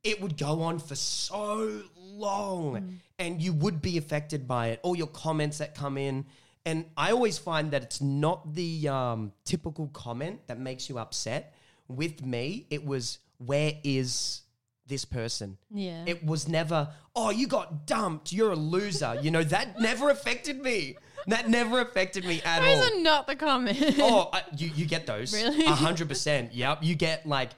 it 0.03 0.21
would 0.21 0.37
go 0.37 0.61
on 0.63 0.79
for 0.79 0.95
so 0.95 1.81
long 1.97 2.99
and 3.19 3.41
you 3.41 3.53
would 3.53 3.81
be 3.81 3.97
affected 3.97 4.47
by 4.47 4.67
it. 4.69 4.79
All 4.83 4.95
your 4.95 5.07
comments 5.07 5.59
that 5.59 5.75
come 5.75 5.97
in. 5.97 6.25
And 6.65 6.85
I 6.95 7.11
always 7.11 7.37
find 7.37 7.71
that 7.71 7.83
it's 7.83 8.01
not 8.01 8.53
the 8.53 8.87
um, 8.87 9.31
typical 9.45 9.87
comment 9.93 10.41
that 10.47 10.59
makes 10.59 10.89
you 10.89 10.99
upset. 10.99 11.53
With 11.87 12.25
me, 12.25 12.67
it 12.69 12.85
was, 12.85 13.19
where 13.37 13.73
is 13.83 14.41
this 14.87 15.05
person? 15.05 15.57
yeah. 15.71 16.03
It 16.05 16.23
was 16.25 16.47
never, 16.47 16.89
oh, 17.15 17.29
you 17.31 17.47
got 17.47 17.85
dumped. 17.87 18.31
You're 18.31 18.51
a 18.51 18.55
loser. 18.55 19.17
You 19.21 19.31
know, 19.31 19.43
that 19.43 19.79
never 19.79 20.09
affected 20.09 20.61
me. 20.61 20.97
That 21.27 21.49
never 21.49 21.81
affected 21.81 22.25
me 22.25 22.41
at 22.43 22.61
all. 22.63 22.75
Those 22.79 22.91
are 22.91 22.99
not 23.01 23.27
the 23.27 23.35
comments. 23.35 23.81
Oh, 23.99 24.29
I, 24.33 24.41
you 24.57 24.71
you 24.75 24.85
get 24.87 25.05
those 25.05 25.33
Really? 25.35 25.65
a 25.65 25.69
hundred 25.75 26.09
percent. 26.09 26.51
Yep, 26.53 26.79
you 26.81 26.95
get 26.95 27.27
like 27.27 27.51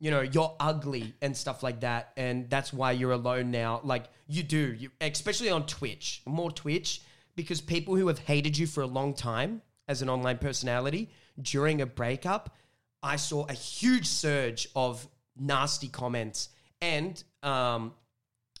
you 0.00 0.10
know 0.10 0.20
you're 0.20 0.54
ugly 0.60 1.14
and 1.20 1.36
stuff 1.36 1.62
like 1.62 1.80
that, 1.80 2.12
and 2.16 2.48
that's 2.48 2.72
why 2.72 2.92
you're 2.92 3.12
alone 3.12 3.50
now. 3.50 3.80
Like 3.82 4.04
you 4.26 4.42
do, 4.42 4.74
you 4.74 4.90
especially 5.00 5.50
on 5.50 5.66
Twitch, 5.66 6.22
more 6.26 6.50
Twitch, 6.50 7.02
because 7.34 7.60
people 7.60 7.96
who 7.96 8.08
have 8.08 8.18
hated 8.18 8.56
you 8.56 8.66
for 8.66 8.82
a 8.82 8.86
long 8.86 9.14
time 9.14 9.62
as 9.88 10.02
an 10.02 10.08
online 10.08 10.38
personality 10.38 11.10
during 11.40 11.80
a 11.80 11.86
breakup, 11.86 12.54
I 13.02 13.16
saw 13.16 13.46
a 13.46 13.52
huge 13.52 14.06
surge 14.06 14.68
of 14.76 15.06
nasty 15.36 15.88
comments, 15.88 16.50
and 16.80 17.22
um, 17.42 17.94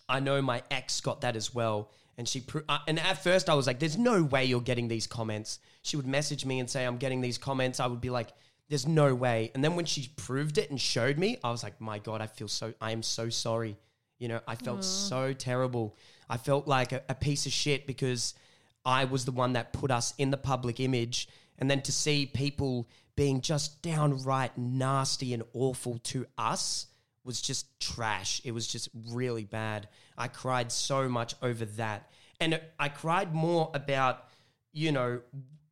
I 0.08 0.20
know 0.20 0.42
my 0.42 0.62
ex 0.70 1.00
got 1.00 1.20
that 1.20 1.36
as 1.36 1.54
well. 1.54 1.90
And 2.16 2.28
she, 2.28 2.42
uh, 2.68 2.78
and 2.88 2.98
at 2.98 3.22
first 3.22 3.48
I 3.48 3.54
was 3.54 3.68
like, 3.68 3.78
"There's 3.78 3.96
no 3.96 4.24
way 4.24 4.44
you're 4.44 4.60
getting 4.60 4.88
these 4.88 5.06
comments." 5.06 5.60
She 5.82 5.96
would 5.96 6.06
message 6.06 6.44
me 6.44 6.58
and 6.58 6.68
say, 6.68 6.84
"I'm 6.84 6.96
getting 6.96 7.20
these 7.20 7.38
comments." 7.38 7.78
I 7.78 7.86
would 7.86 8.00
be 8.00 8.10
like, 8.10 8.30
"There's 8.68 8.86
no 8.86 9.14
way." 9.14 9.50
And 9.54 9.62
then 9.62 9.76
when 9.76 9.84
she 9.84 10.10
proved 10.16 10.58
it 10.58 10.70
and 10.70 10.80
showed 10.80 11.18
me, 11.18 11.38
I 11.42 11.50
was 11.50 11.62
like, 11.62 11.80
"My 11.80 11.98
God, 11.98 12.20
I 12.20 12.26
feel 12.26 12.48
so. 12.48 12.74
I 12.80 12.92
am 12.92 13.02
so 13.02 13.28
sorry." 13.28 13.76
You 14.18 14.28
know, 14.28 14.40
I 14.48 14.56
felt 14.56 14.82
so 14.82 15.32
terrible. 15.32 15.96
I 16.28 16.38
felt 16.38 16.66
like 16.66 16.92
a, 16.92 17.02
a 17.08 17.14
piece 17.14 17.46
of 17.46 17.52
shit 17.52 17.86
because 17.86 18.34
I 18.84 19.04
was 19.04 19.24
the 19.24 19.32
one 19.32 19.52
that 19.52 19.72
put 19.72 19.90
us 19.90 20.12
in 20.18 20.30
the 20.30 20.36
public 20.36 20.80
image, 20.80 21.28
and 21.58 21.70
then 21.70 21.82
to 21.82 21.92
see 21.92 22.26
people 22.26 22.88
being 23.14 23.40
just 23.40 23.82
downright 23.82 24.56
nasty 24.56 25.34
and 25.34 25.42
awful 25.52 25.98
to 25.98 26.26
us 26.36 26.86
was 27.24 27.40
just 27.40 27.78
trash. 27.80 28.40
It 28.44 28.52
was 28.52 28.66
just 28.66 28.88
really 29.10 29.44
bad. 29.44 29.88
I 30.16 30.28
cried 30.28 30.72
so 30.72 31.08
much 31.08 31.34
over 31.42 31.64
that. 31.64 32.10
And 32.40 32.60
I 32.78 32.88
cried 32.88 33.34
more 33.34 33.70
about, 33.74 34.24
you 34.72 34.92
know, 34.92 35.20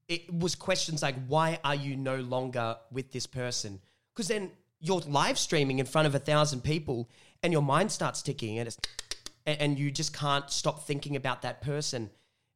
it 0.09 0.33
was 0.33 0.55
questions 0.55 1.03
like, 1.03 1.17
why 1.27 1.59
are 1.65 1.75
you 1.75 1.97
no 1.97 2.17
longer 2.17 2.77
with 2.93 3.13
this 3.13 3.27
person? 3.27 3.81
Because 4.15 4.29
then 4.29 4.51
you're 4.81 5.01
live 5.01 5.39
streaming 5.39 5.79
in 5.79 5.87
front 5.87 6.07
of 6.07 6.15
a 6.15 6.19
thousand 6.19 6.63
people 6.63 7.11
and 7.43 7.53
your 7.53 7.63
mind 7.63 7.91
starts 7.91 8.23
ticking 8.23 8.59
and 8.59 8.69
it's, 8.69 8.79
and, 9.47 9.79
you 9.79 9.91
just 9.91 10.13
can't 10.13 10.51
stop 10.51 10.87
thinking 10.87 11.15
about 11.15 11.43
that 11.43 11.61
person. 11.61 12.11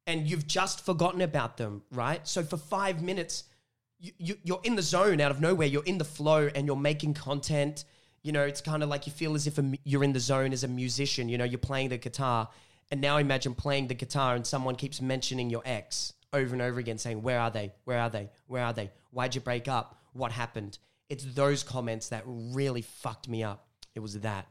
And 0.06 0.28
you've 0.28 0.46
just 0.46 0.84
forgotten 0.84 1.20
about 1.20 1.56
them, 1.56 1.82
right? 1.92 2.26
So 2.26 2.42
for 2.42 2.56
five 2.56 3.00
minutes, 3.00 3.44
you, 4.00 4.12
you, 4.18 4.34
you're 4.42 4.60
in 4.64 4.74
the 4.74 4.82
zone 4.82 5.20
out 5.20 5.30
of 5.30 5.40
nowhere. 5.40 5.68
You're 5.68 5.84
in 5.84 5.98
the 5.98 6.04
flow 6.04 6.50
and 6.52 6.66
you're 6.66 6.74
making 6.74 7.14
content. 7.14 7.84
You 8.22 8.32
know, 8.32 8.42
it's 8.42 8.60
kind 8.60 8.82
of 8.82 8.88
like 8.88 9.06
you 9.06 9.12
feel 9.12 9.34
as 9.34 9.46
if 9.46 9.58
a, 9.58 9.72
you're 9.84 10.02
in 10.02 10.12
the 10.12 10.20
zone 10.20 10.52
as 10.52 10.64
a 10.64 10.68
musician. 10.68 11.28
You 11.28 11.38
know, 11.38 11.44
you're 11.44 11.58
playing 11.58 11.90
the 11.90 11.98
guitar. 11.98 12.48
And 12.90 13.00
now 13.00 13.18
imagine 13.18 13.54
playing 13.54 13.86
the 13.86 13.94
guitar 13.94 14.34
and 14.34 14.44
someone 14.44 14.74
keeps 14.74 15.00
mentioning 15.00 15.48
your 15.48 15.62
ex 15.64 16.14
over 16.32 16.52
and 16.54 16.62
over 16.62 16.78
again, 16.80 16.98
saying, 16.98 17.22
Where 17.22 17.40
are 17.40 17.50
they? 17.50 17.72
Where 17.84 17.98
are 18.00 18.10
they? 18.10 18.30
Where 18.46 18.62
are 18.64 18.72
they? 18.72 18.90
Why'd 19.10 19.34
you 19.34 19.40
break 19.40 19.68
up? 19.68 19.98
What 20.12 20.32
happened? 20.32 20.78
It's 21.08 21.24
those 21.24 21.62
comments 21.62 22.08
that 22.10 22.22
really 22.26 22.82
fucked 22.82 23.28
me 23.28 23.42
up. 23.42 23.66
It 23.94 24.00
was 24.00 24.18
that. 24.20 24.46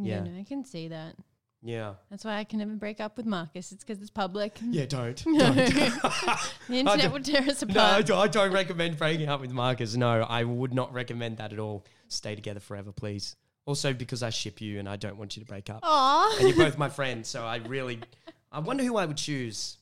yeah, 0.00 0.20
no, 0.22 0.38
I 0.38 0.44
can 0.44 0.64
see 0.64 0.88
that. 0.88 1.16
Yeah. 1.64 1.94
That's 2.10 2.24
why 2.24 2.38
I 2.38 2.44
can 2.44 2.58
never 2.58 2.72
break 2.74 3.00
up 3.00 3.16
with 3.16 3.24
Marcus. 3.24 3.70
It's 3.72 3.84
because 3.84 4.00
it's 4.02 4.10
public. 4.10 4.58
Yeah, 4.62 4.86
don't. 4.86 5.22
The 5.24 6.40
internet 6.68 7.00
don't- 7.02 7.12
would 7.12 7.24
tear 7.24 7.42
us 7.42 7.62
No, 7.62 7.80
I 7.80 7.86
apart. 7.90 8.06
don't, 8.06 8.18
I 8.18 8.28
don't 8.28 8.52
recommend 8.52 8.98
breaking 8.98 9.28
up 9.28 9.40
with 9.40 9.52
Marcus. 9.52 9.94
No, 9.94 10.22
I 10.22 10.44
would 10.44 10.74
not 10.74 10.92
recommend 10.92 11.36
that 11.38 11.52
at 11.52 11.58
all. 11.58 11.84
Stay 12.08 12.34
together 12.34 12.60
forever, 12.60 12.92
please. 12.92 13.36
Also, 13.64 13.92
because 13.92 14.22
I 14.24 14.30
ship 14.30 14.60
you 14.60 14.78
and 14.80 14.88
I 14.88 14.96
don't 14.96 15.16
want 15.16 15.36
you 15.36 15.42
to 15.42 15.46
break 15.48 15.70
up. 15.70 15.80
Aw. 15.84 16.36
And 16.40 16.48
you're 16.48 16.56
both 16.58 16.76
my 16.78 16.88
friends, 16.88 17.28
so 17.28 17.44
I 17.44 17.56
really, 17.56 18.00
I 18.50 18.58
wonder 18.58 18.82
who 18.82 18.96
I 18.96 19.06
would 19.06 19.16
choose. 19.16 19.76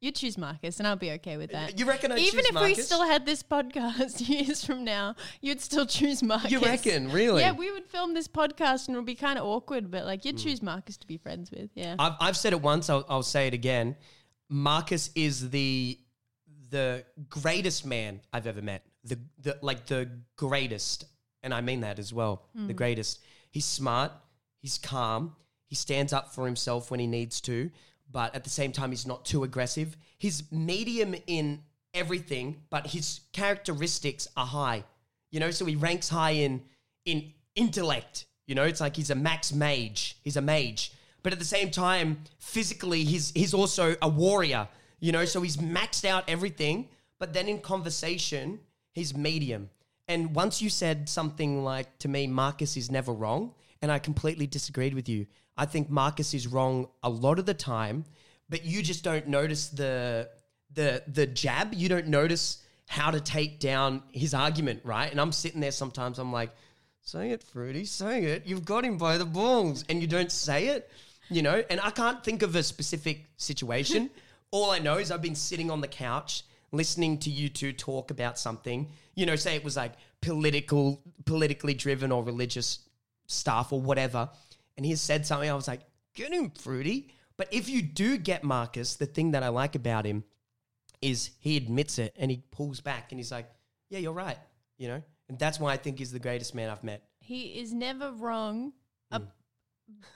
You 0.00 0.10
choose 0.12 0.38
Marcus, 0.38 0.78
and 0.78 0.88
I'll 0.88 0.96
be 0.96 1.10
okay 1.12 1.36
with 1.36 1.52
that. 1.52 1.78
You 1.78 1.84
reckon 1.84 2.10
I 2.10 2.16
choose 2.16 2.32
Marcus? 2.32 2.48
Even 2.50 2.56
if 2.70 2.76
we 2.76 2.82
still 2.82 3.04
had 3.04 3.26
this 3.26 3.42
podcast 3.42 4.26
years 4.28 4.64
from 4.64 4.82
now, 4.82 5.14
you'd 5.42 5.60
still 5.60 5.84
choose 5.84 6.22
Marcus. 6.22 6.50
You 6.50 6.58
reckon, 6.60 7.10
really? 7.12 7.42
Yeah, 7.42 7.52
we 7.52 7.70
would 7.70 7.84
film 7.84 8.14
this 8.14 8.26
podcast 8.26 8.88
and 8.88 8.96
it 8.96 8.98
would 8.98 9.04
be 9.06 9.14
kind 9.14 9.38
of 9.38 9.44
awkward, 9.44 9.90
but 9.90 10.06
like 10.06 10.22
Hmm. 10.22 10.28
you'd 10.28 10.38
choose 10.38 10.62
Marcus 10.62 10.96
to 10.96 11.06
be 11.06 11.18
friends 11.18 11.50
with. 11.50 11.68
Yeah. 11.74 11.96
I've, 11.98 12.14
I've 12.18 12.36
said 12.36 12.54
it 12.54 12.62
once. 12.62 12.88
I'll, 12.88 13.04
I'll 13.10 13.22
say 13.22 13.46
it 13.46 13.52
again. 13.52 13.94
Marcus 14.48 15.10
is 15.14 15.50
the 15.50 15.98
the 16.70 17.04
greatest 17.28 17.84
man 17.84 18.20
I've 18.32 18.46
ever 18.46 18.62
met. 18.62 18.84
The, 19.04 19.18
the 19.42 19.58
like 19.60 19.86
the 19.86 20.08
greatest, 20.36 21.04
and 21.42 21.52
I 21.52 21.60
mean 21.60 21.80
that 21.80 21.98
as 21.98 22.12
well. 22.12 22.46
The 22.54 22.72
greatest. 22.72 23.20
He's 23.50 23.64
smart. 23.66 24.12
He's 24.60 24.78
calm. 24.78 25.34
He 25.66 25.74
stands 25.74 26.12
up 26.12 26.34
for 26.34 26.46
himself 26.46 26.90
when 26.90 27.00
he 27.00 27.06
needs 27.06 27.40
to, 27.42 27.70
but 28.12 28.34
at 28.34 28.44
the 28.44 28.50
same 28.50 28.72
time, 28.72 28.90
he's 28.90 29.06
not 29.06 29.24
too 29.24 29.44
aggressive. 29.44 29.96
He's 30.18 30.50
medium 30.50 31.14
in 31.26 31.62
everything, 31.94 32.62
but 32.70 32.88
his 32.88 33.20
characteristics 33.32 34.28
are 34.36 34.46
high. 34.46 34.84
You 35.30 35.40
know, 35.40 35.50
so 35.50 35.64
he 35.64 35.76
ranks 35.76 36.08
high 36.08 36.32
in 36.32 36.62
in 37.04 37.32
intellect. 37.54 38.26
You 38.46 38.54
know, 38.54 38.64
it's 38.64 38.80
like 38.80 38.96
he's 38.96 39.10
a 39.10 39.14
max 39.14 39.52
mage. 39.52 40.16
He's 40.22 40.36
a 40.36 40.40
mage, 40.40 40.92
but 41.22 41.32
at 41.32 41.38
the 41.38 41.44
same 41.44 41.70
time, 41.70 42.22
physically, 42.38 43.04
he's 43.04 43.30
he's 43.30 43.54
also 43.54 43.96
a 44.02 44.08
warrior. 44.08 44.68
You 44.98 45.12
know, 45.12 45.24
so 45.24 45.40
he's 45.40 45.56
maxed 45.56 46.04
out 46.04 46.24
everything, 46.28 46.88
but 47.18 47.32
then 47.32 47.48
in 47.48 47.60
conversation, 47.60 48.60
he's 48.92 49.16
medium. 49.16 49.70
And 50.08 50.34
once 50.34 50.60
you 50.60 50.68
said 50.68 51.08
something 51.08 51.62
like 51.62 51.98
to 52.00 52.08
me, 52.08 52.26
Marcus 52.26 52.76
is 52.76 52.90
never 52.90 53.12
wrong, 53.12 53.54
and 53.82 53.90
I 53.90 53.98
completely 53.98 54.46
disagreed 54.46 54.94
with 54.94 55.08
you. 55.08 55.26
I 55.56 55.66
think 55.66 55.90
Marcus 55.90 56.34
is 56.34 56.46
wrong 56.46 56.88
a 57.02 57.10
lot 57.10 57.38
of 57.38 57.46
the 57.46 57.54
time, 57.54 58.04
but 58.48 58.64
you 58.64 58.82
just 58.82 59.04
don't 59.04 59.28
notice 59.28 59.68
the 59.68 60.28
the 60.74 61.02
the 61.06 61.26
jab. 61.26 61.74
You 61.74 61.88
don't 61.88 62.08
notice 62.08 62.64
how 62.88 63.10
to 63.10 63.20
take 63.20 63.60
down 63.60 64.02
his 64.10 64.34
argument, 64.34 64.80
right? 64.84 65.10
And 65.10 65.20
I'm 65.20 65.32
sitting 65.32 65.60
there 65.60 65.70
sometimes. 65.70 66.18
I'm 66.18 66.32
like, 66.32 66.50
say 67.02 67.30
it, 67.30 67.42
Fruity, 67.42 67.84
say 67.84 68.24
it. 68.24 68.46
You've 68.46 68.64
got 68.64 68.84
him 68.84 68.98
by 68.98 69.18
the 69.18 69.24
balls, 69.24 69.84
and 69.88 70.00
you 70.00 70.06
don't 70.06 70.32
say 70.32 70.68
it, 70.68 70.90
you 71.28 71.42
know. 71.42 71.62
And 71.70 71.80
I 71.80 71.90
can't 71.90 72.22
think 72.24 72.42
of 72.42 72.56
a 72.56 72.62
specific 72.62 73.26
situation. 73.36 74.10
All 74.50 74.70
I 74.70 74.80
know 74.80 74.98
is 74.98 75.12
I've 75.12 75.22
been 75.22 75.36
sitting 75.36 75.70
on 75.70 75.80
the 75.80 75.88
couch 75.88 76.42
listening 76.72 77.18
to 77.18 77.30
you 77.30 77.48
two 77.48 77.72
talk 77.72 78.10
about 78.10 78.38
something. 78.38 78.88
You 79.14 79.26
know, 79.26 79.36
say 79.36 79.56
it 79.56 79.64
was 79.64 79.76
like 79.76 79.92
political, 80.20 81.00
politically 81.24 81.74
driven 81.74 82.12
or 82.12 82.22
religious 82.24 82.80
stuff 83.30 83.72
or 83.72 83.80
whatever. 83.80 84.28
And 84.76 84.84
he 84.84 84.94
said 84.96 85.26
something. 85.26 85.48
I 85.48 85.54
was 85.54 85.68
like, 85.68 85.82
get 86.14 86.32
him, 86.32 86.50
Fruity. 86.50 87.12
But 87.36 87.48
if 87.52 87.68
you 87.68 87.82
do 87.82 88.18
get 88.18 88.44
Marcus, 88.44 88.96
the 88.96 89.06
thing 89.06 89.30
that 89.30 89.42
I 89.42 89.48
like 89.48 89.74
about 89.74 90.04
him 90.04 90.24
is 91.00 91.30
he 91.38 91.56
admits 91.56 91.98
it 91.98 92.14
and 92.18 92.30
he 92.30 92.42
pulls 92.50 92.80
back 92.80 93.12
and 93.12 93.18
he's 93.18 93.32
like, 93.32 93.50
yeah, 93.88 93.98
you're 93.98 94.12
right. 94.12 94.38
You 94.76 94.88
know, 94.88 95.02
and 95.28 95.38
that's 95.38 95.58
why 95.58 95.72
I 95.72 95.76
think 95.76 95.98
he's 95.98 96.12
the 96.12 96.18
greatest 96.18 96.54
man 96.54 96.70
I've 96.70 96.84
met. 96.84 97.02
He 97.20 97.60
is 97.60 97.72
never 97.72 98.12
wrong 98.12 98.72
uh, 99.10 99.20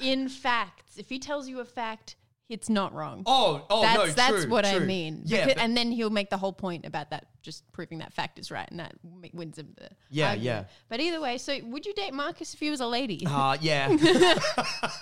in 0.01 0.29
facts. 0.29 0.99
If 0.99 1.09
he 1.09 1.19
tells 1.19 1.49
you 1.49 1.61
a 1.61 1.65
fact, 1.65 2.17
it's 2.49 2.69
not 2.69 2.93
wrong. 2.93 3.23
Oh, 3.27 3.65
oh 3.71 3.83
that's 3.83 3.97
no, 3.99 4.07
that's 4.07 4.43
true, 4.45 4.51
what 4.51 4.67
I 4.67 4.79
mean. 4.79 5.23
Yeah, 5.25 5.45
Becau- 5.45 5.47
but- 5.55 5.59
and 5.59 5.77
then 5.77 5.91
he'll 5.93 6.11
make 6.11 6.29
the 6.31 6.37
whole 6.37 6.53
point 6.53 6.85
about 6.85 7.11
that, 7.11 7.27
just 7.43 7.71
proving 7.73 7.99
that 7.99 8.13
fact 8.13 8.39
is 8.39 8.51
right, 8.51 8.71
and 8.71 8.81
that 8.81 8.95
m- 9.05 9.23
wins 9.33 9.59
him 9.59 9.75
the 9.77 9.89
Yeah, 10.11 10.31
argument. 10.31 10.45
yeah. 10.45 10.65
But 10.89 11.01
either 11.01 11.21
way, 11.21 11.39
so 11.39 11.59
would 11.65 11.87
you 11.87 11.95
date 11.95 12.13
Marcus 12.13 12.53
if 12.55 12.61
he 12.61 12.71
was 12.71 12.81
a 12.81 12.87
lady? 12.87 13.27
Uh, 13.27 13.57
yeah. 13.61 13.89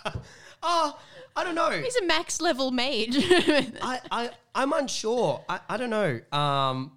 oh, 0.63 0.99
I 1.35 1.45
don't 1.45 1.55
know. 1.55 1.71
He's 1.71 1.97
a 1.97 2.05
max 2.05 2.41
level 2.41 2.71
mage. 2.71 3.17
I, 3.19 4.01
I, 4.11 4.31
I'm 4.55 4.73
unsure. 4.73 5.45
I, 5.49 5.61
I 5.69 5.77
don't 5.77 5.91
know. 5.91 6.21
Um, 6.37 6.93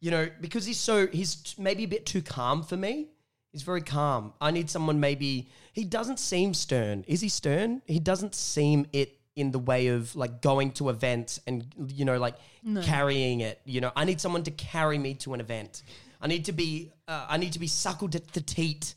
you 0.00 0.10
know, 0.10 0.28
because 0.40 0.64
he's 0.64 0.78
so 0.78 1.06
he's 1.08 1.36
t- 1.36 1.62
maybe 1.62 1.84
a 1.84 1.88
bit 1.88 2.06
too 2.06 2.22
calm 2.22 2.62
for 2.62 2.76
me. 2.76 3.08
He's 3.52 3.62
very 3.62 3.80
calm. 3.82 4.34
I 4.40 4.50
need 4.50 4.68
someone 4.70 5.00
maybe 5.00 5.48
he 5.72 5.84
doesn't 5.84 6.18
seem 6.20 6.54
stern. 6.54 7.04
Is 7.08 7.20
he 7.20 7.28
stern? 7.28 7.82
He 7.86 7.98
doesn't 7.98 8.34
seem 8.34 8.86
it 8.92 9.17
in 9.38 9.52
the 9.52 9.58
way 9.58 9.86
of 9.88 10.16
like 10.16 10.42
going 10.42 10.72
to 10.72 10.88
events 10.90 11.40
and 11.46 11.64
you 11.88 12.04
know 12.04 12.18
like 12.18 12.34
carrying 12.82 13.40
it. 13.40 13.60
You 13.64 13.80
know, 13.80 13.92
I 13.94 14.04
need 14.04 14.20
someone 14.20 14.42
to 14.42 14.50
carry 14.50 14.98
me 14.98 15.14
to 15.14 15.32
an 15.34 15.40
event. 15.40 15.82
I 16.20 16.26
need 16.26 16.46
to 16.46 16.52
be 16.52 16.92
uh, 17.06 17.26
I 17.28 17.36
need 17.36 17.52
to 17.52 17.58
be 17.58 17.68
suckled 17.68 18.14
at 18.16 18.32
the 18.32 18.40
teat 18.40 18.94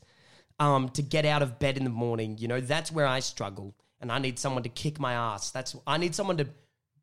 um, 0.58 0.88
to 0.90 1.02
get 1.02 1.24
out 1.24 1.42
of 1.42 1.58
bed 1.58 1.76
in 1.76 1.84
the 1.84 1.90
morning. 1.90 2.36
You 2.38 2.48
know, 2.48 2.60
that's 2.60 2.90
where 2.90 3.06
I 3.06 3.20
struggle. 3.20 3.74
And 4.00 4.10
I 4.10 4.18
need 4.18 4.38
someone 4.38 4.64
to 4.64 4.68
kick 4.68 4.98
my 4.98 5.12
ass. 5.12 5.52
That's 5.52 5.76
I 5.86 5.96
need 5.96 6.14
someone 6.14 6.36
to 6.38 6.48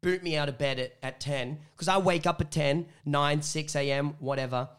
boot 0.01 0.21
me 0.21 0.35
out 0.37 0.49
of 0.49 0.57
bed 0.57 0.79
at, 0.79 0.93
at 1.01 1.19
10 1.19 1.59
because 1.73 1.87
I 1.87 1.97
wake 1.97 2.27
up 2.27 2.41
at 2.41 2.51
10, 2.51 2.85
9, 3.05 3.41
6 3.41 3.75
a.m., 3.75 4.15
whatever. 4.19 4.69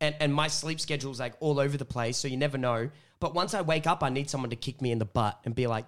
And, 0.00 0.14
and 0.20 0.34
my 0.34 0.48
sleep 0.48 0.80
schedule's 0.80 1.18
like 1.18 1.34
all 1.40 1.58
over 1.58 1.76
the 1.76 1.84
place, 1.84 2.16
so 2.16 2.28
you 2.28 2.36
never 2.36 2.58
know. 2.58 2.90
But 3.20 3.34
once 3.34 3.54
I 3.54 3.62
wake 3.62 3.86
up, 3.86 4.02
I 4.02 4.10
need 4.10 4.30
someone 4.30 4.50
to 4.50 4.56
kick 4.56 4.80
me 4.80 4.92
in 4.92 4.98
the 4.98 5.04
butt 5.04 5.40
and 5.44 5.54
be 5.54 5.66
like, 5.66 5.86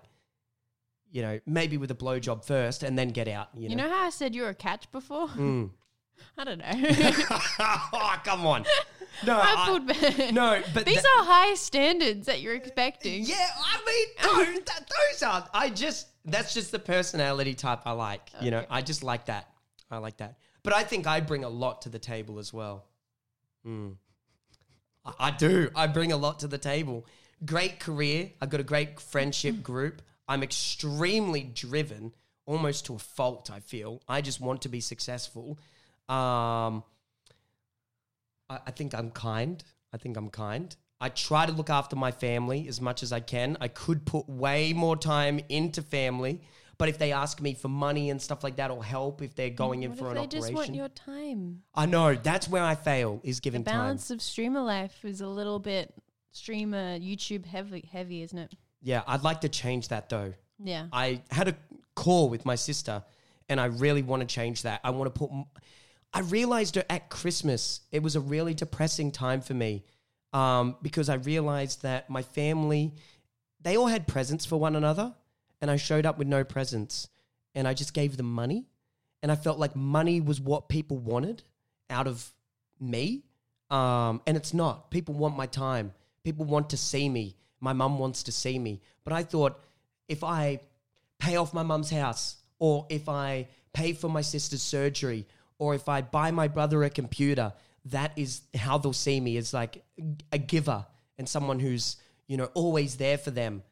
you 1.14 1.22
know, 1.22 1.38
maybe 1.46 1.76
with 1.78 1.92
a 1.92 1.94
blowjob 1.94 2.44
first 2.44 2.82
and 2.82 2.98
then 2.98 3.10
get 3.10 3.28
out. 3.28 3.48
You 3.54 3.68
know, 3.68 3.70
you 3.70 3.76
know 3.76 3.88
how 3.88 4.04
I 4.04 4.10
said 4.10 4.34
you 4.34 4.42
were 4.42 4.48
a 4.48 4.54
catch 4.54 4.90
before? 4.90 5.28
Mm. 5.28 5.70
I 6.38 6.42
don't 6.44 6.58
know. 6.58 6.64
oh, 7.60 8.20
come 8.24 8.44
on. 8.44 8.66
No, 9.24 9.38
I 9.40 9.64
pulled 9.68 9.86
back. 9.86 10.32
no, 10.32 10.60
but 10.74 10.84
These 10.84 10.98
are 10.98 11.24
high 11.24 11.54
standards 11.54 12.26
that 12.26 12.40
you're 12.40 12.56
expecting. 12.56 13.22
Yeah, 13.22 13.48
I 13.64 13.80
mean, 13.86 14.54
no, 14.56 14.60
that, 14.60 14.90
those 14.90 15.22
are. 15.22 15.48
I 15.54 15.70
just 15.70 16.08
that's 16.24 16.52
just 16.52 16.72
the 16.72 16.80
personality 16.80 17.54
type 17.54 17.82
I 17.84 17.92
like. 17.92 18.30
You 18.40 18.50
know, 18.50 18.66
I 18.68 18.82
just 18.82 19.04
like 19.04 19.26
that. 19.26 19.50
I 19.88 19.98
like 19.98 20.16
that. 20.16 20.38
But 20.64 20.74
I 20.74 20.82
think 20.82 21.06
I 21.06 21.20
bring 21.20 21.44
a 21.44 21.48
lot 21.48 21.82
to 21.82 21.90
the 21.90 22.00
table 22.00 22.40
as 22.40 22.52
well. 22.52 22.86
Mm. 23.64 23.94
I, 25.04 25.12
I 25.20 25.30
do. 25.30 25.70
I 25.76 25.86
bring 25.86 26.10
a 26.10 26.16
lot 26.16 26.40
to 26.40 26.48
the 26.48 26.58
table. 26.58 27.06
Great 27.44 27.78
career. 27.78 28.32
I've 28.40 28.50
got 28.50 28.58
a 28.58 28.64
great 28.64 28.98
friendship 28.98 29.62
group. 29.62 30.02
I'm 30.28 30.42
extremely 30.42 31.42
driven, 31.42 32.12
almost 32.46 32.86
to 32.86 32.94
a 32.94 32.98
fault. 32.98 33.50
I 33.52 33.60
feel. 33.60 34.02
I 34.08 34.20
just 34.20 34.40
want 34.40 34.62
to 34.62 34.68
be 34.68 34.80
successful. 34.80 35.58
Um, 36.08 36.82
I, 38.48 38.58
I 38.66 38.70
think 38.70 38.94
I'm 38.94 39.10
kind. 39.10 39.62
I 39.92 39.96
think 39.96 40.16
I'm 40.16 40.30
kind. 40.30 40.74
I 41.00 41.08
try 41.10 41.44
to 41.44 41.52
look 41.52 41.70
after 41.70 41.96
my 41.96 42.10
family 42.10 42.66
as 42.68 42.80
much 42.80 43.02
as 43.02 43.12
I 43.12 43.20
can. 43.20 43.56
I 43.60 43.68
could 43.68 44.06
put 44.06 44.28
way 44.28 44.72
more 44.72 44.96
time 44.96 45.40
into 45.48 45.82
family, 45.82 46.40
but 46.78 46.88
if 46.88 46.98
they 46.98 47.12
ask 47.12 47.42
me 47.42 47.52
for 47.54 47.68
money 47.68 48.10
and 48.10 48.22
stuff 48.22 48.42
like 48.42 48.56
that 48.56 48.70
or 48.70 48.82
help 48.82 49.20
if 49.20 49.34
they're 49.34 49.50
going 49.50 49.82
in 49.82 49.94
for 49.94 50.08
an 50.08 50.14
they 50.14 50.20
operation, 50.20 50.40
just 50.40 50.54
want 50.54 50.74
your 50.74 50.88
time? 50.88 51.62
I 51.74 51.86
know 51.86 52.14
that's 52.14 52.48
where 52.48 52.62
I 52.62 52.74
fail 52.74 53.20
is 53.22 53.36
The 53.36 53.42
giving 53.42 53.64
time. 53.64 53.78
balance 53.78 54.10
of 54.10 54.22
streamer 54.22 54.62
life 54.62 55.04
is 55.04 55.20
a 55.20 55.28
little 55.28 55.58
bit 55.58 55.92
streamer 56.32 56.98
YouTube 56.98 57.44
heavy, 57.46 57.88
heavy, 57.92 58.22
isn't 58.22 58.38
it? 58.38 58.54
Yeah, 58.85 59.03
I'd 59.07 59.22
like 59.24 59.41
to 59.41 59.49
change 59.49 59.89
that 59.89 60.11
though. 60.11 60.35
Yeah. 60.62 60.87
I 60.93 61.22
had 61.30 61.49
a 61.49 61.57
call 61.97 62.28
with 62.28 62.45
my 62.45 62.55
sister, 62.55 63.03
and 63.49 63.59
I 63.59 63.64
really 63.64 64.03
want 64.03 64.20
to 64.20 64.26
change 64.26 64.62
that. 64.62 64.80
I 64.85 64.91
want 64.91 65.12
to 65.12 65.18
put. 65.18 65.30
m- 65.32 65.47
I 66.12 66.20
realized 66.20 66.76
at 66.76 67.09
Christmas 67.09 67.80
it 67.91 68.03
was 68.03 68.14
a 68.14 68.20
really 68.20 68.55
depressing 68.55 69.11
time 69.11 69.41
for 69.41 69.55
me, 69.55 69.85
um, 70.32 70.76
because 70.82 71.09
I 71.09 71.14
realized 71.14 71.82
that 71.82 72.11
my 72.11 72.22
family, 72.22 72.93
they 73.61 73.76
all 73.76 73.87
had 73.87 74.07
presents 74.07 74.45
for 74.45 74.61
one 74.61 74.76
another, 74.76 75.14
and 75.62 75.70
I 75.70 75.76
showed 75.76 76.05
up 76.05 76.18
with 76.18 76.28
no 76.28 76.45
presents, 76.45 77.09
and 77.55 77.66
I 77.66 77.72
just 77.72 77.95
gave 77.95 78.18
them 78.18 78.30
money, 78.32 78.66
and 79.22 79.32
I 79.32 79.37
felt 79.37 79.59
like 79.59 79.74
money 79.74 80.20
was 80.20 80.41
what 80.43 80.68
people 80.68 80.99
wanted 80.99 81.43
out 81.89 82.07
of 82.07 82.30
me, 82.78 83.24
um, 83.70 84.20
and 84.26 84.37
it's 84.37 84.53
not. 84.53 84.91
People 84.91 85.14
want 85.14 85.37
my 85.37 85.47
time. 85.47 85.95
People 86.22 86.45
want 86.45 86.70
to 86.70 86.76
see 86.76 87.09
me. 87.09 87.37
My 87.64 87.72
mum 87.72 87.98
wants 87.98 88.22
to 88.24 88.32
see 88.32 88.58
me, 88.58 88.82
but 89.04 89.14
I 89.14 89.22
thought 89.22 89.58
if 90.06 90.22
I 90.22 90.60
pay 91.18 91.36
off 91.36 91.54
my 91.54 91.62
mum's 91.62 91.88
house, 91.88 92.36
or 92.58 92.86
if 92.90 93.08
I 93.08 93.48
pay 93.72 93.94
for 93.94 94.10
my 94.10 94.20
sister's 94.20 94.62
surgery, 94.62 95.26
or 95.58 95.74
if 95.74 95.88
I 95.88 96.02
buy 96.02 96.30
my 96.30 96.46
brother 96.46 96.84
a 96.84 96.90
computer, 96.90 97.54
that 97.86 98.12
is 98.16 98.42
how 98.54 98.76
they'll 98.76 98.92
see 98.92 99.18
me 99.18 99.38
as 99.38 99.54
like 99.54 99.82
a 100.30 100.36
giver 100.36 100.84
and 101.16 101.26
someone 101.26 101.58
who's, 101.58 101.96
you 102.26 102.36
know, 102.36 102.50
always 102.52 102.96
there 102.96 103.16
for 103.16 103.30
them. 103.30 103.62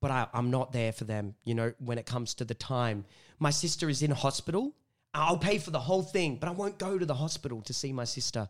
But 0.00 0.10
I, 0.10 0.26
I'm 0.34 0.50
not 0.50 0.72
there 0.72 0.92
for 0.92 1.04
them, 1.04 1.36
you 1.44 1.54
know, 1.54 1.72
when 1.78 1.98
it 1.98 2.06
comes 2.06 2.34
to 2.34 2.44
the 2.44 2.54
time. 2.54 3.04
My 3.38 3.50
sister 3.50 3.88
is 3.88 4.02
in 4.02 4.10
hospital. 4.10 4.74
I'll 5.14 5.38
pay 5.38 5.58
for 5.58 5.70
the 5.70 5.80
whole 5.80 6.02
thing, 6.02 6.36
but 6.40 6.48
I 6.48 6.52
won't 6.52 6.78
go 6.78 6.98
to 6.98 7.06
the 7.06 7.14
hospital 7.14 7.62
to 7.62 7.72
see 7.72 7.92
my 7.92 8.04
sister. 8.04 8.48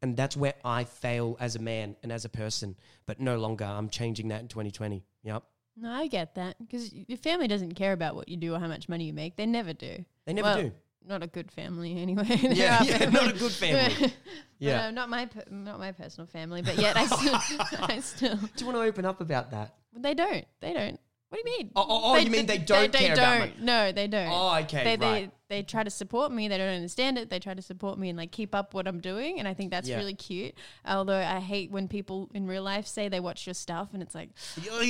And 0.00 0.16
that's 0.16 0.36
where 0.36 0.54
I 0.64 0.84
fail 0.84 1.36
as 1.40 1.56
a 1.56 1.58
man 1.58 1.96
and 2.02 2.12
as 2.12 2.24
a 2.24 2.28
person. 2.28 2.76
But 3.06 3.20
no 3.20 3.36
longer. 3.38 3.64
I'm 3.64 3.88
changing 3.88 4.28
that 4.28 4.40
in 4.40 4.48
2020. 4.48 5.04
Yep. 5.24 5.42
No, 5.76 5.90
I 5.90 6.06
get 6.08 6.34
that 6.34 6.56
because 6.58 6.92
your 6.92 7.18
family 7.18 7.46
doesn't 7.48 7.74
care 7.74 7.92
about 7.92 8.14
what 8.16 8.28
you 8.28 8.36
do 8.36 8.54
or 8.54 8.58
how 8.58 8.66
much 8.68 8.88
money 8.88 9.04
you 9.04 9.12
make. 9.12 9.36
They 9.36 9.46
never 9.46 9.72
do. 9.72 10.04
They 10.24 10.32
never 10.32 10.46
Well, 10.48 10.62
do. 10.62 10.72
Not 11.06 11.22
a 11.22 11.26
good 11.26 11.50
family, 11.50 11.96
anyway. 12.02 12.24
Yeah, 12.42 12.82
yeah, 12.84 13.08
not 13.10 13.28
a 13.30 13.38
good 13.38 13.52
family. 13.52 14.12
Yeah. 14.58 14.90
not 14.90 15.08
my 15.08 15.26
per- 15.26 15.44
not 15.50 15.78
my 15.78 15.92
personal 15.92 16.26
family, 16.26 16.62
but 16.62 16.76
yet 16.76 16.96
I 16.96 17.06
still, 17.06 17.78
I 17.80 18.00
still 18.00 18.34
Do 18.36 18.48
you 18.58 18.66
want 18.66 18.76
to 18.76 18.82
open 18.82 19.04
up 19.04 19.20
about 19.20 19.52
that? 19.52 19.74
they 19.96 20.14
don't 20.14 20.44
they 20.60 20.72
don't. 20.72 20.98
What 21.30 21.44
do 21.44 21.50
you 21.50 21.58
mean? 21.58 21.70
Oh, 21.76 21.84
oh, 21.86 22.00
oh, 22.04 22.16
you 22.16 22.30
mean 22.30 22.46
they 22.46 22.56
don't 22.56 22.90
care 22.90 23.14
don't. 23.14 23.60
No, 23.60 23.92
they 23.92 24.06
don't. 24.06 24.28
Oh, 24.30 24.54
okay, 24.62 24.82
They, 24.84 24.90
right. 24.96 25.30
they 25.48 25.56
they 25.56 25.62
try 25.62 25.82
to 25.84 25.90
support 25.90 26.30
me. 26.32 26.48
They 26.48 26.56
don't 26.58 26.74
understand 26.74 27.18
it. 27.18 27.28
They 27.28 27.38
try 27.38 27.52
to 27.54 27.60
support 27.60 27.98
me 27.98 28.08
and 28.08 28.16
like 28.18 28.32
keep 28.32 28.54
up 28.54 28.72
what 28.72 28.86
I'm 28.88 29.00
doing, 29.00 29.38
and 29.38 29.46
I 29.46 29.52
think 29.52 29.70
that's 29.70 29.88
Yeah. 29.88 29.96
really 29.96 30.14
cute. 30.14 30.54
Although 30.86 31.18
I 31.18 31.40
hate 31.40 31.70
when 31.70 31.86
people 31.86 32.30
in 32.32 32.46
real 32.46 32.62
life 32.62 32.86
say 32.86 33.08
they 33.08 33.20
watch 33.20 33.46
your 33.46 33.52
stuff, 33.54 33.88
and 33.92 34.02
it's 34.02 34.14
like, 34.14 34.30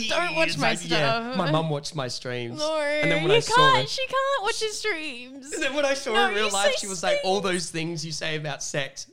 Don't 0.08 0.36
watch 0.36 0.56
my 0.58 0.74
stuff. 0.76 1.36
My 1.36 1.50
mum 1.50 1.70
watched 1.76 1.96
my 1.96 2.06
streams. 2.06 2.58
no, 2.60 2.78
and 2.82 3.10
then 3.10 3.22
when 3.24 3.32
I 3.32 3.40
saw 3.40 3.76
it, 3.78 3.88
she 3.88 4.06
can't 4.06 4.42
watch 4.42 4.62
your 4.62 4.70
streams. 4.72 5.52
and 5.52 5.60
then 5.62 5.74
when 5.74 5.84
I 5.84 5.94
saw 5.94 6.12
No, 6.12 6.22
her 6.24 6.28
in 6.30 6.34
real 6.36 6.50
life, 6.52 6.74
she 6.76 6.86
was 6.86 7.02
like, 7.02 7.18
"All 7.24 7.40
those 7.40 7.70
things 7.70 8.06
you 8.06 8.12
say 8.12 8.36
about 8.36 8.62
sex." 8.62 9.08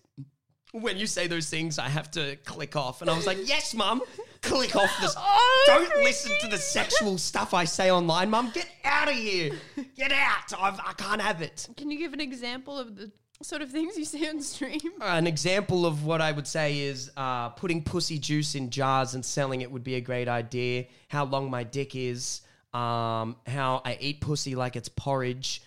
When 0.82 0.98
you 0.98 1.08
say 1.08 1.28
those 1.28 1.50
things, 1.50 1.80
I 1.80 1.88
have 1.88 2.12
to 2.12 2.36
click 2.46 2.76
off, 2.76 3.02
and 3.02 3.10
I 3.10 3.16
was 3.16 3.26
like, 3.26 3.48
"Yes, 3.48 3.74
mum, 3.74 4.02
click 4.42 4.76
off 4.76 4.92
this. 5.02 5.16
Oh, 5.18 5.64
Don't 5.68 6.04
listen 6.04 6.32
to 6.42 6.48
the 6.48 6.58
sexual 6.58 7.18
stuff 7.30 7.54
I 7.54 7.64
say 7.66 7.90
online, 7.92 8.30
mum. 8.30 8.52
Get 8.54 8.68
out 8.84 9.08
of 9.08 9.16
here. 9.16 9.52
Get 9.96 10.12
out. 10.12 10.52
I've, 10.60 10.80
I 10.80 10.94
can't 10.98 11.22
have 11.22 11.42
it." 11.42 11.68
Can 11.78 11.90
you 11.92 11.98
give 11.98 12.14
an 12.14 12.20
example 12.22 12.78
of 12.78 12.96
the 12.98 13.12
sort 13.42 13.62
of 13.62 13.70
things 13.72 13.98
you 13.98 14.06
say 14.06 14.28
on 14.28 14.42
stream? 14.42 14.80
An 15.02 15.28
example 15.28 15.86
of 15.86 16.06
what 16.06 16.22
I 16.22 16.32
would 16.32 16.48
say 16.48 16.80
is 16.80 17.12
uh, 17.18 17.50
putting 17.50 17.84
pussy 17.84 18.18
juice 18.18 18.56
in 18.56 18.70
jars 18.70 19.14
and 19.14 19.26
selling 19.26 19.62
it 19.62 19.72
would 19.72 19.84
be 19.84 19.96
a 19.96 20.02
great 20.02 20.28
idea. 20.28 20.86
How 21.10 21.26
long 21.26 21.50
my 21.50 21.64
dick 21.64 21.96
is, 21.96 22.42
um, 22.74 23.36
how 23.46 23.82
I 23.86 23.98
eat 24.00 24.22
pussy 24.22 24.56
like 24.56 24.76
it's 24.76 24.90
porridge, 24.90 25.62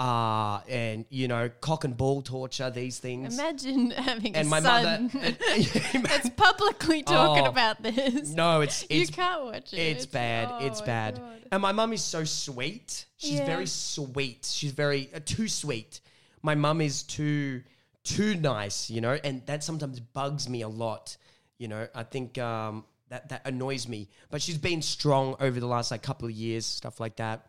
uh, 0.00 0.60
and 0.68 1.04
you 1.08 1.28
know, 1.28 1.48
cock 1.60 1.84
and 1.84 1.96
ball 1.96 2.20
torture. 2.22 2.70
These 2.70 2.98
things. 2.98 3.38
Imagine 3.38 3.90
having 3.92 4.34
and 4.34 4.46
a 4.46 4.50
my 4.50 4.60
son 4.60 5.10
mother. 5.12 5.36
that's 6.02 6.28
publicly 6.30 7.02
talking 7.02 7.44
Oh. 7.46 7.48
about 7.48 7.82
this. 7.82 8.30
no, 8.30 8.60
it's 8.62 8.82
it's 8.84 8.90
you 8.92 9.00
it's 9.02 9.10
can't 9.10 9.44
watch 9.44 9.72
it. 9.72 9.78
it's 9.78 10.06
bad. 10.06 10.48
oh 10.50 10.66
it's 10.66 10.80
bad. 10.80 11.16
God. 11.18 11.40
And 11.52 11.62
my 11.62 11.72
mum 11.72 11.92
is 11.92 12.02
so 12.02 12.24
sweet. 12.24 13.06
She's 13.16 13.34
Yeah. 13.38 13.46
very 13.46 13.66
sweet. 13.66 14.44
She's 14.50 14.72
very 14.72 15.10
uh, 15.14 15.20
too 15.24 15.46
sweet. 15.48 16.00
My 16.42 16.54
mum 16.56 16.80
is 16.80 17.02
too 17.04 17.62
too 18.02 18.34
nice, 18.34 18.90
you 18.90 19.00
know, 19.00 19.16
and 19.24 19.46
that 19.46 19.62
sometimes 19.64 20.00
bugs 20.00 20.48
me 20.48 20.62
a 20.62 20.68
lot. 20.68 21.16
You 21.58 21.68
know, 21.68 21.86
I 21.94 22.02
think 22.02 22.36
um, 22.38 22.84
that 23.10 23.28
that 23.28 23.46
annoys 23.46 23.86
me. 23.88 24.08
But 24.28 24.42
she's 24.42 24.58
been 24.58 24.82
strong 24.82 25.36
over 25.38 25.60
the 25.60 25.66
last 25.68 25.92
like 25.92 26.02
couple 26.02 26.26
of 26.26 26.34
years, 26.34 26.66
stuff 26.66 26.98
like 26.98 27.16
that. 27.16 27.46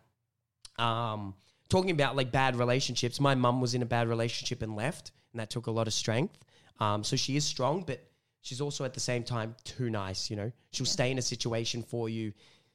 Um, 0.77 1.33
talking 1.69 1.91
about 1.91 2.15
like 2.15 2.31
bad 2.31 2.55
relationships, 2.55 3.19
my 3.19 3.35
mum 3.35 3.61
was 3.61 3.73
in 3.75 3.81
a 3.81 3.85
bad 3.85 4.07
relationship 4.07 4.61
and 4.61 4.75
left, 4.75 5.11
and 5.33 5.39
that 5.39 5.49
took 5.49 5.67
a 5.67 5.71
lot 5.71 5.87
of 5.87 5.93
strength. 5.93 6.37
Um, 6.79 7.03
so 7.03 7.15
she 7.15 7.35
is 7.35 7.45
strong, 7.45 7.83
but 7.85 8.03
she's 8.41 8.61
also 8.61 8.83
at 8.85 8.93
the 8.93 8.99
same 8.99 9.23
time 9.23 9.55
too 9.63 9.89
nice. 9.89 10.29
You 10.29 10.35
know, 10.35 10.51
she'll 10.71 10.85
stay 10.85 11.11
in 11.11 11.17
a 11.17 11.21
situation 11.21 11.83
for 11.83 12.09
you 12.09 12.33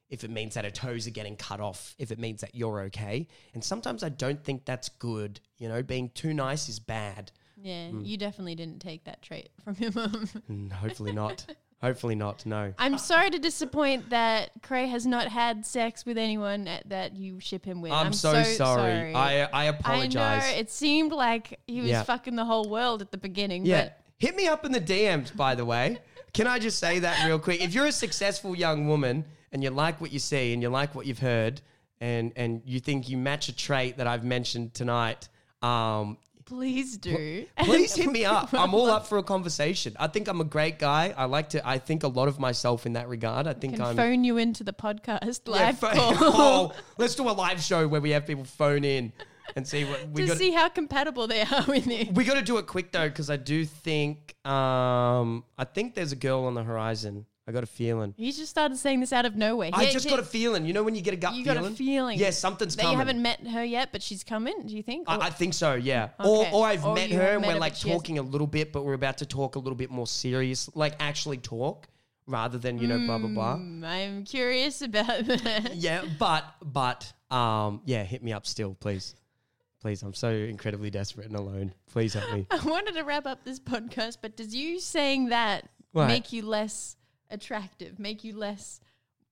if 0.09 0.24
it 0.24 0.30
means 0.30 0.55
that 0.55 0.64
her 0.64 0.70
toes 0.72 1.07
are 1.07 1.11
getting 1.12 1.36
cut 1.36 1.61
off, 1.61 1.95
if 1.99 2.11
it 2.11 2.18
means 2.18 2.41
that 2.41 2.55
you're 2.55 2.80
okay. 2.82 3.28
And 3.55 3.62
sometimes 3.62 4.03
I 4.03 4.09
don't 4.09 4.43
think 4.43 4.64
that's 4.64 4.88
good. 4.88 5.38
You 5.59 5.68
know, 5.68 5.82
being 5.84 6.11
too 6.11 6.34
nice 6.34 6.68
is 6.68 6.80
bad. 6.80 7.30
Yeah, 7.62 7.91
Hmm. 7.91 8.05
you 8.05 8.16
definitely 8.16 8.55
didn't 8.57 8.80
take 8.80 9.05
that 9.05 9.22
trait 9.22 9.51
from 9.62 9.76
your 9.78 9.93
mum. 9.93 10.28
Mm, 10.51 10.72
hopefully 10.72 11.12
not. 11.12 11.47
Hopefully 11.81 12.14
not. 12.14 12.45
No. 12.45 12.74
I'm 12.78 12.99
sorry 12.99 13.31
to 13.31 13.39
disappoint 13.39 14.11
that 14.11 14.51
Cray 14.62 14.87
has 14.89 15.07
not 15.07 15.28
had 15.28 15.64
sex 15.64 16.05
with 16.05 16.18
anyone 16.18 16.68
at, 16.68 16.89
that 16.91 17.16
you 17.16 17.41
ship 17.41 17.64
him 17.64 17.81
with. 17.81 17.93
I'm, 17.93 18.12
so, 18.12 18.43
sorry. 18.43 19.14
I 19.14 19.45
I 19.45 19.64
apologize. 19.64 20.45
I 20.45 20.53
know 20.53 20.59
it 20.59 20.70
seemed 20.70 21.12
like 21.12 21.59
he 21.66 21.81
was 21.81 21.91
Yeah. 21.91 22.03
fucking 22.03 22.37
the 22.37 22.45
whole 22.45 22.68
world 22.68 23.01
at 23.01 23.11
the 23.11 23.18
beginning. 23.18 23.64
Yeah. 23.64 23.85
But 23.85 24.01
Hit 24.18 24.37
me 24.37 24.47
up 24.47 24.66
in 24.66 24.72
the 24.72 24.81
DMs, 24.81 25.35
by 25.35 25.55
the 25.55 25.64
way. 25.64 25.99
Can 26.35 26.47
I 26.47 26.59
just 26.59 26.78
say 26.78 26.99
that 26.99 27.26
real 27.26 27.39
quick? 27.39 27.62
If 27.62 27.72
you're 27.74 27.87
a 27.87 27.93
successful 27.93 28.55
young 28.55 28.87
woman 28.87 29.24
and 29.51 29.62
you 29.64 29.70
like 29.70 29.99
what 29.99 30.12
you 30.12 30.18
see 30.18 30.53
and 30.53 30.62
you 30.62 30.68
like 30.68 30.95
what 30.95 31.07
you've 31.07 31.18
heard 31.20 31.62
and 32.03 32.31
and 32.37 32.61
you 32.66 32.81
think 32.81 33.09
you 33.09 33.16
match 33.16 33.49
a 33.49 33.57
trait 33.57 33.97
that 33.97 34.07
I've 34.07 34.22
mentioned 34.22 34.74
tonight, 34.74 35.28
um, 35.62 36.18
please 36.51 36.96
do. 36.96 37.46
please 37.59 37.94
hit 37.94 38.11
me 38.18 38.24
up. 38.24 38.53
I'm 38.53 38.74
all 38.74 38.90
up 38.90 39.07
for 39.07 39.18
a 39.18 39.22
conversation. 39.22 39.96
I 40.01 40.09
think 40.09 40.26
I'm 40.26 40.40
a 40.40 40.44
great 40.44 40.80
guy. 40.80 41.14
I 41.16 41.26
like 41.26 41.51
to 41.51 41.66
I 41.66 41.78
think 41.78 42.03
a 42.03 42.09
lot 42.09 42.26
of 42.26 42.40
myself 42.40 42.86
in 42.86 42.94
that 42.94 43.09
regard. 43.09 43.46
I 43.46 43.53
think 43.53 43.76
can 43.76 43.84
I'm 43.84 43.96
phone 43.96 44.24
you 44.24 44.36
into 44.36 44.64
the 44.64 44.72
podcast 44.72 45.40
Yeah, 45.46 45.53
live 45.53 45.80
call 45.80 45.92
oh, 45.94 46.72
let's 46.98 47.14
do 47.14 47.28
a 47.28 47.30
live 47.30 47.62
show 47.62 47.86
where 47.86 48.01
we 48.01 48.11
have 48.11 48.26
people 48.26 48.42
phone 48.44 48.82
in 48.82 49.12
and 49.55 49.66
see 49.66 49.84
what 49.84 50.09
we 50.09 50.22
to 50.22 50.28
got. 50.28 50.38
see 50.38 50.51
how 50.51 50.68
compatible 50.68 51.28
they 51.28 51.42
are 51.42 51.64
with 51.68 51.86
you. 51.86 52.09
We 52.12 52.24
got 52.24 52.34
to 52.34 52.42
do 52.42 52.59
it 52.59 52.66
quick 52.66 52.90
though, 52.90 53.09
because 53.09 53.30
I 53.30 53.36
do 53.36 53.64
think 53.64 54.34
um, 54.44 55.44
I 55.57 55.64
think 55.64 55.94
there's 55.94 56.12
a 56.12 56.16
girl 56.16 56.46
on 56.46 56.55
the 56.55 56.64
horizon. 56.64 57.26
I 57.51 57.53
got 57.53 57.62
a 57.64 57.66
feeling. 57.66 58.14
He 58.16 58.32
just 58.32 58.48
started 58.48 58.76
saying 58.78 59.01
this 59.01 59.12
out 59.12 59.26
of 59.26 59.36
nowhere. 59.36 59.70
I 59.72 59.90
just 59.90 60.09
got 60.09 60.18
a 60.18 60.22
feeling. 60.22 60.64
You 60.64 60.72
know 60.72 60.82
when 60.82 60.94
you 60.94 61.03
get 61.03 61.14
a 61.14 61.16
gut 61.16 61.34
You 61.34 61.44
feeling? 61.44 61.62
got 61.62 61.72
a 61.72 61.74
feeling. 61.74 62.18
Yeah, 62.18 62.30
something's 62.30 62.76
that 62.76 62.82
coming. 62.82 62.92
you 62.94 62.98
haven't 62.98 63.20
met 63.22 63.46
her 63.48 63.64
yet, 63.64 63.90
but 63.92 64.03
she's 64.03 64.24
coming. 64.24 64.66
Do 64.66 64.74
you 64.76 64.82
think? 64.82 65.09
Or- 65.09 65.22
I, 65.22 65.26
I 65.26 65.30
think 65.30 65.53
so, 65.55 65.74
yeah. 65.74 66.11
Okay. 66.18 66.51
Or, 66.51 66.62
or 66.62 66.66
I've 66.66 66.84
Or 66.84 66.94
met 66.94 67.11
you 67.11 67.16
her 67.16 67.22
have 67.22 67.32
and 67.34 67.40
met 67.42 67.48
we're 67.48 67.55
her, 67.55 67.61
like 67.61 67.72
but 67.72 67.78
she 67.78 67.88
hasn't- 67.88 68.05
talking 68.05 68.18
a 68.18 68.22
little 68.22 68.46
bit, 68.46 68.72
but 68.72 68.84
we're 68.84 68.94
about 68.94 69.18
to 69.18 69.26
talk 69.26 69.57
a 69.57 69.59
little 69.59 69.76
bit 69.76 69.90
more 69.90 70.07
serious, 70.07 70.70
like 70.74 70.94
actually 71.01 71.36
talk 71.38 71.88
rather 72.26 72.59
than 72.59 72.78
you 72.78 72.86
know 72.86 72.98
blah 73.07 73.18
blah 73.18 73.28
blah. 73.28 73.57
Hmm, 73.57 73.84
I'm 73.84 74.24
curious 74.24 74.82
about 74.82 75.24
that. 75.26 75.72
Yeah, 75.74 76.05
but 76.18 76.44
but 76.62 77.12
um 77.30 77.80
yeah, 77.84 78.05
hit 78.05 78.22
me 78.22 78.32
up 78.32 78.46
still, 78.46 78.74
please. 78.74 79.14
Please, 79.80 80.03
I'm 80.03 80.12
so 80.12 80.28
incredibly 80.30 80.90
desperate 80.90 81.26
and 81.26 81.36
alone. 81.36 81.72
Please 81.90 82.12
help 82.12 82.30
me. 82.34 82.46
I 82.51 82.59
wanted 82.66 82.94
to 82.94 83.03
wrap 83.03 83.26
up 83.26 83.44
this 83.44 83.59
podcast, 83.59 84.18
but 84.20 84.36
does 84.36 84.55
you 84.55 84.78
saying 84.78 85.30
that 85.30 85.68
What? 85.92 86.07
make 86.07 86.32
you 86.34 86.42
less 86.44 86.96
attractive? 87.31 87.99
Make 87.99 88.24
you 88.24 88.37
less 88.37 88.81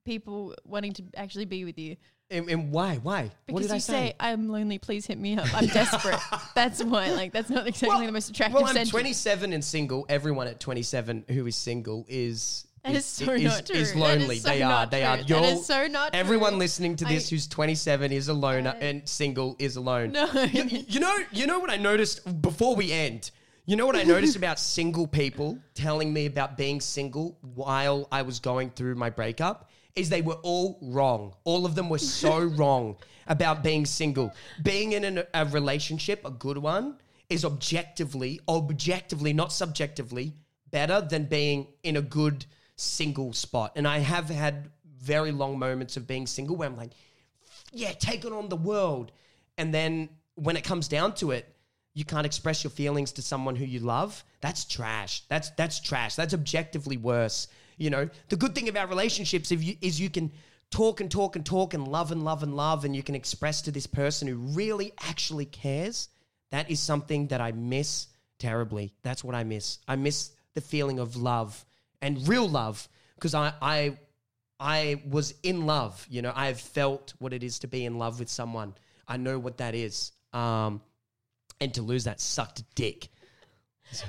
people 0.04 0.54
wanting 0.64 0.92
to 0.94 1.02
actually 1.16 1.44
be 1.44 1.64
with 1.64 1.78
you? 1.78 1.96
And, 2.30 2.48
and 2.50 2.70
why? 2.70 2.96
Why? 2.96 3.22
what 3.22 3.32
Because 3.46 3.62
did 3.62 3.68
you 3.70 3.74
I 3.76 3.78
say, 3.78 4.14
"I'm 4.20 4.50
lonely, 4.50 4.76
please 4.78 5.06
hit 5.06 5.18
me 5.18 5.38
up. 5.38 5.46
I'm 5.54 5.66
desperate." 5.80 6.20
That's 6.54 6.84
why. 6.84 7.10
Like 7.12 7.32
that's 7.32 7.48
not 7.48 7.66
exactly 7.66 8.04
the 8.04 8.12
most 8.12 8.28
attractive 8.28 8.54
Well, 8.56 8.64
I'm 8.66 8.74
sentence. 8.74 8.90
27 8.90 9.52
and 9.54 9.64
single. 9.64 10.04
Everyone 10.10 10.46
at 10.46 10.60
27 10.60 11.24
who 11.30 11.46
is 11.46 11.56
single 11.56 12.04
is 12.06 12.66
That 12.84 12.96
is 12.96 13.06
so 13.06 13.32
is, 13.32 13.42
not 13.44 13.64
true. 13.66 13.76
is 13.76 13.94
lonely. 13.94 14.36
is 14.36 14.42
so 14.42 14.50
they 14.50 14.60
are. 14.62 14.84
They 14.86 15.00
true. 15.00 15.08
are. 15.08 15.18
You're- 15.20 15.46
is 15.48 15.64
so 15.64 15.86
not 15.86 16.14
Everyone 16.14 16.50
true. 16.52 16.58
listening 16.58 16.96
to 16.96 17.06
this 17.06 17.28
I- 17.28 17.30
who's 17.30 17.46
27 17.46 18.12
is 18.12 18.28
a 18.28 18.34
loner 18.34 18.74
I- 18.78 18.84
and 18.84 19.08
single 19.08 19.56
is 19.58 19.76
alone. 19.76 20.12
No. 20.12 20.26
You, 20.52 20.64
you 20.86 21.00
know. 21.00 21.16
You 21.32 21.46
know 21.46 21.60
what 21.60 21.70
I 21.70 21.76
noticed 21.76 22.42
before 22.42 22.76
we 22.76 22.92
end. 22.92 23.30
You 23.68 23.76
know 23.76 23.84
what 23.84 23.96
I 23.96 24.02
noticed 24.02 24.34
about 24.42 24.58
single 24.58 25.06
people 25.06 25.58
telling 25.74 26.10
me 26.10 26.24
about 26.24 26.56
being 26.56 26.80
single 26.80 27.36
while 27.42 28.08
I 28.10 28.22
was 28.22 28.40
going 28.40 28.70
through 28.70 28.94
my 28.94 29.10
breakup 29.10 29.68
is 29.94 30.08
they 30.08 30.22
were 30.22 30.38
all 30.42 30.78
wrong. 30.80 31.34
All 31.44 31.66
of 31.66 31.74
them 31.74 31.90
were 31.90 31.98
so 31.98 32.44
wrong 32.44 32.96
about 33.26 33.62
being 33.62 33.84
single. 33.84 34.32
Being 34.62 34.92
in 34.92 35.04
an, 35.04 35.22
a 35.34 35.44
relationship, 35.44 36.24
a 36.24 36.30
good 36.30 36.56
one, 36.56 36.96
is 37.28 37.44
objectively, 37.44 38.40
objectively, 38.48 39.34
not 39.34 39.52
subjectively, 39.52 40.32
better 40.70 41.02
than 41.02 41.24
being 41.26 41.66
in 41.82 41.98
a 41.98 42.02
good 42.02 42.46
single 42.76 43.34
spot. 43.34 43.72
And 43.76 43.86
I 43.86 43.98
have 43.98 44.30
had 44.30 44.70
very 44.98 45.30
long 45.30 45.58
moments 45.58 45.98
of 45.98 46.06
being 46.06 46.26
single 46.26 46.56
where 46.56 46.70
I'm 46.70 46.76
like, 46.78 46.92
yeah, 47.70 47.92
taking 47.92 48.32
on 48.32 48.48
the 48.48 48.56
world. 48.56 49.12
And 49.58 49.74
then 49.74 50.08
when 50.36 50.56
it 50.56 50.64
comes 50.64 50.88
down 50.88 51.12
to 51.16 51.32
it, 51.32 51.54
you 51.98 52.04
can't 52.04 52.24
express 52.24 52.62
your 52.62 52.70
feelings 52.70 53.10
to 53.10 53.22
someone 53.22 53.56
who 53.56 53.64
you 53.64 53.80
love. 53.80 54.22
That's 54.40 54.64
trash. 54.64 55.24
That's 55.28 55.50
that's 55.50 55.80
trash. 55.80 56.14
That's 56.14 56.32
objectively 56.32 56.96
worse. 56.96 57.48
You 57.76 57.90
know, 57.90 58.08
the 58.28 58.36
good 58.36 58.54
thing 58.54 58.68
about 58.68 58.88
relationships 58.88 59.50
if 59.50 59.64
you, 59.64 59.74
is 59.80 60.00
you 60.00 60.08
can 60.08 60.30
talk 60.70 61.00
and 61.00 61.10
talk 61.10 61.34
and 61.34 61.44
talk 61.44 61.74
and 61.74 61.88
love 61.88 62.12
and 62.12 62.24
love 62.24 62.44
and 62.44 62.54
love, 62.54 62.84
and 62.84 62.94
you 62.94 63.02
can 63.02 63.16
express 63.16 63.62
to 63.62 63.72
this 63.72 63.88
person 63.88 64.28
who 64.28 64.36
really 64.36 64.92
actually 65.08 65.46
cares. 65.46 66.08
That 66.52 66.70
is 66.70 66.78
something 66.78 67.26
that 67.28 67.40
I 67.40 67.50
miss 67.50 68.06
terribly. 68.38 68.94
That's 69.02 69.24
what 69.24 69.34
I 69.34 69.42
miss. 69.42 69.78
I 69.88 69.96
miss 69.96 70.30
the 70.54 70.60
feeling 70.60 71.00
of 71.00 71.16
love 71.16 71.64
and 72.00 72.28
real 72.28 72.48
love 72.48 72.88
because 73.16 73.34
I 73.34 73.54
I 73.60 73.98
I 74.60 75.02
was 75.10 75.34
in 75.42 75.66
love. 75.66 76.06
You 76.08 76.22
know, 76.22 76.32
I 76.32 76.46
have 76.46 76.60
felt 76.60 77.14
what 77.18 77.32
it 77.32 77.42
is 77.42 77.58
to 77.60 77.66
be 77.66 77.84
in 77.84 77.98
love 77.98 78.20
with 78.20 78.28
someone. 78.28 78.74
I 79.08 79.16
know 79.16 79.40
what 79.40 79.58
that 79.58 79.74
is. 79.74 80.12
Um, 80.32 80.80
and 81.60 81.72
to 81.74 81.82
lose 81.82 82.04
that 82.04 82.20
sucked 82.20 82.62
dick. 82.74 83.08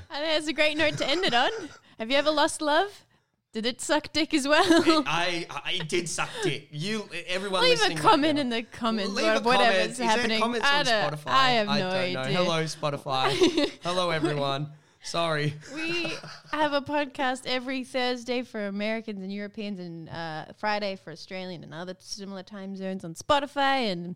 I 0.10 0.20
think 0.20 0.34
that's 0.34 0.48
a 0.48 0.54
great 0.54 0.78
note 0.78 0.98
to 0.98 1.08
end 1.08 1.24
it 1.26 1.34
on. 1.34 1.52
Have 1.98 2.12
you 2.12 2.18
ever 2.18 2.32
lost 2.32 2.62
love? 2.62 3.06
Did 3.52 3.66
it 3.66 3.82
suck 3.82 4.14
dick 4.14 4.34
as 4.36 4.48
well? 4.48 4.64
I 5.08 5.48
I 5.50 5.80
did 5.88 6.08
suck 6.08 6.30
dick. 6.44 6.68
You 6.72 7.10
everyone 7.28 7.64
Leave 7.64 7.82
a 7.82 7.88
right 7.88 7.98
comment 7.98 8.36
now. 8.36 8.42
in 8.42 8.50
the 8.50 8.62
comments 8.64 9.14
Leave 9.14 9.26
or 9.38 9.40
whatever's 9.42 9.98
comment. 9.98 10.12
Happening. 10.18 10.40
comments 10.42 10.68
I, 10.70 10.80
on 10.80 10.86
don't, 10.86 11.14
Spotify? 11.14 11.28
I 11.28 11.50
have 11.52 11.68
no 11.68 11.74
don't 11.80 12.14
know. 12.14 12.20
idea. 12.22 12.38
Hello 12.38 12.64
Spotify. 12.66 13.72
Hello 13.82 14.10
everyone. 14.20 14.70
Sorry. 15.02 15.54
We 15.74 16.14
have 16.52 16.74
a 16.74 16.82
podcast 16.82 17.48
every 17.48 17.84
Thursday 17.86 18.44
for 18.44 18.68
Americans 18.68 19.24
and 19.24 19.32
Europeans, 19.34 19.80
and 19.80 20.10
uh, 20.10 20.46
Friday 20.58 20.98
for 20.98 21.12
Australian 21.12 21.64
and 21.64 21.74
other 21.74 21.96
similar 22.00 22.44
time 22.44 22.76
zones 22.76 23.04
on 23.06 23.16
Spotify 23.16 23.92
and 23.92 24.16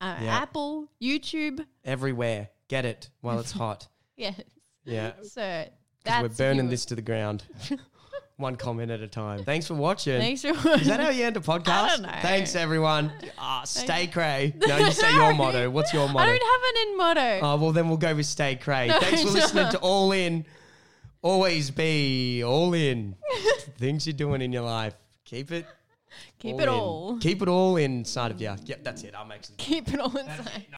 uh, 0.00 0.16
Yeah. 0.20 0.38
Apple, 0.42 0.88
YouTube. 1.02 1.64
Everywhere. 1.84 2.50
Get 2.70 2.84
it 2.84 3.10
while 3.20 3.40
it's 3.40 3.50
hot. 3.64 3.88
Yeah. 4.16 4.32
Yeah. 4.84 5.12
So 5.24 5.66
that's 6.04 6.22
we're 6.22 6.28
burning 6.28 6.70
this 6.70 6.84
to 6.86 6.94
the 6.94 7.02
ground. 7.02 7.42
One 8.36 8.54
comment 8.56 8.90
at 8.90 9.00
a 9.00 9.08
time. 9.08 9.44
Thanks 9.44 9.66
for 9.66 9.74
watching. 9.74 10.18
Thanks 10.18 10.40
for 10.42 10.48
Is 10.70 10.86
that 10.86 11.00
how 11.00 11.10
you 11.10 11.24
end 11.26 11.36
a 11.36 11.40
podcast? 11.52 11.88
don't 11.88 12.02
know. 12.02 12.12
Thanks, 12.22 12.54
everyone. 12.54 13.12
Ah, 13.36 13.64
stay 13.64 14.06
cray. 14.06 14.54
No, 14.56 14.78
you 14.78 14.92
say 14.92 15.12
your 15.12 15.34
motto. 15.34 15.68
What's 15.68 15.92
your 15.92 16.08
motto? 16.08 16.20
I 16.20 16.38
don't 16.38 16.40
have 16.40 16.62
an 16.74 16.88
in 16.88 16.96
motto. 16.96 17.46
Oh, 17.46 17.56
well, 17.62 17.72
then 17.72 17.88
we'll 17.88 17.98
go 17.98 18.14
with 18.14 18.24
stay 18.24 18.54
cray. 18.56 18.88
Thanks 18.88 19.22
for 19.22 19.26
No. 19.28 19.32
listening 19.34 19.70
to 19.72 19.78
All 19.80 20.12
In. 20.12 20.46
Always 21.22 21.70
be 21.70 22.42
all 22.42 22.72
in. 22.72 23.14
Things 23.78 24.06
you're 24.06 24.14
doing 24.14 24.40
in 24.40 24.52
your 24.54 24.62
life. 24.62 24.94
Keep 25.26 25.52
it. 25.52 25.66
Keep 26.38 26.54
all 26.54 26.60
it 26.60 26.62
in. 26.62 26.68
all. 26.70 27.18
Keep 27.18 27.42
it 27.42 27.48
all 27.48 27.76
inside 27.76 28.30
of 28.30 28.40
you. 28.40 28.54
Yep, 28.64 28.82
that's 28.84 29.02
it. 29.02 29.14
I'm 29.14 29.30
actually. 29.30 29.56
Keep 29.58 29.92
it 29.92 30.00
all 30.00 30.16
inside. 30.16 30.44
No, 30.46 30.62